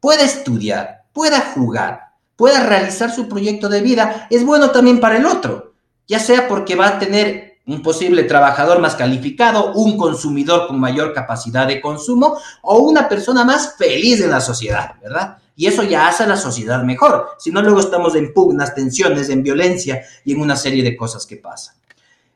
pueda 0.00 0.24
estudiar, 0.24 1.04
pueda 1.12 1.52
jugar, 1.54 2.05
pueda 2.36 2.64
realizar 2.64 3.12
su 3.12 3.28
proyecto 3.28 3.68
de 3.68 3.80
vida, 3.80 4.26
es 4.30 4.44
bueno 4.44 4.70
también 4.70 5.00
para 5.00 5.16
el 5.16 5.26
otro, 5.26 5.72
ya 6.06 6.18
sea 6.18 6.46
porque 6.46 6.76
va 6.76 6.88
a 6.88 6.98
tener 6.98 7.56
un 7.66 7.82
posible 7.82 8.22
trabajador 8.24 8.78
más 8.78 8.94
calificado, 8.94 9.72
un 9.72 9.96
consumidor 9.96 10.68
con 10.68 10.78
mayor 10.78 11.12
capacidad 11.12 11.66
de 11.66 11.80
consumo 11.80 12.38
o 12.62 12.78
una 12.78 13.08
persona 13.08 13.44
más 13.44 13.74
feliz 13.76 14.20
en 14.20 14.30
la 14.30 14.40
sociedad, 14.40 14.94
¿verdad? 15.02 15.38
Y 15.56 15.66
eso 15.66 15.82
ya 15.82 16.06
hace 16.06 16.22
a 16.22 16.28
la 16.28 16.36
sociedad 16.36 16.82
mejor. 16.84 17.30
Si 17.38 17.50
no, 17.50 17.62
luego 17.62 17.80
estamos 17.80 18.14
en 18.14 18.32
pugnas, 18.32 18.74
tensiones, 18.74 19.30
en 19.30 19.42
violencia 19.42 20.02
y 20.24 20.32
en 20.32 20.40
una 20.40 20.54
serie 20.54 20.84
de 20.84 20.96
cosas 20.96 21.26
que 21.26 21.36
pasan. 21.36 21.74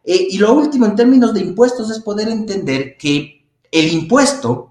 Eh, 0.03 0.29
y 0.31 0.39
lo 0.39 0.53
último 0.55 0.87
en 0.87 0.97
términos 0.97 1.33
de 1.35 1.41
impuestos 1.41 1.91
es 1.91 2.01
poder 2.01 2.29
entender 2.29 2.97
que 2.97 3.45
el 3.71 3.93
impuesto 3.93 4.70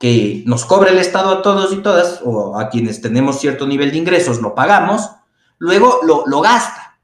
que 0.00 0.42
nos 0.46 0.64
cobra 0.64 0.90
el 0.90 0.98
Estado 0.98 1.28
a 1.28 1.42
todos 1.42 1.74
y 1.74 1.76
todas, 1.76 2.22
o 2.24 2.58
a 2.58 2.70
quienes 2.70 3.02
tenemos 3.02 3.38
cierto 3.38 3.66
nivel 3.66 3.90
de 3.90 3.98
ingresos, 3.98 4.40
lo 4.40 4.54
pagamos, 4.54 5.10
luego 5.58 6.00
lo, 6.02 6.40
gasta. 6.40 6.98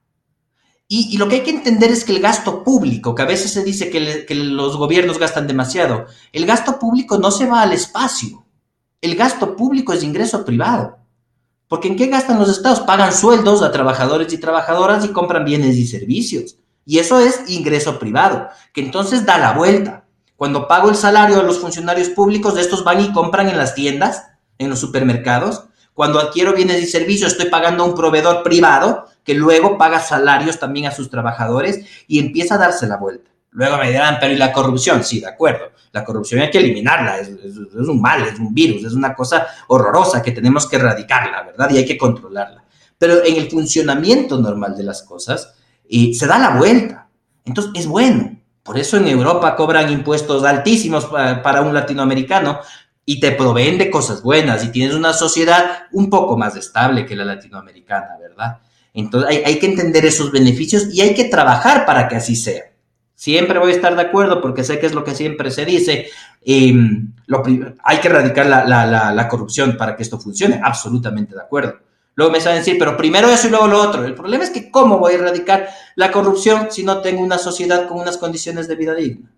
Y, 0.88 1.18
lo 1.18 1.28
que 1.28 1.34
hay 1.36 1.40
que 1.42 1.50
entender 1.50 1.90
es 1.90 2.04
que 2.04 2.12
el 2.12 2.22
gasto 2.22 2.64
público, 2.64 3.14
que 3.14 3.20
a 3.20 3.26
veces 3.26 3.52
se 3.52 3.62
dice 3.62 3.90
que, 3.90 4.24
que 4.24 4.34
los 4.34 4.78
gobiernos 4.78 5.18
gastan 5.18 5.46
demasiado, 5.46 6.06
el 6.32 6.46
gasto 6.46 6.78
público 6.78 7.18
no 7.18 7.30
se 7.30 7.44
va 7.44 7.60
al 7.60 7.74
espacio. 7.74 8.46
El 9.02 9.14
gasto 9.14 9.56
público 9.56 9.92
es 9.92 10.02
ingreso 10.02 10.42
privado. 10.42 10.96
Porque 11.68 11.88
¿en 11.88 11.96
qué 11.96 12.06
gastan 12.06 12.38
los 12.38 12.48
estados? 12.48 12.80
Pagan 12.80 13.12
sueldos 13.12 13.60
a 13.60 13.72
trabajadores 13.72 14.32
y 14.32 14.38
trabajadoras 14.38 15.04
y 15.04 15.08
compran 15.08 15.44
bienes 15.44 15.76
y 15.76 15.86
servicios. 15.86 16.56
Y 16.86 16.98
eso 16.98 17.20
es 17.20 17.42
ingreso 17.48 17.98
privado, 17.98 18.48
que 18.72 18.80
entonces 18.80 19.26
da 19.26 19.36
la 19.36 19.52
vuelta. 19.52 20.05
Cuando 20.36 20.68
pago 20.68 20.90
el 20.90 20.96
salario 20.96 21.40
a 21.40 21.42
los 21.42 21.58
funcionarios 21.58 22.10
públicos, 22.10 22.58
estos 22.58 22.84
van 22.84 23.00
y 23.00 23.12
compran 23.12 23.48
en 23.48 23.56
las 23.56 23.74
tiendas, 23.74 24.26
en 24.58 24.68
los 24.68 24.78
supermercados. 24.78 25.64
Cuando 25.94 26.20
adquiero 26.20 26.52
bienes 26.52 26.82
y 26.82 26.86
servicios, 26.86 27.32
estoy 27.32 27.48
pagando 27.48 27.82
a 27.82 27.86
un 27.86 27.94
proveedor 27.94 28.42
privado 28.42 29.06
que 29.24 29.34
luego 29.34 29.78
paga 29.78 29.98
salarios 29.98 30.58
también 30.58 30.86
a 30.86 30.90
sus 30.90 31.10
trabajadores 31.10 31.86
y 32.06 32.18
empieza 32.18 32.56
a 32.56 32.58
darse 32.58 32.86
la 32.86 32.98
vuelta. 32.98 33.30
Luego 33.50 33.78
me 33.78 33.88
dirán, 33.88 34.18
pero 34.20 34.34
¿y 34.34 34.36
la 34.36 34.52
corrupción? 34.52 35.02
Sí, 35.02 35.20
de 35.20 35.28
acuerdo. 35.28 35.72
La 35.92 36.04
corrupción 36.04 36.42
hay 36.42 36.50
que 36.50 36.58
eliminarla, 36.58 37.18
es, 37.18 37.30
un 37.30 38.02
mal, 38.02 38.22
es 38.26 38.38
un 38.38 38.52
virus, 38.52 38.84
es 38.84 38.92
una 38.92 39.14
cosa 39.14 39.46
horrorosa 39.68 40.22
que 40.22 40.32
tenemos 40.32 40.68
que 40.68 40.76
erradicarla, 40.76 41.42
¿verdad? 41.42 41.70
Y 41.70 41.78
hay 41.78 41.86
que 41.86 41.96
controlarla. 41.96 42.62
Pero 42.98 43.24
en 43.24 43.36
el 43.36 43.50
funcionamiento 43.50 44.38
normal 44.38 44.76
de 44.76 44.84
las 44.84 45.02
cosas, 45.02 45.54
y 45.88 46.14
se 46.14 46.26
da 46.26 46.38
la 46.38 46.58
vuelta. 46.58 47.08
Entonces 47.44 47.72
es 47.74 47.86
bueno. 47.86 48.35
Por 48.66 48.78
eso 48.78 48.96
en 48.96 49.06
Europa 49.06 49.54
cobran 49.54 49.90
impuestos 49.90 50.42
altísimos 50.42 51.06
para, 51.06 51.62
un 51.62 51.72
latinoamericano 51.72 52.58
y 53.04 53.20
te 53.20 53.30
proveen 53.30 53.78
de 53.78 53.88
cosas 53.88 54.22
buenas 54.22 54.64
y 54.64 54.72
tienes 54.72 54.94
una 54.94 55.12
sociedad 55.12 55.84
un 55.92 56.10
poco 56.10 56.36
más 56.36 56.56
estable 56.56 57.06
que 57.06 57.14
la 57.14 57.24
latinoamericana, 57.24 58.16
¿verdad? 58.20 58.58
Entonces 58.92 59.42
hay, 59.46 59.58
que 59.60 59.66
entender 59.66 60.04
esos 60.04 60.32
beneficios 60.32 60.92
y 60.92 61.00
hay 61.00 61.14
que 61.14 61.26
trabajar 61.26 61.86
para 61.86 62.08
que 62.08 62.16
así 62.16 62.34
sea. 62.34 62.64
Siempre 63.14 63.60
voy 63.60 63.70
a 63.70 63.74
estar 63.76 63.94
de 63.94 64.02
acuerdo 64.02 64.42
porque 64.42 64.64
sé 64.64 64.80
que 64.80 64.86
es 64.86 64.94
lo 64.94 65.04
que 65.04 65.14
siempre 65.14 65.50
se 65.52 65.64
dice. 65.64 66.08
Em, 66.44 67.12
hay 67.84 67.98
que 67.98 68.08
erradicar 68.08 68.46
la, 68.46 69.28
corrupción 69.28 69.76
para 69.76 69.94
que 69.94 70.02
esto 70.02 70.18
funcione. 70.18 70.60
Absolutamente 70.62 71.34
de 71.34 71.40
acuerdo. 71.40 71.78
Luego 72.16 72.32
me 72.32 72.40
saben 72.40 72.60
decir, 72.60 72.76
pero 72.78 72.96
primero 72.96 73.28
eso 73.28 73.46
y 73.46 73.50
luego 73.50 73.66
lo 73.68 73.80
otro. 73.80 74.04
El 74.04 74.14
problema 74.14 74.42
es 74.42 74.50
que 74.50 74.70
¿cómo 74.70 74.98
voy 74.98 75.12
a 75.12 75.16
erradicar 75.16 75.68
la 75.96 76.10
corrupción 76.10 76.68
si 76.70 76.82
no 76.82 77.02
tengo 77.02 77.22
una 77.22 77.36
sociedad 77.36 77.86
con 77.86 77.98
unas 77.98 78.16
condiciones 78.16 78.66
de 78.68 78.74
vida 78.74 78.94
digna? 78.94 79.30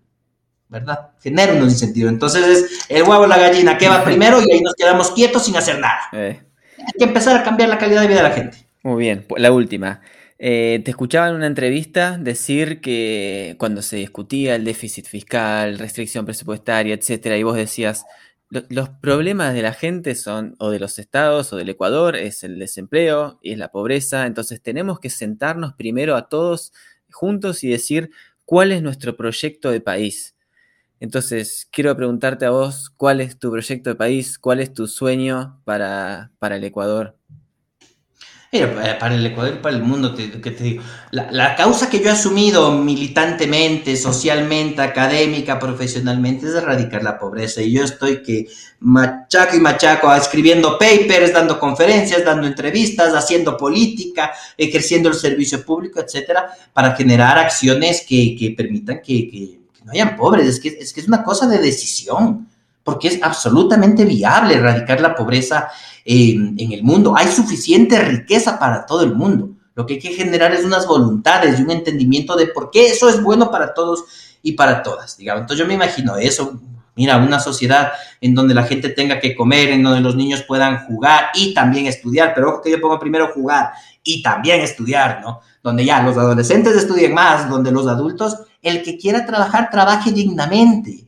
¿Verdad? 0.69 1.09
Genera 1.21 1.53
un 1.53 1.63
incentivo. 1.63 2.07
Entonces 2.07 2.47
es 2.47 2.85
el 2.87 3.03
huevo 3.03 3.23
o 3.23 3.27
la 3.27 3.37
gallina, 3.37 3.77
¿qué 3.77 3.89
va 3.89 4.03
primero? 4.05 4.41
Y 4.41 4.49
ahí 4.49 4.61
nos 4.61 4.75
quedamos 4.75 5.11
quietos 5.11 5.43
sin 5.43 5.57
hacer 5.57 5.79
nada. 5.79 5.99
Eh. 6.13 6.41
Hay 6.77 6.93
que 6.97 7.03
empezar 7.03 7.35
a 7.35 7.43
cambiar 7.43 7.67
la 7.67 7.77
calidad 7.77 8.01
de 8.01 8.07
vida 8.07 8.23
de 8.23 8.29
la 8.29 8.35
gente. 8.35 8.57
Muy 8.81 9.03
bien, 9.03 9.25
la 9.35 9.51
última. 9.51 10.01
Eh, 10.41 10.81
te 10.85 10.91
escuchaba 10.91 11.27
en 11.27 11.35
una 11.35 11.47
entrevista 11.47 12.17
decir 12.17 12.79
que 12.79 13.57
cuando 13.59 13.81
se 13.81 13.97
discutía 13.97 14.55
el 14.55 14.63
déficit 14.63 15.05
fiscal, 15.05 15.77
restricción 15.77 16.23
presupuestaria, 16.23 16.95
etcétera, 16.95 17.35
y 17.35 17.43
vos 17.43 17.57
decías, 17.57 18.05
los 18.49 18.89
problemas 18.89 19.53
de 19.53 19.61
la 19.61 19.73
gente 19.73 20.15
son, 20.15 20.55
o 20.59 20.71
de 20.71 20.79
los 20.79 20.99
estados, 20.99 21.53
o 21.53 21.57
del 21.57 21.69
Ecuador, 21.69 22.15
es 22.15 22.43
el 22.43 22.57
desempleo 22.59 23.39
y 23.43 23.51
es 23.53 23.57
la 23.59 23.71
pobreza, 23.71 24.25
entonces 24.25 24.61
tenemos 24.61 24.99
que 24.99 25.09
sentarnos 25.09 25.73
primero 25.75 26.15
a 26.15 26.29
todos 26.29 26.73
juntos 27.11 27.63
y 27.63 27.69
decir 27.69 28.11
cuál 28.45 28.71
es 28.71 28.81
nuestro 28.81 29.15
proyecto 29.15 29.71
de 29.71 29.81
país. 29.81 30.35
Entonces, 31.01 31.67
quiero 31.71 31.95
preguntarte 31.97 32.45
a 32.47 32.51
vos, 32.51 32.89
¿cuál 32.91 33.21
es 33.21 33.39
tu 33.39 33.51
proyecto 33.51 33.91
de 33.91 33.97
país? 33.97 34.39
¿Cuál 34.39 34.61
es 34.61 34.73
tu 34.73 34.87
sueño 34.87 35.61
para, 35.65 36.31
para 36.39 36.57
el 36.57 36.65
Ecuador? 36.65 37.18
Mira, 38.51 38.97
para 38.97 39.13
el 39.13 39.23
Ecuador 39.23 39.53
y 39.53 39.61
para 39.61 39.75
el 39.75 39.83
mundo, 39.83 40.15
¿qué 40.15 40.27
te 40.27 40.63
digo? 40.63 40.83
La, 41.11 41.55
causa 41.55 41.87
que 41.87 41.99
yo 41.99 42.09
he 42.09 42.13
asumido 42.13 42.71
militantemente, 42.71 43.95
socialmente, 43.95 44.81
académica, 44.81 45.59
profesionalmente, 45.59 46.47
es 46.47 46.55
erradicar 46.55 47.03
la 47.03 47.19
pobreza. 47.19 47.61
Y 47.61 47.73
yo 47.73 47.83
estoy 47.83 48.23
que 48.23 48.47
machaco 48.79 49.55
y 49.55 49.59
machaco, 49.59 50.11
escribiendo 50.15 50.79
papers, 50.79 51.31
dando 51.31 51.59
conferencias, 51.59 52.25
dando 52.25 52.47
entrevistas, 52.47 53.13
haciendo 53.13 53.55
política, 53.55 54.31
ejerciendo 54.57 55.09
el 55.09 55.15
servicio 55.15 55.63
público, 55.63 55.99
etcétera, 55.99 56.49
para 56.73 56.95
generar 56.95 57.37
acciones 57.37 58.03
que, 58.07 58.35
que 58.35 58.49
permitan 58.57 58.99
que, 59.03 59.29
que, 59.29 59.59
no 59.85 59.91
hayan 59.91 60.17
pobres. 60.17 60.47
Es 60.47 60.59
que, 60.59 60.69
es 60.69 60.91
que 60.91 61.01
es 61.01 61.07
una 61.07 61.21
cosa 61.23 61.47
de 61.47 61.59
decisión 61.59 62.48
porque 62.89 63.09
es 63.09 63.21
absolutamente 63.21 64.03
viable 64.03 64.55
erradicar 64.55 64.99
la 64.99 65.13
pobreza 65.13 65.69
en 66.03 66.71
el 66.71 66.81
mundo. 66.81 67.13
Hay 67.15 67.27
suficiente 67.27 67.99
riqueza 67.99 68.57
para 68.57 68.83
todo 68.83 69.03
el 69.03 69.13
mundo. 69.13 69.51
Lo 69.75 69.85
que 69.85 69.93
hay 69.93 69.99
que 69.99 70.09
generar 70.09 70.51
es 70.55 70.65
unas 70.65 70.87
voluntades 70.87 71.59
y 71.59 71.61
un 71.61 71.69
entendimiento 71.69 72.35
de 72.35 72.47
por 72.47 72.71
qué 72.71 72.87
eso 72.87 73.07
es 73.07 73.21
bueno 73.21 73.51
para 73.51 73.75
todos 73.75 74.05
y 74.41 74.53
para 74.53 74.81
todas. 74.81 75.17
Digamos. 75.17 75.41
Entonces 75.41 75.63
yo 75.63 75.67
me 75.67 75.75
imagino 75.75 76.17
eso. 76.17 76.59
Mira, 76.95 77.17
una 77.17 77.39
sociedad 77.39 77.91
en 78.21 78.33
donde 78.33 78.55
la 78.55 78.63
gente 78.63 78.89
tenga 78.89 79.19
que 79.19 79.35
comer, 79.35 79.69
en 79.69 79.83
donde 79.83 80.01
los 80.01 80.15
niños 80.15 80.41
puedan 80.47 80.87
jugar 80.87 81.27
y 81.35 81.53
también 81.53 81.85
estudiar, 81.85 82.33
pero 82.33 82.49
ojo 82.49 82.61
que 82.63 82.71
yo 82.71 82.81
pongo 82.81 82.97
primero 82.97 83.31
jugar 83.35 83.73
y 84.01 84.23
también 84.23 84.61
estudiar, 84.61 85.21
¿no? 85.21 85.41
Donde 85.61 85.85
ya 85.85 86.01
los 86.01 86.17
adolescentes 86.17 86.75
estudien 86.75 87.13
más, 87.13 87.47
donde 87.47 87.71
los 87.71 87.85
adultos, 87.85 88.35
el 88.63 88.81
que 88.81 88.97
quiera 88.97 89.27
trabajar, 89.27 89.69
trabaje 89.69 90.11
dignamente. 90.11 91.05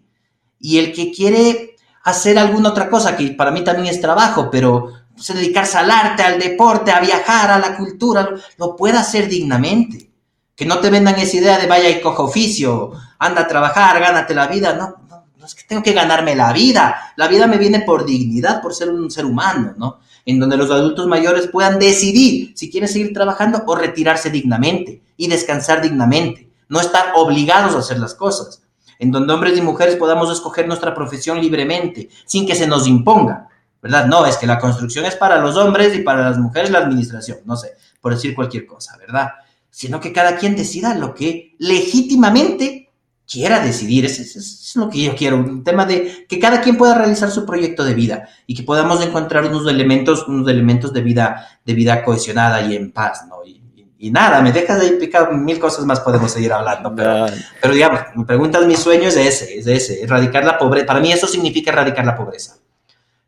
Y 0.63 0.77
el 0.77 0.93
que 0.93 1.11
quiere 1.11 1.70
hacer 2.03 2.37
alguna 2.37 2.69
otra 2.69 2.89
cosa, 2.89 3.15
que 3.15 3.31
para 3.31 3.51
mí 3.51 3.63
también 3.63 3.87
es 3.87 4.01
trabajo, 4.01 4.49
pero 4.51 4.91
dedicarse 5.27 5.77
al 5.77 5.91
arte, 5.91 6.23
al 6.23 6.39
deporte, 6.39 6.91
a 6.91 6.99
viajar, 6.99 7.51
a 7.51 7.59
la 7.59 7.77
cultura, 7.77 8.29
lo, 8.57 8.75
pueda 8.75 9.01
hacer 9.01 9.27
dignamente. 9.27 10.09
Que 10.55 10.65
no 10.65 10.79
te 10.79 10.89
vendan 10.89 11.17
esa 11.19 11.37
idea 11.37 11.57
de 11.57 11.67
vaya 11.67 11.89
y 11.89 12.01
coja 12.01 12.23
oficio, 12.23 12.91
anda 13.19 13.41
a 13.41 13.47
trabajar, 13.47 13.99
gánate 13.99 14.33
la 14.33 14.47
vida. 14.47 14.73
No, 14.73 14.95
no, 15.09 15.25
no 15.37 15.45
es 15.45 15.55
que 15.55 15.63
tengo 15.63 15.81
que 15.81 15.93
ganarme 15.93 16.35
la 16.35 16.51
vida. 16.53 17.13
La 17.15 17.27
vida 17.27 17.47
me 17.47 17.57
viene 17.57 17.81
por 17.81 18.05
dignidad, 18.05 18.61
por 18.61 18.73
ser 18.73 18.89
un 18.89 19.09
ser 19.09 19.25
humano, 19.25 19.73
¿no? 19.77 19.99
En 20.25 20.39
donde 20.39 20.57
los 20.57 20.69
adultos 20.69 21.07
mayores 21.07 21.47
puedan 21.47 21.79
decidir 21.79 22.53
si 22.55 22.69
quieren 22.69 22.89
seguir 22.89 23.13
trabajando 23.13 23.63
o 23.65 23.75
retirarse 23.75 24.29
dignamente 24.29 25.01
y 25.17 25.27
descansar 25.27 25.81
dignamente. 25.81 26.49
No 26.67 26.79
estar 26.79 27.13
obligados 27.15 27.75
a 27.75 27.79
hacer 27.79 27.99
las 27.99 28.13
cosas 28.13 28.60
en 29.01 29.11
donde 29.11 29.33
hombres 29.33 29.57
y 29.57 29.61
mujeres 29.61 29.95
podamos 29.95 30.31
escoger 30.31 30.67
nuestra 30.67 30.93
profesión 30.93 31.41
libremente, 31.41 32.07
sin 32.23 32.45
que 32.45 32.53
se 32.53 32.67
nos 32.67 32.87
imponga, 32.87 33.49
¿verdad? 33.81 34.05
No, 34.05 34.27
es 34.27 34.37
que 34.37 34.45
la 34.45 34.59
construcción 34.59 35.05
es 35.05 35.15
para 35.15 35.41
los 35.41 35.57
hombres 35.57 35.95
y 35.95 36.01
para 36.01 36.29
las 36.29 36.37
mujeres 36.37 36.69
la 36.69 36.79
administración, 36.79 37.39
no 37.45 37.55
sé, 37.57 37.71
por 37.99 38.13
decir 38.13 38.35
cualquier 38.35 38.67
cosa, 38.67 38.95
¿verdad? 38.99 39.31
Sino 39.71 39.99
que 39.99 40.13
cada 40.13 40.37
quien 40.37 40.55
decida 40.55 40.93
lo 40.93 41.15
que 41.15 41.55
legítimamente 41.57 42.91
quiera 43.27 43.59
decidir, 43.59 44.05
eso 44.05 44.21
es, 44.21 44.71
lo 44.75 44.87
que 44.87 45.01
yo 45.01 45.15
quiero, 45.15 45.37
un 45.37 45.63
tema 45.63 45.87
de 45.87 46.27
que 46.29 46.37
cada 46.37 46.61
quien 46.61 46.77
pueda 46.77 46.93
realizar 46.93 47.31
su 47.31 47.43
proyecto 47.43 47.83
de 47.83 47.95
vida 47.95 48.29
y 48.45 48.53
que 48.53 48.61
podamos 48.61 49.03
encontrar 49.03 49.45
unos 49.45 49.67
elementos, 49.67 50.27
unos 50.27 50.47
elementos 50.47 50.93
de 50.93 51.01
vida, 51.01 51.59
de 51.65 51.73
vida 51.73 52.03
cohesionada 52.03 52.61
y 52.61 52.75
en 52.75 52.91
paz, 52.91 53.25
¿no? 53.27 53.43
y 53.43 53.60
nada, 54.09 54.41
me 54.41 54.51
dejas 54.51 54.79
de 54.79 54.87
ahí 54.87 54.91
picar 54.99 55.31
mil 55.33 55.59
cosas 55.59 55.85
más, 55.85 55.99
podemos 55.99 56.31
seguir 56.31 56.51
hablando. 56.51 56.95
Pero, 56.95 57.27
pero 57.61 57.73
digamos, 57.73 58.01
me 58.15 58.25
preguntas, 58.25 58.65
mi 58.65 58.75
sueño 58.75 59.09
es 59.09 59.17
ese, 59.17 59.59
es 59.59 59.67
ese, 59.67 60.03
erradicar 60.03 60.43
la 60.43 60.57
pobreza. 60.57 60.87
Para 60.87 60.99
mí 60.99 61.11
eso 61.11 61.27
significa 61.27 61.71
erradicar 61.71 62.05
la 62.05 62.15
pobreza. 62.15 62.55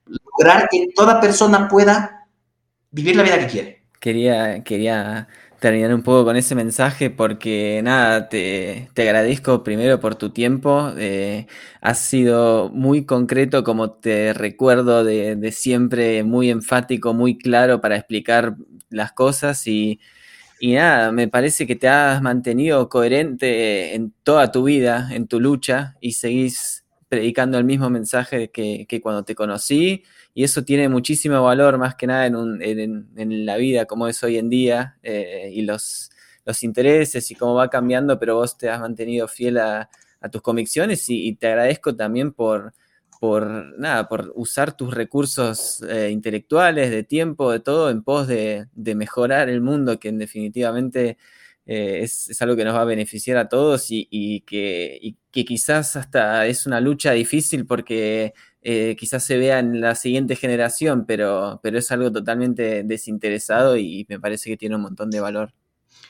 Lograr 0.07 0.67
que 0.71 0.87
toda 0.95 1.21
persona 1.21 1.67
pueda 1.67 2.25
vivir 2.89 3.15
la 3.15 3.23
vida 3.23 3.39
que 3.39 3.47
quiere. 3.47 3.83
Quería, 3.99 4.63
quería 4.63 5.27
terminar 5.59 5.93
un 5.93 6.03
poco 6.03 6.25
con 6.25 6.35
ese 6.35 6.55
mensaje 6.55 7.09
porque 7.09 7.79
nada, 7.83 8.27
te, 8.27 8.89
te 8.93 9.03
agradezco 9.03 9.63
primero 9.63 9.99
por 9.99 10.15
tu 10.15 10.31
tiempo. 10.31 10.91
Eh, 10.97 11.47
has 11.79 11.99
sido 11.99 12.69
muy 12.69 13.05
concreto 13.05 13.63
como 13.63 13.91
te 13.91 14.33
recuerdo 14.33 15.03
de, 15.03 15.35
de 15.35 15.51
siempre, 15.51 16.23
muy 16.23 16.49
enfático, 16.49 17.13
muy 17.13 17.37
claro 17.37 17.79
para 17.79 17.95
explicar 17.95 18.55
las 18.89 19.13
cosas 19.13 19.65
y 19.67 20.01
y 20.63 20.75
nada, 20.75 21.11
me 21.11 21.27
parece 21.27 21.67
que 21.67 21.75
te 21.75 21.89
has 21.89 22.21
mantenido 22.21 22.87
coherente 22.87 23.95
en 23.95 24.13
toda 24.23 24.49
tu 24.49 24.63
vida, 24.63 25.09
en 25.11 25.27
tu 25.27 25.41
lucha, 25.41 25.97
y 25.99 26.13
seguís 26.13 26.85
predicando 27.09 27.57
el 27.57 27.65
mismo 27.65 27.89
mensaje 27.89 28.49
que, 28.49 29.01
cuando 29.03 29.25
te 29.25 29.35
conocí, 29.35 30.05
y 30.33 30.45
eso 30.45 30.63
tiene 30.63 30.87
muchísimo 30.87 31.43
valor, 31.43 31.77
más 31.77 31.95
que 31.95 32.07
nada 32.07 32.27
en, 32.27 33.45
la 33.45 33.57
vida 33.57 33.83
como 33.87 34.07
es 34.07 34.23
hoy 34.23 34.37
en 34.37 34.47
día, 34.49 34.97
eh, 35.03 35.51
y 35.53 35.63
los, 35.63 36.11
los 36.45 36.63
intereses 36.63 37.29
y 37.29 37.35
cómo 37.35 37.55
va 37.55 37.69
cambiando, 37.69 38.17
pero 38.17 38.35
vos 38.35 38.57
te 38.57 38.69
has 38.69 38.79
mantenido 38.79 39.27
fiel 39.27 39.57
a, 39.57 39.89
tus 40.31 40.41
convicciones 40.41 41.09
y 41.09 41.35
te 41.35 41.47
agradezco 41.47 41.93
también 41.93 42.31
por, 42.31 42.73
por 43.23 43.79
nada, 43.79 44.09
por 44.09 44.33
usar 44.35 44.75
tus 44.75 44.93
recursos 44.93 45.81
eh, 45.87 46.09
intelectuales, 46.11 46.91
de 46.91 47.03
tiempo, 47.03 47.53
de 47.53 47.61
todo, 47.61 47.89
en 47.89 48.03
pos 48.03 48.27
de, 48.27 48.67
mejorar 48.75 49.47
el 49.47 49.61
mundo, 49.61 49.97
que 49.97 50.09
en 50.09 50.17
definitivamente 50.17 51.17
eh, 51.65 52.01
es, 52.01 52.41
algo 52.41 52.57
que 52.57 52.65
nos 52.65 52.75
va 52.75 52.81
a 52.81 52.83
beneficiar 52.83 53.37
a 53.37 53.47
todos 53.47 53.85
y, 53.87 54.41
que, 54.41 55.15
quizás 55.31 55.95
hasta 55.95 56.47
es 56.47 56.65
una 56.65 56.81
lucha 56.81 57.13
difícil 57.13 57.65
porque 57.65 58.33
eh, 58.61 58.97
quizás 58.99 59.23
se 59.23 59.37
vea 59.37 59.59
en 59.59 59.79
la 59.79 59.95
siguiente 59.95 60.35
generación, 60.35 61.05
pero, 61.05 61.61
pero 61.63 61.79
es 61.79 61.89
algo 61.93 62.11
totalmente 62.11 62.83
desinteresado 62.83 63.77
y 63.77 64.05
me 64.09 64.19
parece 64.19 64.49
que 64.49 64.57
tiene 64.57 64.75
un 64.75 64.81
montón 64.81 65.09
de 65.09 65.21
valor. 65.21 65.53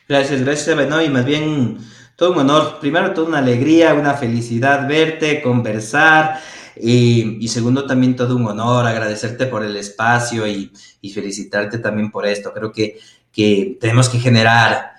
Gracias, 0.10 0.42
gracias, 0.42 0.76
bueno, 0.76 1.00
y 1.00 1.10
más 1.10 1.26
bien 1.26 1.78
todo 2.16 2.32
un 2.32 2.40
honor, 2.40 2.80
primero 2.80 3.14
toda 3.14 3.28
una 3.28 3.38
alegría, 3.38 3.94
una 3.94 4.16
felicidad 4.16 4.88
verte, 4.88 5.44
conversar. 5.44 6.40
Y, 6.76 7.48
segundo, 7.48 7.86
también 7.86 8.16
todo 8.16 8.36
un 8.36 8.48
honor, 8.48 8.86
agradecerte 8.86 9.46
por 9.46 9.64
el 9.64 9.76
espacio 9.76 10.48
y, 10.48 10.72
felicitarte 11.14 11.78
también 11.80 12.10
por 12.10 12.26
esto. 12.26 12.54
Creo 12.54 12.72
que, 12.72 12.98
que 13.32 13.78
tenemos 13.80 14.10
que 14.10 14.20
generar, 14.20 14.93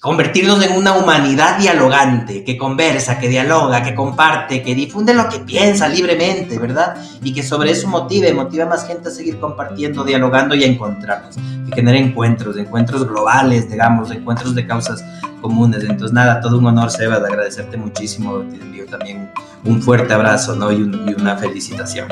convertirnos 0.00 0.64
en 0.64 0.76
una 0.76 0.94
humanidad 0.94 1.58
dialogante, 1.58 2.44
que 2.44 2.56
conversa, 2.56 3.18
que 3.18 3.28
dialoga, 3.28 3.82
que 3.82 3.94
comparte, 3.94 4.62
que 4.62 4.74
difunde 4.74 5.12
lo 5.12 5.28
que 5.28 5.40
piensa 5.40 5.88
libremente, 5.88 6.58
¿verdad? 6.58 6.96
Y 7.22 7.32
que 7.32 7.42
sobre 7.42 7.72
eso 7.72 7.88
motive, 7.88 8.32
motive 8.32 8.62
a 8.62 8.66
más 8.66 8.86
gente 8.86 9.08
a 9.08 9.12
seguir 9.12 9.38
compartiendo, 9.40 10.04
dialogando 10.04 10.54
y 10.54 10.62
a 10.62 10.66
encontrarnos, 10.66 11.36
que 11.36 11.74
genere 11.74 11.98
encuentros, 11.98 12.56
encuentros 12.56 13.08
globales, 13.08 13.68
digamos, 13.68 14.10
encuentros 14.12 14.54
de 14.54 14.66
causas 14.66 15.04
comunes. 15.40 15.82
Entonces, 15.82 16.12
nada, 16.12 16.40
todo 16.40 16.58
un 16.58 16.66
honor, 16.66 16.90
Seba, 16.90 17.18
de 17.18 17.26
agradecerte 17.26 17.76
muchísimo. 17.76 18.38
Te 18.38 18.56
envío 18.56 18.86
también 18.86 19.30
un 19.64 19.82
fuerte 19.82 20.14
abrazo 20.14 20.54
¿no? 20.54 20.70
y, 20.70 20.76
y 20.76 21.14
una 21.20 21.36
felicitación. 21.36 22.08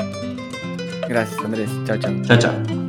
Gracias, 1.07 1.39
Andrés. 1.43 1.69
Chao, 1.85 1.97
chao. 1.97 2.13
Chao, 2.25 2.37
chao. 2.37 2.86